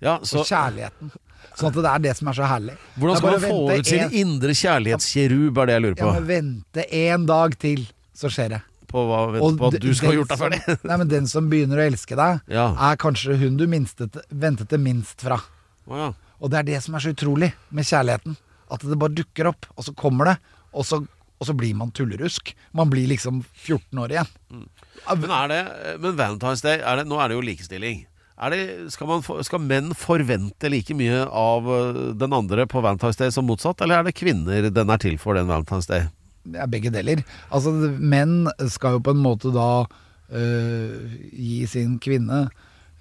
Ja, 0.00 0.18
så 0.24 0.40
og 0.44 0.46
kjærligheten. 0.48 1.10
Sånn 1.56 1.68
at 1.68 1.74
det 1.76 1.90
er 1.90 1.98
det 2.06 2.16
som 2.16 2.28
er 2.30 2.36
så 2.38 2.46
herlig. 2.48 2.74
Hvordan 2.98 3.16
skal 3.20 3.30
man 3.34 3.40
få 3.50 3.78
ut 3.78 3.86
sin 3.86 4.00
en- 4.06 4.12
indre 4.22 4.54
kjærlighetskjerub, 4.56 5.58
er 5.58 5.66
det 5.66 5.74
jeg 5.74 5.82
lurer 5.82 5.98
Ja, 5.98 6.04
på. 6.06 6.12
men 6.14 6.26
vente 6.30 6.84
en 6.94 7.26
dag 7.26 7.58
til, 7.58 7.86
så 8.16 8.30
skjer 8.32 8.48
det. 8.56 8.60
På, 8.90 9.04
hva, 9.06 9.18
vent 9.36 9.58
på 9.60 9.68
at 9.68 9.80
du 9.80 9.92
skal 9.94 10.08
ha 10.10 10.14
gjort 10.16 10.28
deg 10.32 10.38
ferdig. 10.40 10.60
Nei, 10.88 10.96
men 10.96 11.08
den 11.08 11.26
som 11.30 11.50
begynner 11.50 11.78
å 11.78 11.86
elske 11.90 12.16
deg, 12.18 12.40
Ja. 12.50 12.68
er 12.90 12.96
kanskje 12.96 13.36
hun 13.38 13.56
du 13.56 13.66
minstet, 13.70 14.16
ventet 14.32 14.68
det 14.72 14.80
minst 14.82 15.20
fra. 15.22 15.38
Oh, 15.86 15.96
ja. 15.96 16.08
Og 16.40 16.50
det 16.50 16.58
er 16.58 16.62
det 16.72 16.82
som 16.82 16.94
er 16.96 17.00
så 17.04 17.12
utrolig 17.14 17.52
med 17.70 17.84
kjærligheten. 17.84 18.36
At 18.70 18.80
det 18.86 18.98
bare 18.98 19.14
dukker 19.14 19.46
opp, 19.50 19.66
og 19.76 19.84
så 19.84 19.94
kommer 19.94 20.24
det, 20.32 20.36
og 20.72 20.84
så, 20.86 21.00
og 21.40 21.46
så 21.46 21.54
blir 21.56 21.74
man 21.74 21.90
tullerusk. 21.92 22.54
Man 22.72 22.90
blir 22.90 23.06
liksom 23.10 23.44
14 23.62 23.98
år 23.98 24.08
igjen. 24.16 24.30
Men, 24.50 25.30
er 25.30 25.48
det, 25.48 25.60
men 26.00 26.16
Valentine's 26.16 26.62
Day, 26.62 26.78
er 26.80 26.96
det, 27.00 27.06
nå 27.10 27.18
er 27.22 27.28
det 27.28 27.36
jo 27.38 27.42
likestilling. 27.46 28.06
Er 28.40 28.54
det, 28.54 28.60
skal, 28.94 29.08
man, 29.10 29.20
skal 29.44 29.60
menn 29.60 29.90
forvente 29.98 30.70
like 30.72 30.94
mye 30.96 31.26
av 31.28 31.66
øh, 31.68 31.98
den 32.16 32.32
andre 32.32 32.64
på 32.70 32.80
Valentine's 32.80 33.18
Day 33.20 33.28
som 33.34 33.44
motsatt, 33.44 33.82
eller 33.84 34.00
er 34.00 34.06
det 34.08 34.14
kvinner 34.16 34.70
den 34.72 34.92
er 34.94 35.00
til 35.02 35.18
for, 35.20 35.36
den 35.36 35.50
Valentine's 35.50 35.88
Day? 35.90 36.06
Det 36.48 36.56
er 36.62 36.70
begge 36.72 36.88
deler. 36.94 37.20
Altså, 37.52 37.74
menn 38.00 38.48
skal 38.72 38.96
jo 38.96 39.02
på 39.04 39.12
en 39.12 39.20
måte 39.20 39.52
da 39.52 39.84
øh, 40.32 41.10
gi 41.36 41.66
sin 41.68 41.98
kvinne 42.00 42.46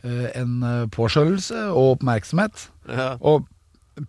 øh, 0.04 0.28
en 0.36 0.60
påskjønnelse 0.91 1.69
og 1.71 1.95
oppmerksomhet. 1.95 2.67
Ja. 2.91 3.13
Og 3.23 3.47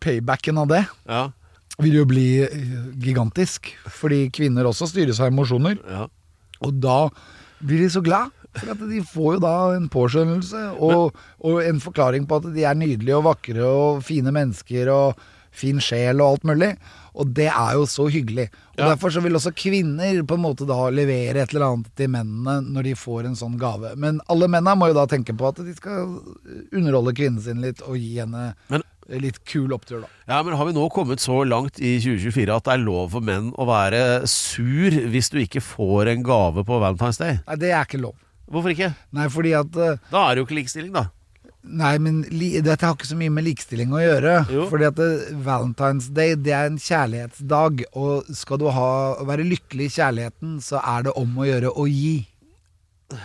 paybacken 0.03 0.59
av 0.59 0.67
det 0.71 0.83
Ja, 1.07 1.29
vil 1.81 2.01
jo 2.01 2.09
bli 2.11 2.27
gigantisk. 3.07 3.71
Fordi 3.87 4.25
kvinner 4.35 4.67
også 4.69 4.91
styres 4.91 5.23
av 5.23 5.31
emosjoner. 5.31 5.79
ja. 5.87 6.09
Og 6.61 6.75
da 6.83 7.07
blir 7.65 7.81
de 7.87 7.89
så 7.89 8.03
glad. 8.05 8.35
For 8.59 8.73
at 8.75 8.81
de 8.91 9.03
får 9.07 9.35
jo 9.37 9.43
da 9.45 9.55
en 9.77 9.89
påskjønnelse 9.93 10.63
og, 10.83 11.15
og 11.47 11.61
en 11.63 11.79
forklaring 11.83 12.25
på 12.27 12.41
at 12.41 12.49
de 12.55 12.65
er 12.67 12.75
nydelige 12.79 13.19
og 13.21 13.29
vakre 13.29 13.63
og 13.67 14.01
fine 14.07 14.33
mennesker 14.35 14.91
og 14.95 15.21
fin 15.55 15.81
sjel 15.83 16.21
og 16.23 16.33
alt 16.37 16.45
mulig. 16.47 16.73
Og 17.19 17.31
det 17.35 17.49
er 17.51 17.73
jo 17.75 17.87
så 17.91 18.07
hyggelig. 18.11 18.49
Og 18.75 18.81
Ja. 18.81 18.89
Derfor 18.93 19.11
så 19.13 19.21
vil 19.21 19.35
også 19.37 19.51
kvinner 19.53 20.23
på 20.25 20.37
en 20.39 20.43
måte 20.45 20.65
da 20.65 20.77
levere 20.95 21.43
et 21.43 21.51
eller 21.53 21.67
annet 21.67 21.89
til 21.99 22.09
mennene 22.09 22.61
når 22.71 22.87
de 22.87 22.95
får 22.97 23.27
en 23.29 23.35
sånn 23.37 23.59
gave. 23.61 23.91
Men 23.99 24.21
alle 24.31 24.47
mennene 24.49 24.77
må 24.79 24.89
jo 24.89 24.95
da 24.97 25.05
tenke 25.11 25.35
på 25.37 25.51
at 25.51 25.59
de 25.67 25.75
skal 25.77 26.07
underholde 26.73 27.13
kvinnen 27.19 27.43
sin 27.45 27.61
litt 27.61 27.83
og 27.87 27.99
gi 27.99 28.15
henne 28.23 28.55
Men- 28.71 28.87
litt 29.11 29.41
kul 29.45 29.73
opptur, 29.75 30.05
da. 30.05 30.09
Ja, 30.31 30.43
men 30.47 30.55
har 30.55 30.65
vi 30.69 30.73
nå 30.77 30.87
kommet 30.95 31.19
så 31.19 31.43
langt 31.45 31.81
i 31.83 31.97
2024 31.99 32.55
at 32.57 32.65
det 32.69 32.73
er 32.77 32.85
lov 32.87 33.11
for 33.11 33.21
menn 33.27 33.51
å 33.59 33.67
være 33.67 34.23
sur 34.31 34.91
hvis 35.11 35.31
du 35.35 35.41
ikke 35.43 35.61
får 35.61 36.13
en 36.15 36.23
gave 36.23 36.63
på 36.65 36.79
Valentine's 36.81 37.19
Day? 37.19 37.41
Nei, 37.49 37.57
det 37.57 37.73
er 37.75 37.85
ikke 37.85 38.01
lov. 38.01 38.15
Hvorfor 38.51 38.75
ikke? 38.75 38.93
Nei, 39.15 39.29
fordi 39.31 39.55
at 39.59 39.77
eh, 39.79 39.99
Da 40.11 40.27
er 40.27 40.35
det 40.35 40.43
jo 40.43 40.49
ikke 40.49 40.59
likestilling, 40.59 40.93
da. 40.97 41.07
Nei, 41.61 41.93
men 42.01 42.23
li, 42.33 42.55
dette 42.65 42.87
har 42.89 42.95
ikke 42.97 43.09
så 43.11 43.19
mye 43.21 43.33
med 43.37 43.45
likestilling 43.45 43.91
å 43.93 44.01
gjøre. 44.01 44.33
Jo. 44.49 44.65
Fordi 44.71 44.87
at 44.89 44.97
det, 44.97 45.09
Valentine's 45.45 46.09
Day 46.17 46.33
det 46.41 46.55
er 46.57 46.71
en 46.71 46.79
kjærlighetsdag. 46.81 47.85
Og 48.01 48.31
skal 48.37 48.61
du 48.63 48.67
ha, 48.73 48.89
være 49.29 49.45
lykkelig 49.45 49.91
i 49.91 49.95
kjærligheten, 49.99 50.57
så 50.65 50.81
er 50.81 51.07
det 51.09 51.15
om 51.21 51.37
å 51.37 51.49
gjøre 51.49 51.73
å 51.77 51.87
gi. 51.91 52.17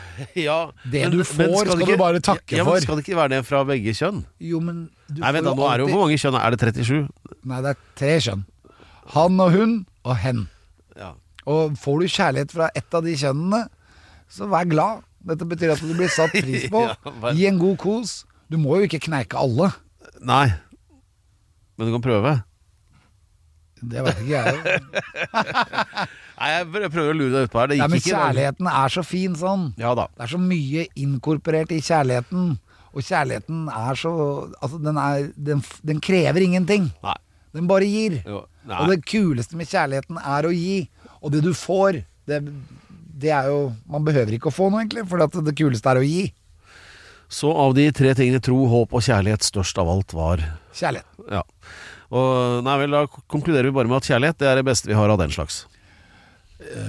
Ja, 0.48 0.72
Det 0.90 1.04
du 1.14 1.20
får, 1.24 1.52
skal 1.62 1.82
du 1.86 1.96
bare 2.00 2.20
takke 2.24 2.58
ja, 2.58 2.64
men 2.66 2.74
for. 2.74 2.82
Skal 2.84 2.98
det 3.00 3.06
ikke 3.06 3.20
være 3.20 3.36
det 3.38 3.42
fra 3.46 3.62
begge 3.70 3.94
kjønn? 3.96 4.24
Jo, 4.42 4.60
men 4.64 4.88
du 5.08 5.22
Nei, 5.22 5.32
vent 5.36 5.46
da, 5.46 5.54
nå 5.54 5.68
er 5.70 5.78
det 5.78 5.86
jo 5.86 5.92
Hvor 5.94 6.02
mange 6.08 6.18
kjønn? 6.18 6.38
Er 6.40 6.56
det 6.56 6.72
37? 6.74 7.36
Nei, 7.46 7.60
det 7.62 7.74
er 7.76 7.82
tre 8.02 8.14
kjønn. 8.26 8.46
Han 9.14 9.42
og 9.46 9.52
hun 9.54 9.76
og 10.06 10.16
hen. 10.24 10.46
Ja. 10.98 11.12
Og 11.46 11.76
får 11.78 12.02
du 12.02 12.10
kjærlighet 12.10 12.56
fra 12.58 12.72
ett 12.74 12.98
av 12.98 13.06
de 13.06 13.14
kjønnene, 13.22 13.68
så 14.34 14.50
vær 14.50 14.66
glad. 14.70 15.06
Dette 15.26 15.46
betyr 15.50 15.72
at 15.74 15.82
du 15.82 15.94
blir 15.98 16.12
satt 16.14 16.34
pris 16.36 16.68
på. 16.72 16.84
Ja, 16.90 17.14
vel. 17.24 17.38
Gi 17.40 17.48
en 17.50 17.58
god 17.62 17.78
kos. 17.82 18.18
Du 18.52 18.60
må 18.62 18.78
jo 18.80 18.86
ikke 18.90 19.00
kneike 19.08 19.40
alle. 19.42 19.72
Nei. 20.22 20.48
Men 21.78 21.90
du 21.90 21.96
kan 21.98 22.04
prøve. 22.06 22.36
Det 23.86 24.02
vet 24.06 24.22
ikke 24.22 24.38
jeg. 24.40 24.82
Nei, 26.40 26.48
jeg 26.52 26.68
prøver 26.72 27.10
å 27.12 27.16
lure 27.18 27.34
deg 27.34 27.48
utpå 27.50 27.60
her. 27.62 27.72
Det 27.72 27.78
Ja, 27.80 27.86
gikk 27.88 27.92
men 27.96 28.02
ikke. 28.02 28.14
kjærligheten 28.14 28.70
er 28.72 28.94
så 28.96 29.04
fin 29.06 29.36
sånn. 29.40 29.66
Ja 29.82 29.92
da. 29.98 30.06
Det 30.16 30.26
er 30.28 30.32
så 30.36 30.40
mye 30.42 30.86
inkorporert 31.06 31.74
i 31.76 31.82
kjærligheten. 31.84 32.48
Og 32.96 33.04
kjærligheten 33.04 33.66
er 33.74 34.00
så 34.00 34.14
Altså, 34.62 34.80
den, 34.80 34.98
er, 35.02 35.30
den, 35.36 35.64
den 35.84 36.00
krever 36.04 36.46
ingenting. 36.46 36.90
Nei. 37.04 37.18
Den 37.56 37.68
bare 37.72 37.88
gir. 37.88 38.20
Jo. 38.28 38.44
Og 38.68 38.90
det 38.92 39.02
kuleste 39.08 39.56
med 39.60 39.70
kjærligheten 39.72 40.18
er 40.22 40.48
å 40.50 40.54
gi. 40.56 40.80
Og 41.22 41.32
det 41.36 41.44
du 41.46 41.52
får, 41.56 42.02
det, 42.30 42.42
det 43.16 43.32
er 43.32 43.48
jo 43.48 43.60
Man 43.88 44.04
behøver 44.08 44.36
ikke 44.36 44.52
å 44.52 44.56
få 44.56 44.70
noe, 44.70 44.84
egentlig, 44.84 45.06
for 45.10 45.22
det 45.46 45.56
kuleste 45.58 45.92
er 45.94 46.02
å 46.02 46.06
gi. 46.06 46.26
Så 47.32 47.50
av 47.50 47.74
de 47.78 47.88
tre 47.96 48.14
tingene 48.18 48.42
tro, 48.44 48.58
håp 48.70 48.94
og 48.94 49.04
kjærlighet 49.06 49.46
størst 49.48 49.80
av 49.82 49.90
alt 49.90 50.14
var 50.14 50.44
Kjærlighet. 50.76 51.08
Ja. 51.32 51.42
Og 52.14 52.62
nei 52.66 52.76
vel, 52.84 52.94
da 52.94 53.06
konkluderer 53.32 53.72
vi 53.72 53.78
bare 53.80 53.90
med 53.90 53.98
at 53.98 54.10
kjærlighet 54.12 54.42
det 54.44 54.52
er 54.52 54.60
det 54.60 54.68
beste 54.68 54.92
vi 54.92 54.98
har 54.98 55.10
av 55.10 55.18
den 55.22 55.34
slags. 55.34 55.64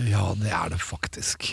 Ja, 0.07 0.29
det 0.39 0.53
er 0.55 0.71
det 0.71 0.81
faktisk. 0.83 1.49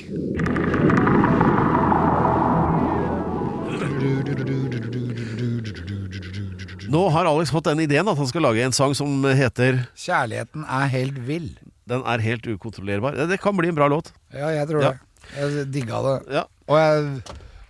Nå 6.94 7.08
har 7.10 7.26
Alex 7.26 7.54
fått 7.54 7.70
den 7.72 7.82
ideen 7.86 8.10
at 8.10 8.20
han 8.20 8.30
skal 8.30 8.46
lage 8.46 8.66
en 8.66 8.76
sang 8.76 8.94
som 8.98 9.24
heter 9.26 9.86
Kjærligheten 9.98 10.68
er 10.68 10.92
helt 10.94 11.22
vill. 11.26 11.54
Den 11.90 12.04
er 12.08 12.22
helt 12.24 12.48
ukontrollerbar. 12.48 13.16
Det- 13.18 13.30
Det 13.30 13.40
kan 13.42 13.56
bli 13.58 13.68
en 13.70 13.76
bra 13.76 13.88
låt. 13.92 14.12
Ja, 14.34 14.48
jeg 14.50 14.68
tror 14.70 14.82
det. 14.82 15.00
Jeg 15.38 15.72
digga 15.72 16.02
det. 16.04 16.34
Ja. 16.34 16.44
Og 16.68 16.78
jeg 16.80 17.22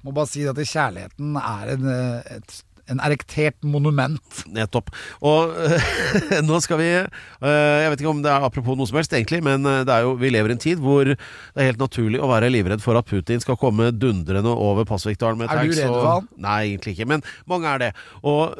må 0.03 0.11
bare 0.13 0.27
si 0.27 0.43
at 0.47 0.55
kjærligheten 0.55 1.35
er 1.37 1.73
en, 1.73 1.87
eh, 1.89 2.35
et, 2.37 2.63
en 2.91 3.01
erektert 3.03 3.57
monument. 3.65 4.41
Nettopp. 4.51 4.91
Og 5.23 5.53
nå 6.47 6.59
skal 6.63 6.79
vi 6.81 6.89
eh, 6.93 7.77
Jeg 7.83 7.91
vet 7.93 8.03
ikke 8.03 8.11
om 8.11 8.23
det 8.25 8.31
er 8.33 8.47
apropos 8.47 8.77
noe 8.79 8.89
som 8.89 8.99
helst, 8.99 9.13
egentlig, 9.15 9.41
men 9.45 9.65
eh, 9.69 9.83
det 9.87 9.95
er 9.95 10.07
jo, 10.07 10.15
vi 10.19 10.31
lever 10.33 10.53
i 10.53 10.57
en 10.57 10.63
tid 10.63 10.81
hvor 10.83 11.07
det 11.07 11.17
er 11.17 11.71
helt 11.71 11.81
naturlig 11.81 12.21
å 12.23 12.29
være 12.31 12.51
livredd 12.53 12.83
for 12.83 12.99
at 12.99 13.07
Putin 13.09 13.43
skal 13.43 13.59
komme 13.59 13.91
dundrende 13.95 14.51
over 14.51 14.87
Pasvikdalen 14.89 15.41
med 15.41 15.53
Er 15.53 15.63
du 15.63 15.75
redd 15.77 15.93
for 15.93 16.09
han? 16.09 16.29
Nei, 16.43 16.59
egentlig 16.71 16.97
ikke, 16.97 17.09
men 17.13 17.23
mange 17.49 17.71
er 17.71 17.83
det. 17.85 17.91
Og, 18.21 18.57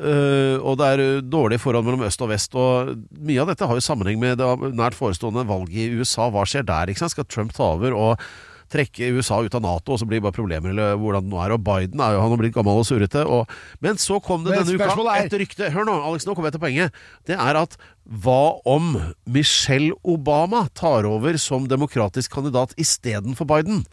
og 0.63 0.79
det 0.79 0.89
er 0.93 1.03
dårlige 1.25 1.63
forhold 1.63 1.87
mellom 1.87 2.05
øst 2.07 2.23
og 2.23 2.31
vest, 2.31 2.55
og 2.59 2.95
mye 3.23 3.43
av 3.43 3.51
dette 3.51 3.67
har 3.67 3.79
jo 3.79 3.83
sammenheng 3.83 4.19
med 4.21 4.39
det 4.41 4.73
nært 4.75 4.97
forestående 4.97 5.45
valget 5.49 5.83
i 5.83 5.99
USA. 5.99 6.29
Hva 6.33 6.45
skjer 6.47 6.65
der? 6.67 6.91
ikke 6.91 7.03
sant? 7.03 7.15
Skal 7.15 7.29
Trump 7.29 7.53
ta 7.55 7.73
over 7.75 7.95
og 7.97 8.27
trekke 8.73 9.11
USA 9.15 9.37
ut 9.45 9.53
av 9.57 9.61
Nato, 9.63 9.93
og 9.93 9.99
så 10.01 10.07
blir 10.09 10.17
det 10.19 10.25
bare 10.25 10.35
problemer, 10.35 10.73
eller 10.73 10.97
hvordan 10.99 11.27
det 11.27 11.31
nå 11.33 11.39
er. 11.45 11.53
Og 11.55 11.61
Biden 11.63 12.01
er 12.01 12.15
jo 12.15 12.21
han 12.23 12.33
har 12.33 12.41
blitt 12.41 12.55
gammel 12.57 12.81
og 12.81 12.87
surrete. 12.89 13.23
Og, 13.29 13.49
men 13.85 13.99
så 14.01 14.17
kom 14.25 14.43
det 14.45 14.55
Men 14.55 14.65
denne 14.65 14.79
uka 14.81 14.89
er- 15.13 15.27
et 15.29 15.35
rykte. 15.43 15.69
Hør 15.73 15.85
nå, 15.89 15.97
Alex, 16.09 16.25
nå 16.25 16.33
kommer 16.35 16.49
jeg 16.49 16.57
til 16.57 16.63
poenget. 16.65 17.01
Det 17.29 17.37
er 17.37 17.59
at 17.61 17.77
hva 18.03 18.39
om 18.67 18.95
Michelle 19.29 19.93
Obama 20.03 20.65
tar 20.75 21.05
over 21.07 21.37
som 21.37 21.69
demokratisk 21.71 22.33
kandidat 22.33 22.73
istedenfor 22.81 23.47
Biden? 23.47 23.85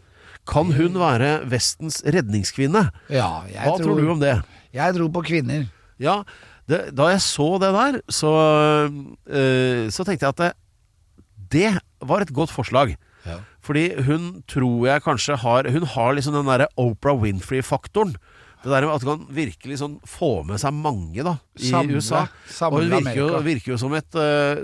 Kan 0.49 0.71
hun 0.73 0.97
være 0.97 1.43
Vestens 1.45 2.01
redningskvinne? 2.01 2.87
Ja, 3.13 3.43
Hva 3.45 3.77
tror 3.77 3.99
du 4.01 4.09
om 4.09 4.19
det? 4.23 4.39
Jeg 4.73 4.95
tror 4.97 5.11
på 5.13 5.21
kvinner. 5.27 5.67
Ja, 6.01 6.23
det, 6.71 6.95
da 6.97 7.11
jeg 7.11 7.21
så 7.21 7.45
det 7.61 7.69
der, 7.75 7.99
så, 8.09 8.31
øh, 9.29 9.89
så 9.93 10.05
tenkte 10.07 10.25
jeg 10.25 10.33
at 10.33 10.41
det, 10.41 10.51
det 11.51 11.71
var 12.01 12.23
et 12.25 12.33
godt 12.33 12.49
forslag. 12.53 12.95
Ja. 13.27 13.37
Fordi 13.61 13.85
hun 14.07 14.29
tror 14.49 14.87
jeg 14.87 15.03
kanskje 15.05 15.35
har 15.37 15.67
Hun 15.69 15.83
har 15.93 16.15
liksom 16.17 16.33
den 16.33 16.49
derre 16.49 16.69
Oprah 16.81 17.19
Winfrey-faktoren. 17.21 18.15
Det 18.61 18.69
der 18.69 18.85
med 18.85 18.93
at 18.93 19.03
hun 19.05 19.11
kan 19.23 19.35
virkelig 19.35 19.79
sånn 19.81 19.95
få 20.05 20.43
med 20.45 20.59
seg 20.61 20.73
mange 20.77 21.23
da 21.25 21.35
i 21.57 21.69
Samle- 21.71 21.97
USA. 21.97 22.27
samle 22.49 22.77
og 22.77 22.83
hun 22.83 22.91
virker 22.93 23.17
jo, 23.17 23.29
virker 23.45 23.71
jo 23.73 23.77
som 23.81 23.93
et 23.97 24.17
uh, 24.17 24.61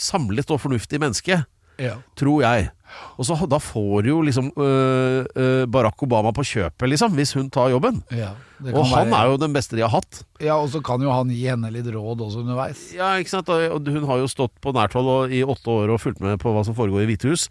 samlet 0.00 0.52
og 0.52 0.60
fornuftig 0.62 1.00
menneske. 1.02 1.42
Ja. 1.78 1.98
Tror 2.16 2.42
jeg. 2.42 2.70
Og 3.18 3.26
så 3.26 3.34
Da 3.50 3.58
får 3.60 4.06
jo 4.06 4.20
liksom 4.24 4.46
øh, 4.56 5.26
øh, 5.36 5.66
Barack 5.66 6.00
Obama 6.06 6.30
på 6.32 6.44
kjøpet, 6.46 6.88
liksom, 6.88 7.12
hvis 7.18 7.34
hun 7.34 7.50
tar 7.50 7.68
jobben. 7.72 7.98
Ja, 8.14 8.30
Og 8.72 8.86
han 8.86 9.10
være- 9.10 9.18
er 9.20 9.30
jo 9.32 9.36
den 9.42 9.52
beste 9.52 9.76
de 9.76 9.82
har 9.82 9.90
hatt. 9.90 10.22
Ja, 10.40 10.54
og 10.56 10.70
så 10.70 10.80
kan 10.82 11.02
jo 11.02 11.10
han 11.12 11.28
gi 11.28 11.42
henne 11.50 11.68
litt 11.74 11.84
råd 11.92 12.22
også 12.24 12.40
underveis. 12.44 12.94
Ja, 12.94 13.10
ikke 13.20 13.28
sant? 13.34 13.48
Og 13.50 13.84
hun 13.90 14.06
har 14.06 14.22
jo 14.22 14.26
stått 14.30 14.54
på 14.62 14.72
nært 14.72 14.94
hold 14.96 15.30
i 15.34 15.42
åtte 15.44 15.66
år 15.68 15.92
og 15.92 16.00
fulgt 16.00 16.20
med 16.24 16.38
på 16.40 16.54
hva 16.54 16.64
som 16.64 16.74
foregår 16.78 17.02
i 17.04 17.10
Hvite 17.10 17.28
hus. 17.28 17.48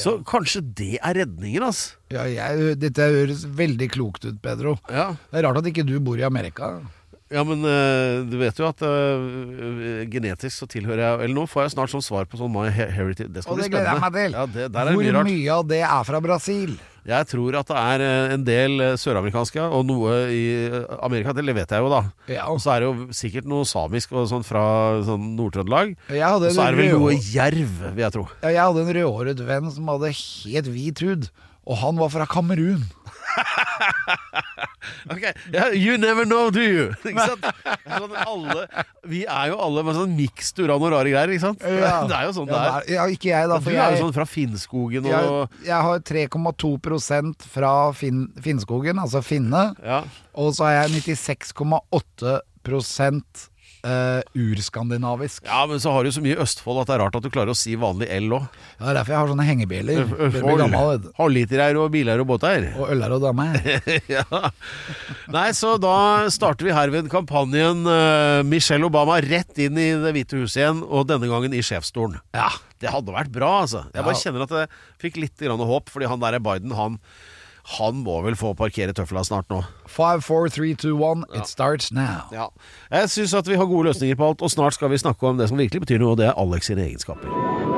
Så 0.00 0.16
kanskje 0.24 0.64
det 0.74 0.98
er 1.02 1.14
redningen, 1.22 1.62
altså. 1.62 1.94
Ja, 2.10 2.24
jeg, 2.24 2.78
dette 2.80 3.02
høres 3.04 3.44
veldig 3.44 3.90
klokt 3.92 4.24
ut, 4.24 4.40
Pedro. 4.42 4.78
Ja. 4.90 5.12
Det 5.30 5.38
er 5.38 5.46
rart 5.46 5.58
at 5.60 5.66
ikke 5.70 5.86
du 5.86 6.00
bor 6.00 6.16
i 6.18 6.24
Amerika. 6.26 6.80
Ja, 7.34 7.42
men 7.46 7.64
uh, 7.66 8.22
du 8.30 8.36
vet 8.38 8.58
jo 8.62 8.68
at 8.70 8.82
uh, 8.86 10.04
genetisk 10.10 10.54
så 10.62 10.68
tilhører 10.70 11.02
jeg 11.02 11.24
Eller 11.26 11.34
nå 11.34 11.44
får 11.50 11.64
jeg 11.66 11.74
snart 11.74 11.90
sånn 11.92 12.04
svar 12.04 12.28
på 12.30 12.38
sånn 12.40 12.52
My 12.54 12.68
He- 12.70 12.90
Heritage. 12.94 13.32
Det 13.34 13.42
skal 13.44 13.56
Og 13.56 13.58
bli 13.58 13.66
det 13.66 13.72
gleder 13.74 13.90
jeg 13.90 14.02
meg 14.04 14.18
til. 14.18 14.36
Ja, 14.38 14.44
det, 14.54 14.68
Hvor 14.74 15.00
mye 15.02 15.24
mye 15.28 15.54
av 15.58 15.64
det 15.72 15.80
er 15.84 16.04
fra 16.06 16.20
Brasil? 16.24 16.76
Jeg 17.04 17.26
tror 17.28 17.56
at 17.58 17.68
det 17.68 17.76
er 17.76 18.02
en 18.32 18.44
del 18.46 18.78
søramerikanske, 18.96 19.60
og 19.60 19.82
noe 19.84 20.14
i 20.32 20.44
Amerika. 21.04 21.34
Det 21.36 21.44
vet 21.52 21.74
jeg 21.76 21.84
jo, 21.84 21.90
da. 21.92 21.98
Ja. 22.32 22.46
Og 22.48 22.62
så 22.64 22.72
er 22.72 22.80
det 22.80 22.88
jo 22.88 23.08
sikkert 23.12 23.44
noe 23.50 23.66
samisk 23.68 24.14
og 24.16 24.24
sånn 24.30 24.46
fra 24.46 24.62
sånn 25.04 25.34
Nord-Trøndelag. 25.36 25.92
Og 26.08 26.46
så 26.48 26.64
er 26.64 26.72
det 26.78 26.86
vel 26.86 26.94
noe 27.02 27.18
jerv, 27.20 27.74
vil 27.90 28.04
jeg 28.06 28.14
tro. 28.16 28.24
ja, 28.40 28.54
jeg 28.54 28.62
hadde 28.62 28.86
en 28.86 28.94
rødhåret 28.96 29.42
venn 29.50 29.68
som 29.74 29.90
hadde 29.92 30.14
helt 30.16 30.70
hvit 30.72 31.04
hud, 31.04 31.28
og 31.68 31.76
han 31.82 32.00
var 32.00 32.08
fra 32.16 32.24
Kamerun. 32.30 32.86
Ok, 35.10 35.22
yeah, 35.52 35.72
You 35.72 35.96
never 35.98 36.24
know, 36.24 36.50
do 36.50 36.60
you? 36.60 36.90
Ikke 37.08 37.24
sant? 37.24 37.46
Sånn 37.84 38.14
alle, 38.20 38.66
vi 39.08 39.22
er 39.24 39.52
jo 39.52 39.58
alle 39.64 39.84
med 39.86 39.96
sånn 39.96 40.14
mikstur 40.16 40.72
av 40.72 40.82
noen 40.82 40.94
rare 40.94 41.12
greier, 41.12 41.32
ikke 41.34 41.44
sant? 41.44 41.64
Det 42.10 42.16
er 42.16 42.26
jo 42.28 42.34
sånn 42.36 42.50
det 42.50 42.58
er. 42.60 42.86
Ja, 42.96 43.06
ikke 43.10 43.30
jeg, 43.30 43.48
da. 43.50 43.58
Du 43.60 43.70
jeg, 43.70 43.80
er 43.80 43.96
jo 43.96 44.02
sånn 44.06 44.16
fra 44.16 44.26
Finnskogen 44.28 45.08
jeg, 45.08 45.30
og 45.30 45.64
jeg 45.64 45.88
har 45.88 46.04
3,2 46.04 46.72
fra 47.54 47.72
fin, 47.96 48.26
Finnskogen, 48.44 49.00
altså 49.00 49.24
Finne. 49.24 49.66
Ja. 49.84 50.02
Og 50.40 50.54
så 50.56 50.68
har 50.68 50.82
jeg 50.82 51.04
96,8 51.04 52.38
uh, 53.84 54.20
urskandinavisk. 54.34 55.44
ja, 55.46 55.60
men 55.70 55.80
så 55.82 55.92
har 55.94 56.04
du 56.06 56.10
så 56.14 56.22
mye 56.24 56.38
Østfold 56.42 56.80
at 56.82 56.88
det 56.90 56.96
er 56.96 57.02
rart 57.04 57.18
at 57.18 57.24
du 57.26 57.30
klarer 57.32 57.52
å 57.52 57.58
si 57.58 57.74
vanlig 57.80 58.08
L 58.16 58.32
òg. 58.38 58.46
Ja, 58.78 58.80
det 58.80 58.90
er 58.90 58.98
derfor 59.00 59.14
jeg 59.14 59.20
har 59.20 59.32
sånne 59.32 59.46
hengebjeller. 59.48 60.02
Østfold. 60.28 61.08
Halvlitereier 61.18 61.80
og 61.82 61.90
biler 61.94 62.22
og 62.24 62.28
båter. 62.32 62.68
Og 62.80 62.90
øler 62.94 63.16
og 63.16 63.22
damer. 63.24 63.60
ja. 64.16 64.24
Nei, 65.34 65.46
så 65.56 65.74
da 65.82 65.94
starter 66.32 66.68
vi 66.68 66.74
herved 66.76 67.10
kampanjen 67.12 67.84
uh, 67.88 68.40
Michelle 68.48 68.88
Obama 68.88 69.20
rett 69.24 69.58
inn 69.62 69.78
i 69.80 69.90
Det 70.02 70.14
hvite 70.16 70.40
huset 70.40 70.62
igjen, 70.64 70.82
og 70.84 71.06
denne 71.10 71.28
gangen 71.30 71.54
i 71.56 71.62
sjefsstolen. 71.64 72.18
Ja. 72.36 72.50
Det 72.82 72.90
hadde 72.92 73.14
vært 73.14 73.30
bra, 73.32 73.62
altså. 73.62 73.84
Jeg 73.94 74.04
bare 74.04 74.12
Ja. 74.18 74.20
kjenner 74.20 74.42
at 74.44 74.50
jeg 74.58 74.68
fikk 75.00 75.16
litt 75.22 75.38
grann 75.40 75.62
håp, 75.64 75.88
fordi 75.88 76.08
han 76.10 76.20
der 76.20 76.36
Biden, 76.42 76.74
han, 76.76 76.98
han 77.64 78.02
må 78.04 78.18
vel 78.26 78.36
få 78.36 78.52
parkere 78.58 78.92
tøfla 78.96 79.22
snart 79.24 79.48
nå. 79.52 79.62
5, 79.88 80.20
4, 80.26 80.50
3, 80.56 80.72
2, 80.84 80.94
1, 81.12 81.24
it 81.38 81.48
starts 81.48 81.92
now. 81.92 82.28
Ja. 82.32 82.50
Jeg 82.92 83.10
syns 83.14 83.34
at 83.34 83.48
vi 83.48 83.56
har 83.56 83.68
gode 83.70 83.88
løsninger 83.88 84.20
på 84.20 84.28
alt, 84.28 84.44
og 84.44 84.52
snart 84.52 84.76
skal 84.76 84.92
vi 84.92 85.00
snakke 85.00 85.26
om 85.28 85.40
det 85.40 85.48
som 85.48 85.58
virkelig 85.58 85.86
betyr 85.86 86.02
noe, 86.04 86.12
og 86.12 86.20
det 86.20 86.28
er 86.28 86.36
Alex 86.36 86.68
sine 86.68 86.84
egenskaper. 86.84 87.73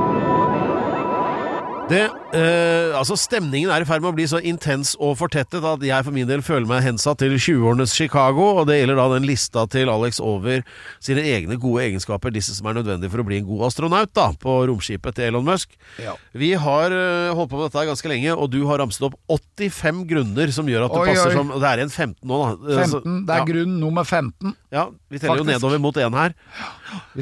Det, 1.87 2.01
eh, 2.35 2.90
altså 2.99 3.14
Stemningen 3.14 3.70
er 3.70 3.85
i 3.85 3.87
ferd 3.87 4.03
med 4.03 4.11
å 4.11 4.16
bli 4.16 4.25
så 4.27 4.40
intens 4.42 4.96
og 4.99 5.12
fortettet 5.20 5.62
at 5.62 5.85
jeg 5.87 6.03
for 6.03 6.14
min 6.16 6.27
del 6.27 6.40
føler 6.42 6.66
meg 6.66 6.83
hensatt 6.83 7.20
til 7.20 7.37
20-årenes 7.37 7.92
Chicago, 7.94 8.49
og 8.59 8.66
det 8.66 8.81
gjelder 8.81 8.99
da 8.99 9.05
den 9.12 9.29
lista 9.29 9.62
til 9.70 9.92
Alex 9.92 10.18
over 10.18 10.64
sine 10.99 11.22
egne 11.22 11.55
gode 11.62 11.85
egenskaper, 11.85 12.35
disse 12.35 12.57
som 12.57 12.66
er 12.66 12.81
nødvendige 12.81 13.12
for 13.14 13.22
å 13.22 13.27
bli 13.29 13.38
en 13.38 13.46
god 13.46 13.68
astronaut 13.68 14.11
da, 14.18 14.27
på 14.42 14.57
romskipet 14.66 15.14
til 15.14 15.29
Elon 15.29 15.46
Musk. 15.46 15.79
Ja. 16.03 16.16
Vi 16.35 16.51
har 16.59 16.96
eh, 16.96 17.31
holdt 17.38 17.55
på 17.55 17.62
med 17.62 17.68
dette 17.68 17.87
ganske 17.92 18.11
lenge, 18.16 18.35
og 18.35 18.51
du 18.51 18.61
har 18.66 18.83
ramset 18.83 19.07
opp 19.07 19.14
85 19.38 20.05
grunner 20.11 20.59
som 20.59 20.66
gjør 20.66 20.88
at 20.88 20.99
du 20.99 21.01
Oi, 21.05 21.09
passer 21.12 21.31
oi. 21.31 21.38
som 21.38 21.55
Det 21.55 21.70
er 21.70 21.85
igjen 21.85 21.94
15 21.94 22.18
nå, 22.27 22.42
da. 22.42 22.53
Eh, 22.66 22.83
så- 22.83 23.03
15, 23.07 23.25
det 23.31 23.37
er 23.38 23.44
ja. 23.44 23.51
grunn 23.55 23.81
nummer 23.87 24.03
15. 24.03 24.57
Ja, 24.75 24.88
vi 25.07 25.22
teller 25.22 25.38
jo 25.38 25.51
nedover 25.55 25.87
mot 25.87 25.94
én 26.03 26.18
her. 26.18 26.35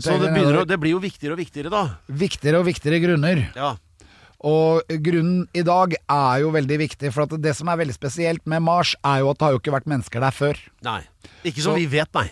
Så 0.01 0.17
det, 0.17 0.33
begynner, 0.33 0.65
det 0.65 0.81
blir 0.81 0.97
jo 0.97 1.05
viktigere 1.05 1.37
og 1.37 1.45
viktigere, 1.45 1.69
da. 1.69 1.89
Viktigere 2.09 2.65
og 2.65 2.71
viktigere 2.73 3.05
grunner. 3.05 3.51
Ja. 3.53 3.75
Og 4.45 4.83
grunnen 5.01 5.47
i 5.57 5.63
dag 5.65 5.95
er 5.97 6.41
jo 6.43 6.51
veldig 6.53 6.77
viktig, 6.83 7.11
for 7.15 7.23
at 7.25 7.33
det 7.41 7.55
som 7.57 7.69
er 7.73 7.79
veldig 7.81 7.95
spesielt 7.97 8.45
med 8.51 8.61
Mars, 8.67 8.95
er 9.01 9.23
jo 9.23 9.31
at 9.31 9.39
det 9.41 9.47
har 9.47 9.53
jo 9.55 9.61
ikke 9.63 9.73
vært 9.73 9.89
mennesker 9.89 10.21
der 10.21 10.35
før. 10.37 10.59
Nei. 10.85 11.01
Ikke 11.45 11.63
som 11.65 11.73
Så- 11.73 11.79
vi 11.81 11.87
vet, 11.87 12.13
nei. 12.15 12.31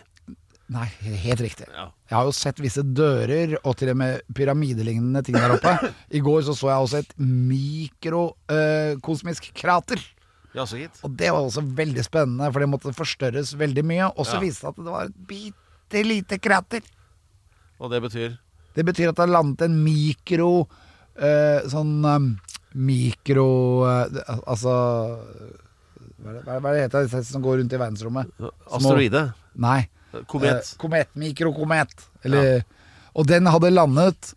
Nei, 0.73 0.87
helt 1.03 1.41
riktig. 1.41 1.67
Ja. 1.69 1.91
Jeg 2.09 2.17
har 2.17 2.25
jo 2.25 2.33
sett 2.33 2.57
visse 2.61 2.83
dører 2.83 3.57
og 3.65 3.77
til 3.77 3.91
og 3.91 3.97
med 3.97 4.21
pyramidelignende 4.33 5.23
ting 5.25 5.35
der 5.37 5.51
oppe. 5.57 5.73
I 6.17 6.21
går 6.25 6.43
så, 6.47 6.55
så 6.57 6.69
jeg 6.71 6.79
også 6.87 6.99
et 7.03 7.13
mikrokosmisk 8.23 9.51
krater. 9.57 10.01
Ja, 10.55 10.65
så 10.69 10.77
gitt. 10.81 10.99
Og 11.05 11.15
det 11.17 11.31
var 11.33 11.41
også 11.47 11.63
veldig 11.77 12.05
spennende, 12.05 12.49
for 12.53 12.61
det 12.61 12.69
måtte 12.69 12.93
forstørres 12.97 13.55
veldig 13.61 13.85
mye. 13.89 14.11
Og 14.17 14.25
så 14.29 14.35
Ja. 14.37 14.41
viste 14.41 14.61
det 14.63 14.69
at 14.69 14.77
det 14.77 14.85
var 14.93 15.05
et 15.05 15.27
bitte 15.27 16.03
lite 16.05 16.39
krater. 16.39 16.81
Og 17.81 17.91
det 17.91 18.03
betyr 18.03 18.39
Det 18.75 18.85
betyr 18.87 19.09
at 19.11 19.17
det 19.17 19.27
har 19.29 19.43
landet 19.43 19.61
en 19.63 19.85
mikro 19.85 20.67
eh, 21.17 21.61
Sånn 21.69 22.05
um, 22.05 22.29
mikro 22.75 23.85
eh, 23.85 24.21
Altså 24.47 24.73
Hva 26.23 26.31
er 26.31 26.37
det, 26.39 26.43
hva 26.47 26.55
er 26.55 26.61
det- 26.61 26.69
er 26.71 26.75
det 26.77 26.85
heter 26.87 27.07
disse 27.09 27.33
som 27.33 27.43
går 27.43 27.59
rundt 27.61 27.73
i 27.73 27.81
verdensrommet? 27.81 28.31
Små- 28.39 28.53
asteroide. 28.79 29.23
Nei. 29.57 29.89
Komet. 30.29 30.63
Eh, 30.63 30.77
komet. 30.79 31.09
Mikrokomet. 31.19 32.07
Eller, 32.25 32.63
Og 33.15 33.27
den 33.27 33.45
hadde 33.47 33.71
landet 33.75 34.35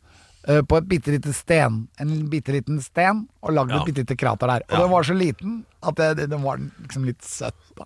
eh, 0.47 0.61
på 0.61 0.77
et 0.77 0.87
bitte 0.89 1.11
lite 1.13 1.31
sten. 1.33 1.87
En 1.99 2.27
bitte 2.29 2.51
liten 2.55 2.81
sten, 2.81 3.27
og 3.43 3.53
lagd 3.53 3.69
Ja. 3.71 3.77
et 3.81 3.85
bitte 3.85 4.01
lite 4.03 4.17
krater 4.17 4.47
der. 4.47 4.63
Og 4.69 4.71
Ja. 4.73 4.81
den 4.81 4.91
var 4.91 5.03
så 5.03 5.13
liten 5.17 5.63
at 5.83 5.95
det, 5.95 6.29
den 6.29 6.41
var 6.41 6.57
liksom 6.57 7.05
litt 7.05 7.21
søtt. 7.21 7.53
Da. 7.77 7.85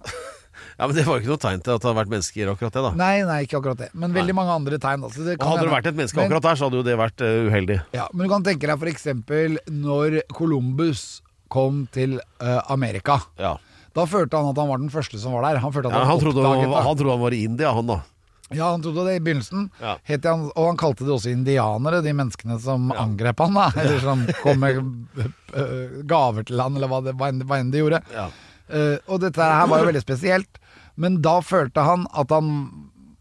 Ja, 0.80 0.88
Men 0.88 0.96
det 0.96 1.04
var 1.04 1.18
jo 1.18 1.26
ikke 1.26 1.34
noe 1.34 1.44
tegn 1.44 1.60
til 1.60 1.74
at 1.76 1.82
det 1.84 1.90
hadde 1.90 1.98
vært 1.98 2.12
mennesker 2.14 2.50
akkurat 2.54 2.76
det, 2.78 2.82
da. 2.86 2.92
Nei, 2.96 3.16
nei, 3.28 3.40
ikke 3.44 3.58
akkurat 3.60 3.82
det. 3.82 3.90
Men 4.00 4.14
veldig 4.16 4.36
mange 4.38 4.54
andre 4.56 4.78
tegn. 4.80 5.02
Altså. 5.04 5.26
Det 5.26 5.34
Og 5.36 5.50
hadde 5.50 5.66
det 5.68 5.74
vært 5.74 5.90
et 5.92 5.98
menneske 5.98 6.16
Men- 6.16 6.30
akkurat 6.30 6.46
der, 6.48 6.56
så 6.56 6.70
hadde 6.70 6.80
jo 6.80 6.86
det 6.88 6.96
vært 7.02 7.24
uh, 7.26 7.48
uheldig. 7.50 7.80
Ja, 7.98 8.06
men 8.14 8.24
du 8.24 8.32
kan 8.32 8.46
tenke 8.48 8.70
deg 8.70 8.86
eksempel 8.94 9.58
når 9.68 10.22
Columbus 10.32 11.22
kom 11.52 11.84
til 11.92 12.22
uh, 12.40 12.62
Amerika. 12.72 13.20
Ja. 13.42 13.58
Da 13.98 14.06
følte 14.08 14.40
han 14.40 14.54
at 14.54 14.62
han 14.62 14.70
var 14.70 14.80
den 14.80 14.94
første 14.94 15.20
som 15.20 15.36
var 15.36 15.50
der. 15.50 15.60
Han 15.60 15.74
følte 15.76 15.92
at 15.92 15.98
Ja, 16.00 16.06
han, 16.08 16.22
trodde, 16.22 16.46
han, 16.48 16.64
det. 16.64 16.84
han 16.88 16.96
trodde 16.96 17.12
han 17.18 17.26
var 17.28 17.36
i 17.36 17.44
India, 17.44 17.74
han 17.76 17.92
da. 17.92 18.00
Ja, 18.50 18.72
han 18.72 18.82
trodde 18.82 19.04
det 19.06 19.18
i 19.20 19.24
begynnelsen. 19.26 19.68
Ja. 19.82 19.98
Han, 20.24 20.48
og 20.56 20.70
han 20.72 20.78
kalte 20.80 21.06
det 21.06 21.12
også 21.14 21.34
indianere, 21.34 22.00
de 22.06 22.14
menneskene 22.18 22.56
som 22.64 22.88
angrep 22.96 23.44
han. 23.44 23.58
Da. 23.60 23.68
Eller 23.84 24.00
som 24.02 24.24
kom 24.42 24.64
med 24.64 24.80
øh, 24.80 26.00
gaver 26.10 26.48
til 26.48 26.62
han, 26.64 26.80
eller 26.80 26.90
hva, 26.90 27.02
det, 27.06 27.18
hva, 27.20 27.30
enn, 27.60 27.74
de 27.74 27.84
gjorde. 27.84 28.02
Ja. 28.16 28.30
Uh, 28.70 28.98
og 29.10 29.22
dette 29.22 29.42
her 29.42 29.70
var 29.70 29.82
jo 29.82 29.90
veldig 29.90 30.02
spesielt. 30.02 30.60
Men 31.00 31.22
da 31.26 31.38
følte 31.46 31.84
han 31.88 32.06
at 32.14 32.32
han 32.36 32.54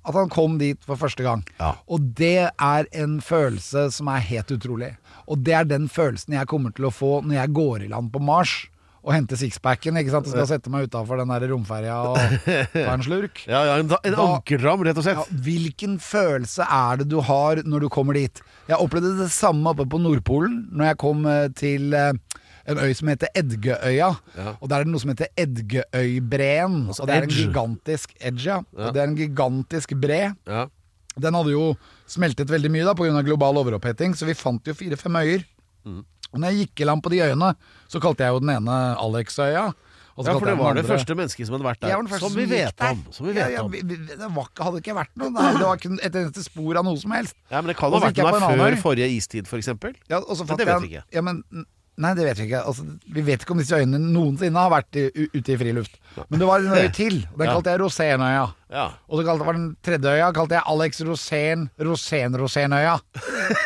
at 0.09 0.17
han 0.17 0.31
kom 0.33 0.55
dit 0.57 0.79
for 0.89 0.97
første 0.97 1.21
gang. 1.21 1.43
Ja. 1.61 1.75
Og 1.93 2.01
det 2.17 2.47
er 2.49 2.87
en 2.97 3.19
følelse 3.21 3.83
som 3.93 4.09
er 4.09 4.23
helt 4.25 4.49
utrolig. 4.55 4.95
Og 5.29 5.43
det 5.45 5.53
er 5.59 5.67
den 5.69 5.85
følelsen 5.93 6.33
jeg 6.39 6.49
kommer 6.49 6.73
til 6.73 6.87
å 6.89 6.93
få 6.95 7.19
når 7.27 7.37
jeg 7.43 7.53
går 7.59 7.85
i 7.85 7.91
land 7.93 8.09
på 8.15 8.23
Mars 8.25 8.55
og 9.03 9.13
henter 9.13 9.37
sixpacken. 9.37 9.99
Ikke 10.01 10.15
sant? 10.15 10.31
Jeg 10.31 10.33
skal 10.39 10.49
sette 10.55 10.73
meg 10.73 10.87
utafor 10.89 11.21
den 11.21 11.29
der 11.35 11.45
romferja 11.53 11.99
og 12.15 12.17
ta 12.73 12.87
en 12.95 13.05
slurk. 13.05 13.43
Ja, 13.53 13.61
ja, 13.69 13.77
en, 13.83 13.93
en 14.01 14.17
Da- 14.17 14.31
ankerdram, 14.39 14.87
rett 14.89 14.97
og 15.03 15.05
slett. 15.05 15.21
Ja, 15.21 15.43
hvilken 15.51 15.99
følelse 16.01 16.65
er 16.65 17.03
det 17.03 17.11
du 17.13 17.19
har 17.29 17.61
når 17.69 17.85
du 17.85 17.91
kommer 17.93 18.17
dit? 18.17 18.41
Jeg 18.71 18.81
opplevde 18.81 19.13
det 19.21 19.29
samme 19.35 19.75
oppe 19.75 19.85
på 19.93 20.01
Nordpolen 20.01 20.63
når 20.73 20.95
jeg 20.95 21.03
kom 21.05 21.27
eh, 21.29 21.51
til 21.59 21.93
eh, 21.93 22.15
en 22.69 22.79
øy 22.85 22.93
som 22.99 23.09
heter 23.09 23.29
Edgøya. 23.35 24.11
Og 24.61 24.69
der 24.69 24.77
er 24.81 24.85
det 24.85 24.93
noe 24.93 25.01
som 25.03 25.11
heter 25.15 25.31
Edgøybreen. 25.41 26.89
og 26.93 27.07
det 27.09 27.15
er 27.17 27.23
en 27.29 27.33
gigantisk 27.33 28.15
Edge, 28.21 28.45
ja. 28.49 28.59
Og 28.77 28.93
det 28.95 29.03
er 29.03 29.09
en 29.09 29.17
gigantisk 29.19 29.95
bre. 30.01 30.35
Ja. 30.47 30.67
Den 31.19 31.35
hadde 31.35 31.51
jo 31.55 31.73
smeltet 32.07 32.51
veldig 32.51 32.71
mye 32.71 32.85
da 32.87 32.95
pga. 32.95 33.23
global 33.27 33.59
overoppheting, 33.59 34.15
så 34.15 34.27
vi 34.29 34.35
fant 34.39 34.65
jo 34.67 34.75
fire-fem 34.75 35.17
øyer. 35.17 35.45
Mm. 35.85 36.05
Og 36.33 36.41
når 36.41 36.51
jeg 36.53 36.67
gikk 36.69 36.81
i 36.81 36.85
land 36.85 37.03
på 37.03 37.11
de 37.11 37.23
øyene, 37.25 37.55
så 37.89 38.01
kalte 38.01 38.25
jeg 38.25 38.35
jo 38.37 38.41
den 38.45 38.51
ene 38.51 38.77
Alexøya. 39.01 39.73
ja, 40.19 40.33
for 40.35 40.45
det 40.47 40.59
var 40.59 40.75
det 40.75 40.85
første 40.85 41.15
mennesket 41.15 41.47
som 41.47 41.55
hadde 41.55 41.65
vært 41.65 41.81
der. 41.81 42.09
første 42.11 42.29
Som 42.29 42.37
vi 42.37 42.45
vet 42.51 42.81
om. 42.83 43.05
Som 43.11 43.27
vi 43.27 43.33
vet 43.33 43.53
ja, 43.53 43.63
om. 43.63 43.71
vi- 43.71 43.83
vi- 43.83 43.97
det 43.97 44.19
var, 44.19 44.49
hadde 44.61 44.81
ikke 44.83 44.95
vært 44.95 45.15
noe 45.17 45.31
der. 45.33 45.53
Det 45.59 45.63
var 45.67 45.77
ikke 45.77 45.99
et 46.05 46.15
eneste 46.15 46.43
spor 46.45 46.77
av 46.77 46.85
noe 46.85 46.97
som 46.99 47.11
helst. 47.13 47.35
Ja, 47.51 47.61
men 47.63 47.69
det 47.69 47.77
kan 47.77 47.93
ha 47.93 48.01
vært 48.01 48.17
noe 48.19 48.59
før 48.59 48.77
forrige 48.83 49.09
istid, 49.17 49.47
for 49.47 49.59
eksempel. 49.59 49.95
Ja, 50.11 50.21
Men 50.21 50.57
det 50.57 50.67
vet 50.67 50.83
vi 50.83 50.89
ikke. 50.97 51.05
Ja, 51.13 51.21
men, 51.23 51.43
nei, 51.99 52.13
det 52.15 52.25
vet 52.29 52.39
vi 52.41 52.47
ikke. 52.49 52.61
Altså, 52.71 52.85
vi 53.15 53.23
vet 53.27 53.43
ikke 53.45 53.55
om 53.57 53.61
disse 53.63 53.77
øyene 53.79 53.99
noensinne 54.01 54.63
har 54.63 54.71
vært 54.73 54.99
i, 55.01 55.05
ute 55.35 55.53
i 55.55 55.59
friluft. 55.61 55.99
Men 56.31 56.41
det 56.41 56.49
var 56.49 56.63
en 56.65 56.77
øye 56.79 56.93
til. 56.95 57.19
og 57.33 57.43
Den 57.43 57.51
kalte 57.53 57.75
jeg 57.75 57.81
Rosénøya. 57.83 58.47
Ja. 58.73 58.87
Og 59.09 59.21
så 59.21 59.27
kalte, 59.29 59.47
var 59.49 59.59
den 59.59 59.69
tredje 59.87 60.15
øya 60.19 60.31
kalte 60.37 60.59
jeg 60.59 60.67
Alex 60.73 61.03
Rosén 61.09 61.67
Rosén-Rosénøya. 61.81 62.97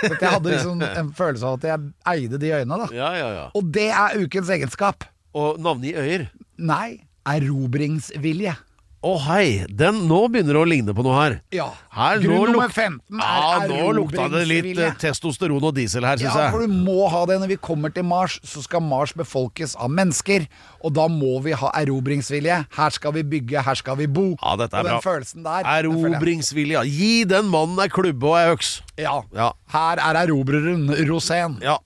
Så 0.02 0.12
jeg 0.16 0.28
hadde 0.34 0.52
liksom 0.52 0.82
en 0.88 1.12
følelse 1.16 1.46
av 1.48 1.58
at 1.60 1.68
jeg 1.70 1.92
eide 2.14 2.40
de 2.42 2.52
øyene, 2.56 2.80
da. 2.84 2.90
ja, 2.96 3.12
ja, 3.18 3.30
ja. 3.38 3.46
Og 3.58 3.72
det 3.74 3.88
er 3.90 4.18
ukens 4.24 4.50
egenskap. 4.52 5.04
Og 5.34 5.60
navngi 5.62 5.94
øyer. 5.96 6.26
Nei, 6.58 7.02
erobringsvilje. 7.26 8.54
Å 9.02 9.16
hei, 9.24 9.64
den 9.66 10.04
nå 10.06 10.18
begynner 10.30 10.54
det 10.54 10.60
å 10.60 10.66
ligne 10.70 10.92
på 10.94 11.02
noe 11.02 11.14
her. 11.16 11.32
Ja. 11.50 11.64
Her, 11.90 12.20
Grunn 12.22 12.52
nummer 12.54 12.70
15 12.70 13.18
er 13.18 13.24
Ja, 13.26 13.56
nå 13.66 13.88
lukta 13.96 14.28
det 14.30 14.42
litt 14.46 14.78
eh, 14.78 14.92
testosteron 15.02 15.64
og 15.66 15.74
diesel 15.74 16.06
her, 16.06 16.20
syns 16.20 16.36
Ja, 16.38 16.44
for 16.54 16.62
du 16.62 16.70
må 16.70 17.08
ha 17.10 17.24
det 17.26 17.40
når 17.42 17.50
vi 17.50 17.56
kommer 17.66 17.90
til 17.90 18.06
Mars. 18.06 18.36
Så 18.46 18.62
skal 18.62 18.84
Mars 18.86 19.10
befolkes 19.18 19.74
av 19.74 19.90
mennesker. 19.90 20.46
Og 20.86 20.94
da 20.94 21.08
må 21.10 21.40
vi 21.42 21.50
ha 21.58 21.72
erobringsvilje. 21.80 22.60
Her 22.78 22.94
skal 22.94 23.16
vi 23.18 23.24
bygge, 23.34 23.64
her 23.66 23.80
skal 23.82 23.98
vi 23.98 24.06
bo. 24.06 24.28
Ja, 24.38 24.54
dette 24.62 24.78
er 24.78 24.86
og 24.86 24.92
den 24.92 24.94
bra. 24.94 25.02
følelsen 25.08 25.48
der. 25.50 25.66
Erobringsvilje. 25.80 26.84
Gi 26.94 27.12
den 27.34 27.50
mannen 27.50 27.82
ei 27.82 27.90
klubbe 27.90 28.30
og 28.30 28.38
ei 28.38 28.54
øks. 28.54 28.70
Ja. 29.02 29.18
Ja. 29.34 29.50
Her 29.74 29.98
er 29.98 30.20
erobreren 30.22 30.86
Rosén. 31.10 31.58
Ja. 31.64 31.80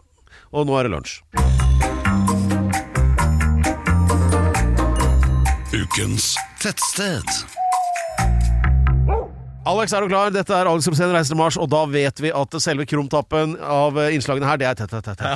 Og 0.52 0.68
nå 0.68 0.76
er 0.76 0.90
det 0.90 0.98
lunsj. 0.98 1.22
Ukens 5.76 6.35
Tettsted. 6.61 7.29
Alex, 9.66 9.92
er 9.92 10.01
du 10.01 10.09
klar? 10.09 10.31
Dette 10.31 10.55
er 10.55 10.69
Alex 10.71 10.87
Rosén 10.87 11.11
reiser 11.11 11.35
til 11.35 11.38
Mars, 11.40 11.57
og 11.59 11.66
da 11.73 11.81
vet 11.90 12.21
vi 12.23 12.31
at 12.31 12.55
selve 12.62 12.87
krumtappen 12.87 13.57
av 13.59 13.99
eh, 13.99 14.14
innslagene 14.14 14.47
her, 14.47 14.61
det 14.62 14.69
er 14.71 14.75
tett, 14.79 14.90
tett, 14.95 15.05
tett, 15.05 15.19
tett, 15.19 15.27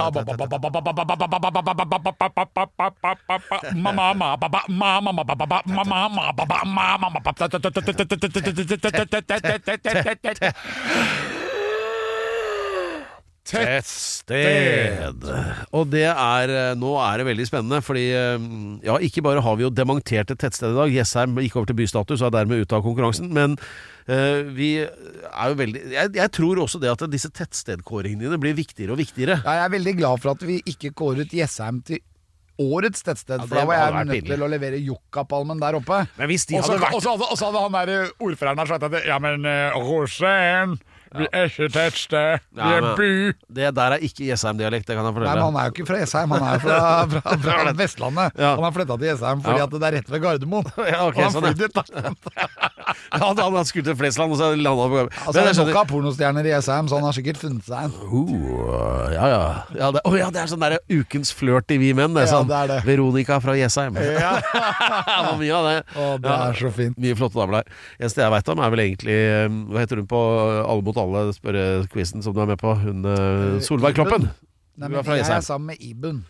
tett, 10.23 10.41
tett. 10.41 11.40
Tettsted. 13.51 15.27
Og 15.77 15.89
det 15.91 16.07
er 16.09 16.53
eh, 16.55 16.73
Nå 16.79 16.95
er 17.03 17.21
det 17.21 17.29
veldig 17.31 17.47
spennende, 17.49 17.81
fordi 17.85 18.07
eh, 18.17 18.49
ja, 18.87 18.99
ikke 19.03 19.25
bare 19.27 19.45
har 19.45 19.59
vi 19.59 19.67
jo 19.67 19.73
dementert 19.75 20.31
et 20.33 20.41
tettsted 20.41 20.75
i 20.75 20.79
dag, 20.79 20.93
Jessheim 20.95 21.39
gikk 21.43 21.59
over 21.59 21.71
til 21.71 21.81
bystatus 21.83 22.21
og 22.23 22.31
er 22.31 22.37
dermed 22.41 22.63
ute 22.65 22.77
av 22.77 22.85
konkurransen, 22.85 23.31
men 23.35 23.57
uh, 23.59 24.41
vi 24.55 24.71
er 24.81 25.51
jo 25.51 25.57
veldig 25.59 25.83
jeg, 25.93 26.13
jeg 26.19 26.33
tror 26.37 26.61
også 26.65 26.81
det 26.83 26.93
at 26.93 27.05
disse 27.13 27.31
tettstedkåringene 27.35 28.27
dine 28.27 28.39
blir 28.41 28.57
viktigere 28.59 28.95
og 28.95 29.01
viktigere. 29.03 29.41
Ja, 29.45 29.59
jeg 29.61 29.69
er 29.69 29.75
veldig 29.77 29.97
glad 29.99 30.23
for 30.23 30.35
at 30.35 30.47
vi 30.47 30.61
ikke 30.71 30.95
kåret 30.97 31.35
Jessheim 31.35 31.83
til 31.87 32.03
årets 32.61 33.03
tettsted, 33.03 33.41
Ja, 33.41 33.47
for 33.49 33.57
da 33.57 33.65
var 33.69 33.79
jeg 33.79 34.09
nødt 34.11 34.29
til 34.29 34.45
å 34.45 34.49
levere 34.51 34.81
Jokkapalmen 34.85 35.61
der 35.63 35.79
oppe. 35.79 36.03
Men 36.19 36.31
hvis 36.31 36.47
de 36.51 36.59
hadde 36.61 36.81
vært 36.83 36.97
og 36.99 37.05
så 37.05 37.15
hadde, 37.15 37.31
hadde 37.41 37.65
han 37.65 37.79
der 37.79 38.13
ordføreren 38.21 38.61
der 38.61 38.71
sagt 38.71 38.89
at 38.91 39.09
Ja, 39.09 39.19
men 39.23 39.47
uh, 39.49 39.79
Rosén, 39.81 40.77
vi 41.11 41.27
er 41.35 41.49
ikke 41.49 41.67
tettsted, 41.75 42.45
vi 42.55 42.61
er 42.77 42.85
by. 42.99 43.09
Det 43.51 43.71
der 43.75 43.95
er 43.97 44.05
ikke 44.07 44.29
Jessheim-dialekt, 44.29 44.87
det 44.87 44.95
kan 44.95 45.09
jeg 45.09 45.15
Nei, 45.19 45.33
men 45.35 45.43
han 45.43 45.57
er 45.59 45.69
jo 45.71 45.75
ikke 45.75 45.87
fra 45.89 45.99
Jessheim, 45.99 46.31
han 46.37 46.45
er 46.53 46.61
fra, 46.63 46.77
fra, 47.11 47.37
fra 47.43 47.73
Vestlandet. 47.81 48.37
Ja. 48.39 48.53
Han 48.55 48.67
har 48.69 48.75
flytta 48.77 48.97
til 49.01 49.09
Jessheim 49.11 49.43
fordi 49.43 49.59
Ja. 49.59 49.67
at 49.67 49.75
det 49.75 49.89
er 49.89 49.97
rett 49.99 50.11
ved 50.15 50.23
Gardermoen. 50.23 50.71
Ja, 50.91 51.01
okay, 51.09 51.25
og 51.25 51.27
han 51.27 51.35
sånn, 51.35 51.49
ja. 51.49 51.55
flyr 51.55 51.67
dit. 51.67 51.77
Han, 53.11 53.39
hadde 53.39 53.61
skutt 53.69 53.87
til 53.87 53.95
Flesland, 53.99 54.33
og 54.35 54.39
så 54.39 54.49
landa 54.55 54.71
han 54.87 54.91
Gardermoen. 54.93 55.15
Altså, 55.27 55.43
det 55.43 55.51
er 55.51 55.59
nok 55.67 55.79
av 55.81 55.89
pornostjerner 55.91 56.47
i 56.47 56.53
Jessheim, 56.53 56.89
så 56.91 56.99
han 56.99 57.07
har 57.07 57.15
sikkert 57.15 57.39
funnet 57.43 57.67
seg 57.67 57.87
en. 57.89 57.95
Uh, 58.11 59.07
ja, 59.15 59.27
ja. 59.31 59.41
Ja, 59.79 59.91
det, 59.95 60.03
oh, 60.07 60.15
ja, 60.19 60.29
det 60.35 60.43
er 60.43 60.51
sånn 60.51 60.63
der 60.63 60.77
ukens 60.91 61.31
flørt 61.35 61.71
i 61.75 61.79
Vi 61.83 61.91
menn. 61.97 62.15
Det 62.17 62.27
Sånn. 62.31 62.47
Ja, 62.51 62.51
det 62.51 62.59
er 62.61 62.73
det. 62.73 62.79
Veronica 62.89 63.39
fra 63.43 63.55
Jessheim. 63.59 63.99
Ja. 63.99 64.33
det 64.43 65.37
mye 65.41 65.55
av 65.59 65.69
det. 65.71 65.77
Å, 65.95 66.09
det 66.23 66.31
Ja. 66.31 66.39
er 66.51 66.59
så 66.61 66.71
fint. 66.75 66.99
Mye 67.01 67.19
flotte 67.19 67.39
damer 67.39 67.61
der. 67.61 67.79
Eneste 68.01 68.23
jeg 68.25 68.35
veit 68.35 68.51
om, 68.55 68.63
er 68.67 68.75
vel 68.75 68.83
egentlig 68.87 69.17
eh, 69.19 69.47
Hva 69.71 69.83
heter 69.85 70.03
hun 70.03 70.09
på 70.11 70.21
Alle 70.65 70.85
mot 70.87 71.00
alle, 71.05 71.25
spørrequizen 71.37 72.25
som 72.25 72.37
du 72.37 72.43
er 72.43 72.53
med 72.53 72.61
på? 72.61 72.75
Hun 72.85 73.09
eh, 73.09 73.63
Solveig 73.65 73.97
Kloppen. 73.99 74.29
Nei, 74.81 74.89
men 74.89 75.03
jeg 75.05 75.27
er 75.27 75.43
sammen 75.45 75.73
med 75.73 75.83
Ibun. 75.85 76.23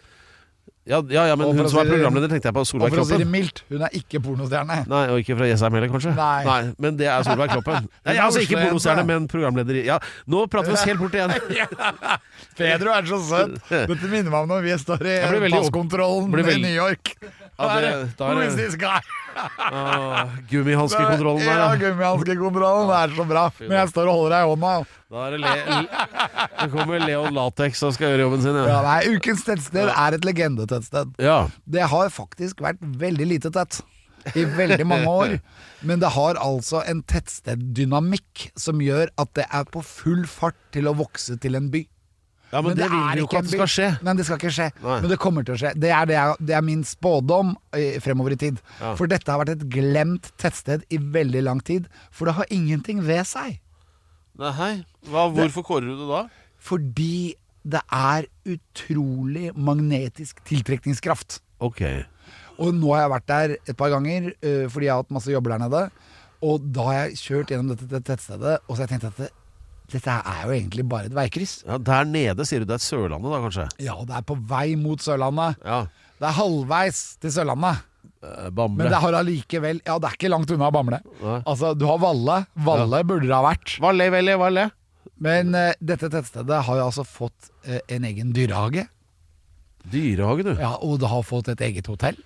Ja, 0.89 1.03
ja, 1.11 1.27
ja, 1.29 1.37
men 1.37 1.47
hun 1.47 1.69
som 1.69 1.79
er 1.83 1.91
programleder, 1.91 2.31
tenkte 2.33 2.49
jeg 2.49 2.55
på 2.57 2.63
Solveig 2.67 2.95
Kloppen. 2.95 3.05
Og 3.05 3.11
for 3.11 3.15
å 3.15 3.19
si 3.19 3.23
det 3.23 3.29
mildt, 3.31 3.61
hun 3.69 3.83
er 3.85 3.93
ikke 3.95 4.21
pornostjerne. 4.25 4.79
Nei, 4.91 5.03
og 5.13 5.21
ikke 5.21 5.37
fra 5.39 5.47
Jessheim 5.51 5.77
heller, 5.77 5.91
kanskje? 5.93 6.15
Nei. 6.17 6.61
Men 6.83 6.97
det 6.99 7.07
er 7.13 7.27
Solveig 7.27 7.53
Kloppen. 7.53 7.87
Nei, 8.09 8.15
er 8.15 8.23
altså 8.25 8.43
Ikke 8.47 8.63
pornostjerne, 8.63 9.05
men 9.07 9.29
programleder 9.31 9.79
Ja, 9.87 10.01
nå 10.31 10.47
prater 10.51 10.73
vi 10.73 10.79
oss 10.79 10.87
helt 10.89 11.03
bort 11.03 11.15
igjen. 11.15 11.37
Pedro 12.59 12.95
er 12.97 13.07
så 13.13 13.21
søt. 13.29 13.61
Dette 13.93 14.09
minner 14.09 14.33
meg 14.33 14.41
om 14.41 14.51
når 14.57 14.67
vi 14.67 14.79
står 14.83 15.07
i 15.07 15.21
passkontrollen 15.53 16.43
i 16.57 16.59
New 16.65 16.75
York. 16.75 17.13
Ja, 17.69 17.81
det- 17.81 18.17
da 18.17 18.29
Who 18.33 18.41
is 18.47 18.55
this 18.57 18.77
guy? 18.81 19.01
Ah, 19.37 20.27
Gummihanskekontrollen 20.51 21.45
der, 21.45 21.59
Ja, 21.61 21.75
gummihanskekontrollen. 21.77 22.91
Er 22.97 23.15
så 23.17 23.27
bra. 23.29 23.45
Men 23.61 23.77
jeg 23.79 23.89
står 23.93 24.09
og 24.11 24.17
holder 24.19 24.35
deg 24.35 24.41
i 24.41 24.51
hånda. 24.51 24.87
Da 25.11 25.27
er 25.27 25.31
det, 25.31 25.41
le 25.41 25.53
le 26.61 26.69
kommer 26.73 26.99
Leon 27.05 27.35
Latex 27.35 27.83
og 27.87 27.95
skal 27.95 28.13
gjøre 28.13 28.25
jobben 28.27 28.43
sin, 28.43 28.55
Ja, 28.55 28.67
ja. 28.69 28.81
nei, 28.87 29.15
ukens 29.17 29.45
tettsted 29.47 29.89
er 29.91 30.15
et 30.19 30.25
legendetettsted. 30.25 31.15
ja. 31.19 31.39
Det 31.69 31.83
har 31.89 32.09
faktisk 32.11 32.61
vært 32.61 32.79
veldig 32.81 33.27
lite 33.29 33.51
tett 33.55 33.81
i 34.37 34.45
veldig 34.45 34.87
mange 34.87 35.07
år. 35.09 35.41
Men 35.83 35.99
det 36.03 36.11
har 36.13 36.35
altså 36.37 36.83
en 36.87 37.03
tettsteddynamikk 37.03 38.51
som 38.59 38.79
gjør 38.83 39.09
at 39.19 39.33
det 39.35 39.47
er 39.51 39.65
på 39.65 39.83
full 39.85 40.27
fart 40.29 40.57
til 40.73 40.85
å 40.91 40.95
vokse 40.99 41.39
til 41.41 41.57
en 41.57 41.71
by. 41.73 41.87
Ja, 42.51 42.61
men, 42.67 42.75
det, 42.75 42.89
vil 42.91 42.99
er 42.99 43.15
vi 43.15 43.23
jo 43.23 43.29
ikke 43.29 43.41
at 43.41 43.47
det 43.47 43.55
skal 43.55 43.71
skje. 43.71 43.89
Nei, 44.03 44.15
det 44.19 44.27
skal 44.27 44.41
ikke 44.41 44.53
skje. 44.55 44.69
Nei. 44.83 44.99
Men 45.05 45.13
det 45.13 45.19
kommer 45.23 45.47
til 45.47 45.55
å 45.55 45.59
skje. 45.63 45.71
Det 45.79 45.91
er, 45.95 46.09
det 46.11 46.17
er, 46.19 46.33
det 46.51 46.57
er 46.59 46.65
min 46.67 46.83
spådom 46.87 47.53
fremover 48.03 48.35
i 48.35 48.39
tid. 48.41 48.59
Ja. 48.81 48.95
For 48.99 49.11
dette 49.11 49.31
har 49.31 49.39
vært 49.43 49.55
et 49.55 49.67
glemt 49.71 50.33
tettsted 50.41 50.83
i 50.91 50.99
veldig 50.99 51.45
lang 51.47 51.63
tid. 51.63 51.87
For 52.11 52.27
det 52.27 52.35
har 52.41 52.51
ingenting 52.55 53.05
ved 53.07 53.23
seg. 53.31 53.61
Nei. 54.41 54.73
Hva, 55.11 55.29
hvorfor 55.37 55.67
kårer 55.67 55.93
du 55.93 56.03
det 56.03 56.11
da? 56.11 56.25
Fordi 56.61 57.37
det 57.71 57.81
er 57.93 58.27
utrolig 58.49 59.51
magnetisk 59.57 60.41
tiltrekningskraft. 60.49 61.41
Ok. 61.61 61.83
Og 62.61 62.73
nå 62.77 62.93
har 62.95 63.05
jeg 63.05 63.13
vært 63.15 63.29
der 63.31 63.55
et 63.59 63.77
par 63.77 63.93
ganger 63.93 64.33
øh, 64.33 64.65
fordi 64.73 64.89
jeg 64.89 64.95
har 64.95 65.05
hatt 65.05 65.13
masse 65.17 65.33
jobber 65.33 65.55
der 65.55 65.63
nede. 65.67 65.83
Og 66.45 66.65
da 66.73 66.87
har 66.89 66.99
jeg 67.03 67.21
kjørt 67.21 67.53
gjennom 67.53 67.73
dette, 67.73 67.89
dette 67.89 68.07
tettstedet, 68.09 68.59
og 68.65 68.73
så 68.73 68.81
har 68.81 68.87
jeg 68.87 68.93
tenkt 68.95 69.11
at 69.11 69.19
det, 69.21 69.29
dette 69.93 70.15
er 70.33 70.41
jo 70.47 70.55
egentlig 70.55 70.85
bare 70.89 71.11
et 71.11 71.15
veikryss. 71.17 71.61
Ja, 71.67 71.79
Der 71.79 72.09
nede 72.09 72.47
sier 72.49 72.63
du 72.63 72.69
det 72.71 72.79
er 72.79 72.85
Sørlandet, 72.85 73.31
da, 73.33 73.41
kanskje? 73.45 73.67
Ja, 73.85 73.97
det 74.07 74.17
er 74.21 74.27
på 74.27 74.37
vei 74.51 74.75
mot 74.81 75.03
Sørlandet. 75.03 75.61
Ja. 75.65 75.85
Det 76.21 76.29
er 76.29 76.37
halvveis 76.37 77.01
til 77.23 77.33
Sørlandet. 77.35 77.87
Eh, 78.21 78.51
Bamble. 78.53 78.85
Men 78.85 78.93
det 78.93 79.01
har 79.01 79.17
allikevel 79.17 79.81
Ja, 79.87 79.97
det 80.01 80.11
er 80.11 80.17
ikke 80.19 80.31
langt 80.33 80.51
unna 80.53 80.71
Bamble. 80.75 81.01
Nei. 81.23 81.39
Altså, 81.49 81.73
du 81.77 81.87
har 81.89 82.01
Valle. 82.03 82.43
Valle 82.69 83.03
burde 83.09 83.29
det 83.29 83.37
ha 83.37 83.43
vært. 83.45 83.79
Valle, 83.81 84.11
Valle, 84.13 84.37
Valle. 84.41 84.67
Men 85.21 85.55
eh, 85.57 85.73
dette 85.81 86.09
tettstedet 86.13 86.63
har 86.67 86.81
jo 86.81 86.89
altså 86.89 87.05
fått 87.09 87.51
eh, 87.65 87.81
en 87.97 88.05
egen 88.09 88.33
dyrehage. 88.37 88.87
Dyrehage, 89.91 90.45
du. 90.45 90.53
Ja, 90.61 90.75
og 90.85 90.99
det 91.01 91.09
har 91.13 91.25
fått 91.25 91.49
et 91.53 91.63
eget 91.65 91.89
hotell. 91.89 92.19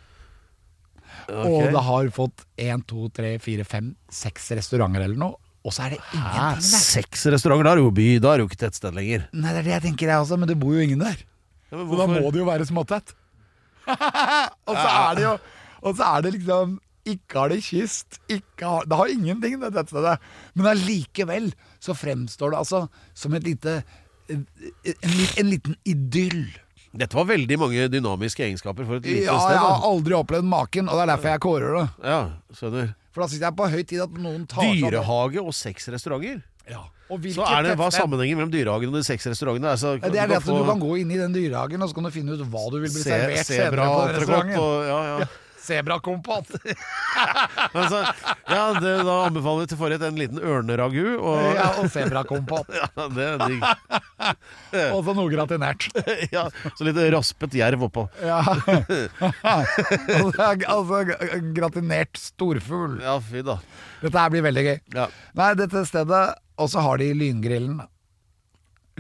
Ok. 1.30 1.46
Og 1.46 1.70
det 1.72 1.82
har 1.86 2.10
fått 2.14 2.44
én, 2.60 2.82
to, 2.86 3.06
tre, 3.14 3.36
fire, 3.42 3.64
fem, 3.66 3.94
seks 4.12 4.50
restauranter 4.58 5.06
eller 5.06 5.18
noe. 5.20 5.38
Og 5.64 5.72
så 5.72 5.86
er 5.86 5.94
det 5.94 6.00
ingenting 6.12 6.40
der. 6.44 6.60
Seks 6.84 7.22
restauranter, 7.32 7.64
da 7.64 7.72
er 7.72 7.80
det 7.80 7.84
jo 7.86 7.92
by. 7.96 8.08
Da 8.20 8.32
er 8.34 8.36
det 8.40 8.44
jo 8.44 8.48
ikke 8.50 8.60
tettsted 8.66 8.96
lenger. 8.96 9.22
Nei, 9.32 9.52
det 9.54 9.62
er 9.62 9.66
det 9.68 9.72
jeg 9.78 9.84
tenker 9.88 10.10
jeg 10.12 10.20
også, 10.26 10.36
men 10.40 10.50
det 10.50 10.58
bor 10.60 10.74
jo 10.76 10.84
ingen 10.84 11.00
der. 11.00 11.16
Ja, 11.72 11.78
men 11.78 11.86
Så 11.88 11.98
da 12.02 12.06
må 12.10 12.32
det 12.34 12.42
jo 12.42 12.48
være 12.48 12.66
småtett. 12.68 13.14
og 14.68 14.74
så 14.76 14.88
er 14.88 15.14
det 15.18 15.24
jo 15.26 15.32
Og 15.84 15.96
så 15.98 16.06
er 16.16 16.22
det 16.24 16.30
liksom 16.38 16.78
ikke 17.04 17.36
har 17.36 17.50
det 17.52 17.58
kyst. 17.66 18.16
Ikke 18.32 18.64
har, 18.64 18.86
det 18.88 18.96
har 18.96 19.10
ingenting, 19.12 19.58
det 19.60 19.72
tettstedet. 19.74 20.14
Men 20.56 20.68
allikevel 20.70 21.50
så 21.84 21.92
fremstår 21.92 22.54
det 22.54 22.60
altså 22.62 22.86
som 23.12 23.34
et 23.36 23.44
lite 23.44 23.74
en, 24.32 24.46
en 24.88 25.50
liten 25.50 25.76
idyll. 25.84 26.46
Dette 26.96 27.16
var 27.18 27.26
veldig 27.28 27.58
mange 27.60 27.88
dynamiske 27.92 28.44
egenskaper 28.46 28.86
for 28.88 29.00
et 29.02 29.04
lite 29.10 29.26
Ja, 29.26 29.34
sted. 29.36 29.52
jeg 29.56 29.64
har 29.66 29.84
aldri 29.84 30.14
opplevd 30.16 30.46
maken, 30.48 30.88
og 30.88 30.96
det 30.96 31.02
er 31.04 31.10
derfor 31.12 31.32
jeg 31.34 31.42
kårer 31.44 31.76
det. 31.76 31.86
Ja, 32.08 32.20
skjønner. 32.56 32.94
For 33.14 33.22
da 33.22 33.28
syns 33.30 33.38
jeg 33.38 33.44
det 33.46 33.52
er 33.52 33.58
på 33.62 33.68
høy 33.70 33.82
tid 33.86 34.00
at 34.04 34.18
noen 34.18 34.44
tar 34.50 34.66
seg. 34.66 34.82
Dyrehage 34.82 35.40
og 35.46 35.54
seks 35.54 35.86
restauranter. 35.94 36.42
Ja. 36.68 36.82
Og 37.12 37.20
Så 37.30 37.44
er 37.44 37.62
det, 37.66 37.74
Hva 37.76 37.86
er 37.90 37.92
sammenhengen 37.94 38.38
mellom 38.40 38.50
dyrehagen 38.50 38.88
og 38.88 38.94
de 38.96 39.02
seks 39.04 39.26
restaurantene? 39.28 39.68
Altså, 39.76 39.90
Det 40.00 40.16
er 40.18 40.26
det 40.30 40.38
at 40.38 40.42
få 40.46 40.56
du 40.56 40.64
kan 40.64 40.80
gå 40.80 40.94
inn 41.02 41.10
i 41.12 41.18
den 41.20 41.34
dyrehagen, 41.36 41.82
og 41.84 41.90
så 41.90 41.94
kan 41.98 42.06
du 42.08 42.10
finne 42.14 42.32
ut 42.32 42.40
hva 42.48 42.62
du 42.72 42.78
vil 42.80 42.88
bli 42.88 43.02
se- 43.02 43.10
servert 43.12 43.44
senere 43.46 43.68
Sebra 43.68 43.88
på 43.92 43.98
den 44.08 44.16
restauranten. 44.16 44.58
og 44.58 44.86
ja, 44.88 45.00
ja. 45.20 45.26
Sebrakompott. 45.64 46.48
Altså, 47.74 48.00
ja 48.50 48.64
det, 48.80 48.90
da 49.06 49.14
anbefaler 49.26 49.64
vi 49.64 49.68
til 49.72 49.78
forrett 49.80 50.02
en 50.06 50.18
liten 50.18 50.40
ørneragu. 50.40 51.16
Og, 51.20 51.38
Ja, 51.54 51.68
og 51.80 51.88
sebrakompott. 51.92 52.68
ja, 52.80 52.88
det 53.16 53.28
er 53.28 53.44
digg. 53.48 53.64
Og 54.94 55.00
så 55.06 55.14
noe 55.16 55.30
gratinert. 55.32 55.88
Ja, 56.34 56.46
så 56.78 56.86
litt 56.86 56.98
raspet 57.14 57.54
jerv 57.58 57.84
oppå. 57.88 58.06
Ja. 58.24 58.40
altså, 59.44 60.46
altså 60.68 61.00
gratinert 61.56 62.18
storfugl. 62.20 62.98
Ja, 63.04 63.16
fy 63.22 63.42
da. 63.46 63.58
Dette 64.02 64.18
her 64.20 64.32
blir 64.34 64.44
veldig 64.46 64.64
gøy. 64.68 64.78
Ja. 64.96 65.08
Nei, 65.38 65.50
dette 65.58 65.84
stedet 65.88 66.22
Og 66.60 66.70
så 66.72 66.82
har 66.84 67.00
de 67.02 67.10
lyngrillen. 67.18 67.82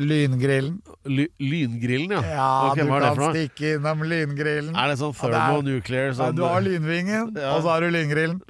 Lyngrillen. 0.00 0.80
Ly 1.06 1.28
lyngrillen, 1.38 2.10
ja. 2.16 2.22
Ja, 2.34 2.46
okay, 2.72 2.82
du 2.82 2.90
kan 2.90 3.20
stikke 3.36 3.74
innom 3.76 4.00
lyngrillen. 4.10 4.72
Er 4.74 4.90
det 4.90 4.96
sånn 4.98 5.12
Ja, 5.14 5.28
er- 5.28 5.34
thermonuclear 5.36 6.08
Ja, 6.08 6.14
sånn 6.18 6.34
du 6.40 6.42
har 6.42 6.64
lynvingen, 6.66 7.36
Ja. 7.38 7.52
og 7.54 7.62
så 7.62 7.68
har 7.76 7.80
du 7.86 7.90
lyngrillen. 7.94 8.40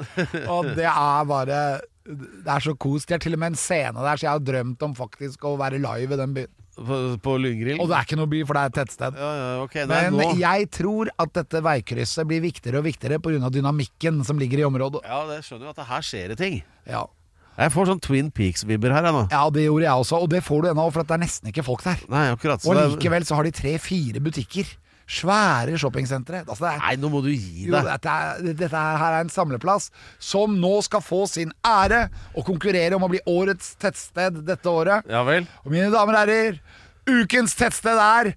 Og 0.48 0.70
det 0.78 0.86
er 0.88 1.24
bare 1.28 1.58
Det 2.06 2.48
er 2.52 2.60
så 2.60 2.74
kos. 2.76 3.04
De 3.08 3.14
er 3.14 3.18
til 3.18 3.32
og 3.32 3.38
med 3.40 3.52
en 3.52 3.56
scene 3.60 3.94
der, 3.96 4.16
så 4.16 4.24
jeg 4.26 4.30
har 4.30 4.40
drømt 4.40 4.82
om 4.84 4.94
faktisk 4.94 5.44
å 5.48 5.54
være 5.60 5.78
live 5.80 6.12
i 6.12 6.16
den 6.20 6.34
byen. 6.36 6.52
På, 6.76 7.00
på 7.24 7.34
Lyngrill? 7.40 7.80
Og 7.82 7.90
det 7.90 7.96
er 7.98 8.06
ikke 8.08 8.18
noe 8.20 8.30
by, 8.30 8.42
for 8.48 8.58
det 8.58 8.62
er 8.62 8.72
et 8.72 8.78
tettsted. 8.80 9.18
Ja, 9.20 9.32
ja, 9.40 9.50
okay, 9.64 9.86
Men 9.90 10.16
nå. 10.18 10.30
jeg 10.40 10.70
tror 10.74 11.10
at 11.22 11.34
dette 11.38 11.62
veikrysset 11.64 12.28
blir 12.30 12.42
viktigere 12.44 12.82
og 12.82 12.88
viktigere 12.88 13.20
pga. 13.22 13.50
dynamikken 13.54 14.22
som 14.26 14.40
ligger 14.40 14.62
i 14.64 14.66
området. 14.68 15.04
Ja, 15.06 15.24
det 15.30 15.42
skjønner 15.46 15.70
jo 15.70 15.74
at 15.74 15.82
det 15.82 15.88
her 15.90 16.08
skjer 16.10 16.34
det 16.34 16.38
ting. 16.42 16.62
Ja. 16.90 17.04
Jeg 17.54 17.70
får 17.70 17.86
sånn 17.86 18.00
Twin 18.02 18.30
Peaks-vibber 18.34 18.90
her, 18.90 19.06
jeg 19.06 19.14
nå. 19.14 19.26
ja, 19.30 19.42
det 19.54 19.68
gjorde 19.68 19.84
jeg 19.86 20.04
også, 20.04 20.18
og 20.24 20.30
det 20.32 20.40
får 20.42 20.64
du 20.64 20.70
ennå, 20.72 20.88
for 20.90 21.06
det 21.06 21.14
er 21.14 21.20
nesten 21.22 21.52
ikke 21.52 21.62
folk 21.62 21.84
der. 21.86 22.00
Nei, 22.10 22.24
akkurat. 22.34 22.64
så 22.64 22.72
Og 22.72 22.80
likevel 22.96 23.26
så 23.28 23.38
har 23.38 23.46
de 23.46 23.52
tre-fire 23.54 24.22
butikker. 24.24 24.72
Svære 25.04 25.76
shoppingsentre. 25.80 26.42
Altså 26.46 26.64
det 26.64 26.70
er, 26.72 26.78
Nei, 26.84 26.94
nå 27.02 27.10
må 27.12 27.20
du 27.24 27.28
gi 27.32 27.66
jo, 27.66 27.74
deg. 27.74 27.84
dette, 27.90 28.14
er, 28.14 28.54
dette 28.56 28.70
her 28.84 29.04
er 29.10 29.18
en 29.24 29.32
samleplass 29.32 29.90
som 30.22 30.54
nå 30.60 30.72
skal 30.86 31.02
få 31.04 31.24
sin 31.28 31.52
ære 31.66 32.06
og 32.32 32.46
konkurrere 32.48 32.96
om 32.96 33.04
å 33.04 33.10
bli 33.12 33.20
årets 33.28 33.74
tettsted 33.82 34.40
dette 34.48 34.70
året. 34.72 35.04
Ja 35.12 35.20
vel? 35.28 35.44
Og 35.64 35.74
mine 35.74 35.90
damer 35.92 36.16
og 36.16 36.22
herrer, 36.24 36.60
ukens 37.10 37.56
tettsted 37.58 38.00
er. 38.00 38.32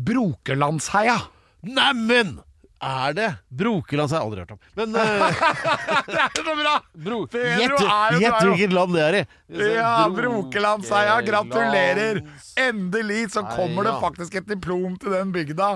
Brokelandsheia. 0.00 1.18
Neimen! 1.66 2.38
Er 2.80 3.12
det 3.12 3.28
Brokeland? 3.48 4.10
har 4.10 4.22
jeg 4.22 4.26
aldri 4.26 4.40
hørt 4.40 4.52
om. 4.54 4.60
Men 4.78 4.94
uh, 4.96 5.02
Det 6.08 6.16
er 6.16 6.30
så 6.36 6.54
bra! 6.56 6.74
bro, 6.96 7.18
gjett 7.28 8.38
hvilket 8.40 8.72
land 8.72 8.96
det 8.96 9.02
er 9.04 9.18
i. 9.18 9.22
Ja, 9.76 9.94
Brokelandsheia, 10.14 11.18
gratulerer! 11.26 12.22
Endelig 12.56 13.26
så 13.34 13.44
kommer 13.52 13.84
det 13.84 13.96
faktisk 14.00 14.40
et 14.40 14.48
diplom 14.48 14.96
til 15.02 15.12
den 15.12 15.32
bygda. 15.34 15.74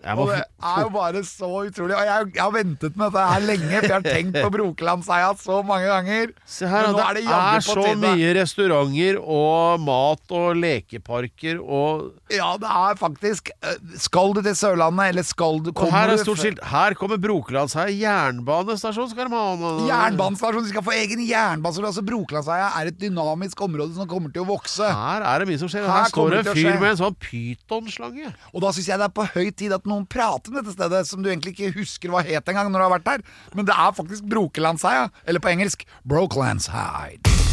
Må 0.00 0.24
Og 0.24 0.30
det 0.32 0.40
er 0.70 0.84
jo 0.84 0.90
bare 0.94 1.22
så 1.28 1.48
utrolig. 1.66 1.94
Og 1.96 2.06
jeg, 2.08 2.28
jeg 2.34 2.42
har 2.42 2.54
ventet 2.54 2.96
med 2.96 3.10
dette 3.10 3.24
her 3.30 3.44
lenge, 3.44 3.72
for 3.74 3.86
jeg 3.86 3.96
har 3.96 4.06
tenkt 4.06 4.38
på 4.40 4.50
Brokelandseia 4.54 5.30
så 5.40 5.60
mange 5.66 5.90
ganger. 5.90 6.32
Se 6.48 6.68
her, 6.70 6.88
det, 6.88 7.04
er 7.04 7.18
det 7.18 7.24
er, 7.28 7.64
så 7.64 7.84
mye 8.00 8.32
restauranter 8.38 9.20
og 9.20 9.84
mat 9.84 10.34
og 10.36 10.56
lekeparker 10.60 11.60
og 11.60 12.08
Ja, 12.32 12.54
det 12.60 12.70
er 12.70 12.96
faktisk 13.00 13.50
eh, 13.50 13.76
Skal 14.00 14.34
du 14.36 14.40
til 14.44 14.56
Sørlandet, 14.56 15.10
eller 15.12 15.26
skal 15.26 15.60
du 15.64 15.70
Og 15.72 15.76
kommer 15.82 15.98
her 15.98 16.14
er 16.14 16.22
stort 16.22 16.40
skilt. 16.40 16.62
Her 16.70 16.96
kommer 16.98 17.20
Brokelandseia 17.20 17.90
jernbanestasjon, 17.92 19.10
skal 19.12 19.28
de 19.28 19.36
ha. 19.36 19.72
Jernbanestasjon, 19.90 20.64
de 20.64 20.72
skal 20.72 20.86
få 20.86 20.96
egen 20.96 21.24
jernbanestasjon. 21.28 21.90
Altså 21.90 22.06
Brokelandseia 22.06 22.70
er 22.80 22.92
et 22.92 23.00
dynamisk 23.00 23.60
område 23.66 23.94
som 23.98 24.08
kommer 24.10 24.32
til 24.32 24.44
å 24.44 24.48
vokse. 24.48 24.86
Her 24.86 25.26
er 25.26 25.44
det 25.44 25.50
mye 25.50 25.60
som 25.60 25.70
skjer. 25.72 25.86
Her 25.88 26.04
Her, 26.04 26.12
står 26.12 26.34
det 26.36 26.42
en 26.44 26.56
fyr 26.56 26.80
med 26.80 26.88
en 26.94 27.00
sånn 27.02 27.16
pytonslange. 27.20 28.32
Og 28.54 28.64
da 28.64 28.72
syns 28.74 28.90
jeg 28.90 29.00
det 29.00 29.08
er 29.10 29.14
på 29.14 29.26
høy 29.34 29.50
tid 29.50 29.74
at 29.76 29.89
noen 29.90 30.06
prater 30.10 30.52
om 30.52 30.60
dette 30.60 30.76
stedet, 30.76 31.04
som 31.10 31.22
du 31.22 31.30
egentlig 31.30 31.56
ikke 31.56 31.74
husker 31.80 32.12
hva 32.12 32.24
het 32.26 32.50
engang 32.50 32.70
når 32.70 32.78
du 32.78 32.86
har 32.86 32.96
vært 32.98 33.08
der. 33.10 33.26
Men 33.58 33.68
det 33.68 33.76
er 33.76 33.96
faktisk 33.98 34.30
Brokelandsheia. 34.30 35.08
Eller 35.26 35.42
på 35.42 35.52
engelsk 35.52 35.86
Brokelandsheia. 36.08 37.49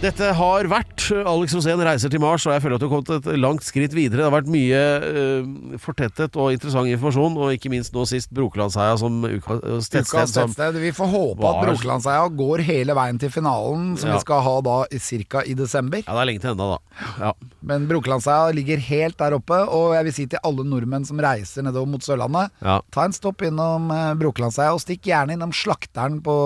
Dette 0.00 0.30
har 0.32 0.64
vært 0.64 1.02
Alex 1.28 1.52
Rosén 1.52 1.80
reiser 1.84 2.08
til 2.08 2.22
Mars, 2.22 2.46
og 2.48 2.54
jeg 2.54 2.62
føler 2.64 2.78
at 2.78 2.80
du 2.80 2.86
har 2.88 2.92
kommet 3.02 3.10
et 3.18 3.36
langt 3.36 3.64
skritt 3.66 3.92
videre. 3.92 4.22
Det 4.22 4.24
har 4.24 4.32
vært 4.32 4.46
mye 4.48 4.78
uh, 5.04 5.74
fortettet 5.82 6.38
og 6.40 6.54
interessant 6.54 6.88
informasjon, 6.88 7.34
og 7.36 7.50
ikke 7.52 7.68
minst 7.68 7.92
nå 7.92 8.06
sist 8.08 8.30
Brokelandsheia 8.32 8.94
som 9.02 9.18
ukas 9.26 9.60
Ukas 9.60 9.90
tettsted. 9.92 10.30
Som, 10.32 10.54
tettsted. 10.54 10.78
Vi 10.80 10.92
får 10.96 11.10
håpe 11.12 11.44
at 11.44 11.58
var- 11.58 11.68
Brokelandsheia 11.68 12.22
går 12.38 12.62
hele 12.64 12.96
veien 12.96 13.20
til 13.20 13.28
finalen, 13.34 13.90
som 14.00 14.08
Ja. 14.08 14.14
vi 14.16 14.24
skal 14.24 14.40
ha 14.46 14.54
da 14.64 14.78
ca. 14.88 15.42
i 15.44 15.52
desember. 15.58 16.00
ja, 16.00 16.14
det 16.16 16.22
er 16.22 16.30
lenge 16.30 16.40
til 16.46 16.50
enda, 16.54 16.70
da. 16.78 17.04
Ja. 17.26 17.32
Men 17.60 17.84
Brokelandsheia 17.92 18.54
ligger 18.56 18.78
helt 18.80 19.18
der 19.20 19.36
oppe, 19.36 19.60
og 19.68 19.92
jeg 19.98 20.04
vil 20.08 20.16
si 20.16 20.26
til 20.32 20.40
alle 20.42 20.64
nordmenn 20.64 21.04
som 21.04 21.18
reiser 21.20 21.62
nedover 21.68 21.86
mot 21.92 22.00
Sørlandet, 22.00 22.48
Ja. 22.64 22.80
ta 22.90 23.04
en 23.04 23.12
stopp 23.12 23.42
innom 23.44 23.90
eh, 23.92 24.14
Brokelandsheia, 24.14 24.72
og 24.72 24.80
stikk 24.80 25.02
gjerne 25.12 25.36
innom 25.36 25.52
slakteren 25.52 26.22
på 26.24 26.38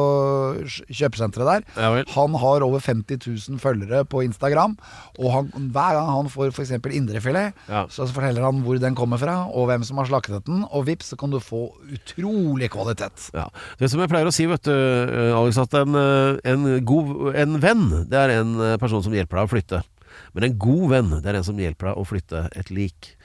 kj- 0.67 0.91
kjøpesenteret 0.91 1.63
der. 1.79 2.05
Han 2.19 2.35
har 2.35 2.61
over 2.67 2.81
50 2.83 3.23
000 3.29 3.44
følgere 3.63 4.05
på 4.09 4.23
Instagram, 4.25 4.77
og 5.19 5.29
han, 5.33 5.51
hver 5.75 5.95
gang 5.99 6.09
han 6.11 6.31
får 6.33 6.53
f.eks. 6.55 6.73
indrefilet, 6.93 7.55
Ja. 7.69 7.85
så 7.93 8.07
forteller 8.11 8.43
han 8.45 8.63
hvor 8.65 8.79
den 8.81 8.95
kommer 8.99 9.19
fra, 9.21 9.47
og 9.53 9.69
hvem 9.71 9.85
som 9.85 9.99
har 9.99 10.07
slaktet 10.11 10.45
den, 10.47 10.65
og 10.71 10.87
vips, 10.87 11.13
så 11.13 11.17
kan 11.21 11.31
du 11.31 11.39
få 11.41 11.67
utrolig 11.95 12.71
kvalitet. 12.73 13.31
Ja. 13.35 13.49
Det 13.79 13.91
som 13.91 14.01
jeg 14.03 14.11
pleier 14.13 14.27
å 14.29 14.35
si, 14.35 14.47
vet 14.51 14.63
du, 14.67 14.73
eh, 14.75 15.33
Alex, 15.37 15.59
at 15.59 15.75
en, 15.75 15.95
eh, 15.95 16.39
en 16.53 16.85
god 16.85 17.35
En 17.35 17.59
venn, 17.61 17.89
det 18.09 18.19
er 18.19 18.31
en 18.41 18.55
eh, 18.61 18.77
person 18.81 19.03
som 19.03 19.13
hjelper 19.13 19.37
deg 19.41 19.47
å 19.49 19.53
flytte. 19.53 19.83
Men 20.35 20.45
en 20.49 20.59
god 20.59 20.91
venn, 20.91 21.11
det 21.23 21.27
er 21.31 21.39
en 21.41 21.45
som 21.47 21.59
hjelper 21.59 21.91
deg 21.91 21.99
å 22.01 22.05
flytte 22.07 22.49
et 22.55 22.71
lik. 22.71 23.17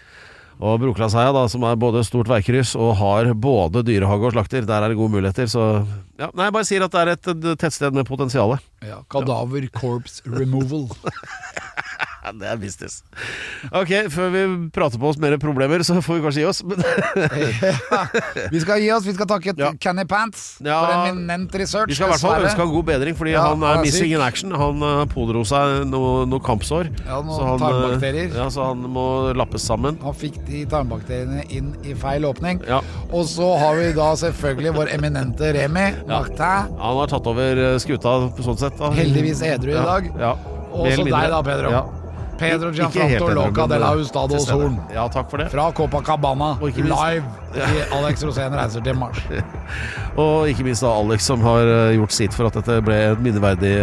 Og 0.60 0.76
Brokelandsheia, 0.82 1.32
da, 1.32 1.46
som 1.48 1.64
er 1.64 1.78
både 1.80 2.02
stort 2.04 2.28
veikryss 2.28 2.74
og 2.76 2.98
har 3.00 3.30
både 3.32 3.84
dyrehage 3.88 4.28
og 4.28 4.34
slakter, 4.36 4.66
der 4.68 4.84
er 4.84 4.92
det 4.92 4.98
gode 5.00 5.14
muligheter. 5.14 5.48
Så 5.48 5.64
ja, 6.20 6.28
Nei, 6.34 6.50
jeg 6.50 6.56
bare 6.58 6.68
sier 6.68 6.84
at 6.84 6.96
det 6.96 7.04
er 7.06 7.14
et 7.16 7.48
tettsted 7.62 7.96
med 7.96 8.08
potensial. 8.10 8.58
Ja, 8.84 9.00
Kadaver 9.12 9.70
Corpse 9.72 10.20
Removal. 10.28 10.90
Ja, 12.20 12.32
det 12.36 12.48
er 12.52 12.58
business. 12.60 12.98
Ok, 13.72 13.92
før 14.12 14.30
vi 14.34 14.42
prater 14.76 15.00
på 15.00 15.08
oss 15.08 15.18
mer 15.22 15.38
problemer, 15.40 15.80
så 15.88 15.96
får 16.04 16.18
vi 16.18 16.24
kanskje 16.26 16.42
gi 16.42 16.48
oss. 16.50 16.60
Men 16.68 16.82
Vi 18.52 18.60
skal 18.64 18.82
gi 18.84 18.90
oss, 18.92 19.06
vi 19.08 19.14
skal 19.16 19.28
takke 19.30 19.54
Ja. 19.58 19.72
Kenny 19.82 20.04
Pants 20.10 20.58
Ja, 20.64 20.80
for 20.84 21.08
eminent 21.14 21.56
research. 21.56 21.88
vi 21.90 21.96
skal 21.96 22.10
i 22.10 22.12
hvert 22.14 22.24
fall 22.24 22.44
ønske 22.46 22.60
han 22.64 22.74
god 22.74 22.86
bedring, 22.90 23.16
fordi 23.18 23.34
Ja, 23.36 23.46
han 23.54 23.64
er 23.64 23.82
missing 23.84 24.12
in 24.14 24.22
action. 24.26 24.52
Han 24.52 24.84
uh, 24.84 25.06
pådro 25.12 25.46
seg 25.48 25.86
noe, 25.90 26.26
noe 26.30 26.44
kampsår. 26.44 26.90
Ja, 27.06 27.22
noen 27.24 27.36
Så 27.40 27.48
han, 27.48 27.56
eh, 27.56 27.66
tarmbakterier. 27.66 28.36
Ja, 28.36 28.50
så 28.54 28.68
han 28.72 28.84
må 28.92 29.06
lappes 29.40 29.64
sammen. 29.70 30.00
Han 30.04 30.14
fikk 30.18 30.42
de 30.50 30.66
tarmbakteriene 30.70 31.46
inn 31.56 31.72
i 31.88 31.96
feil 32.00 32.28
åpning. 32.28 32.62
Ja. 32.68 32.82
Og 33.12 33.26
så 33.32 33.48
har 33.64 33.80
vi 33.80 33.92
da 33.96 34.12
selvfølgelig 34.20 34.76
vår 34.76 34.94
eminente 34.98 35.54
Remi 35.56 35.88
Ja. 35.90 36.20
Martin. 36.20 36.76
Han 36.84 37.00
har 37.00 37.08
tatt 37.16 37.28
over 37.32 37.64
uh, 37.64 37.78
skuta 37.80 38.18
på 38.36 38.44
sånn 38.46 38.60
sett. 38.60 38.76
Da. 38.80 38.92
Heldigvis 38.96 39.42
edru 39.46 39.72
i 39.72 39.80
Ja, 39.80 39.88
dag. 39.88 40.12
Ja. 40.20 40.36
Og 40.70 40.86
så 40.94 41.04
deg 41.08 41.32
da, 41.34 41.42
Pedro. 41.44 41.72
Ja. 41.74 41.86
Pedro 42.40 42.72
Gianfranto 42.72 43.28
Loca 43.36 43.68
de 43.68 43.80
la 43.82 43.92
Hustado 43.96 44.38
til. 44.40 44.54
Horn. 44.56 44.78
Ja, 44.96 45.08
takk 45.12 45.30
for 45.32 45.42
det. 45.44 45.50
Fra 45.52 45.70
Copacabana, 45.76 46.54
live 46.64 47.24
i 47.56 47.82
Alex 47.98 48.24
Rosén 48.24 48.56
reiser 48.56 48.84
til 48.86 48.96
Mars. 49.00 49.20
Og 50.24 50.50
ikke 50.52 50.64
minst 50.68 50.86
da 50.86 50.94
Alex, 51.02 51.28
som 51.28 51.44
har 51.46 51.68
uh, 51.68 51.92
gjort 51.98 52.16
sitt 52.16 52.36
for 52.36 52.50
at 52.50 52.56
dette 52.60 52.80
ble 52.86 53.00
en 53.12 53.22
minneverdig 53.26 53.76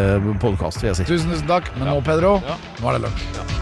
podkast, 0.42 0.80
si. 0.80 1.04
Tusen, 1.04 1.30
tusen 1.32 1.46
takk. 1.50 1.70
Men 1.76 1.92
nå, 1.92 2.00
Pedro, 2.06 2.38
Ja. 2.46 2.56
nå 2.80 2.92
er 2.92 2.98
det 2.98 3.06
lunsj. 3.08 3.54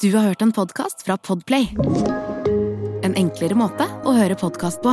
Du 0.00 0.12
har 0.16 0.22
hørt 0.22 0.42
en 0.42 0.52
podcast 0.52 1.02
fra 1.02 1.16
Podplay. 1.16 1.68
En 3.02 3.16
enklere 3.16 3.56
måte 3.58 3.88
å 4.04 4.12
høre 4.14 4.36
podcast 4.38 4.82
på. 4.84 4.92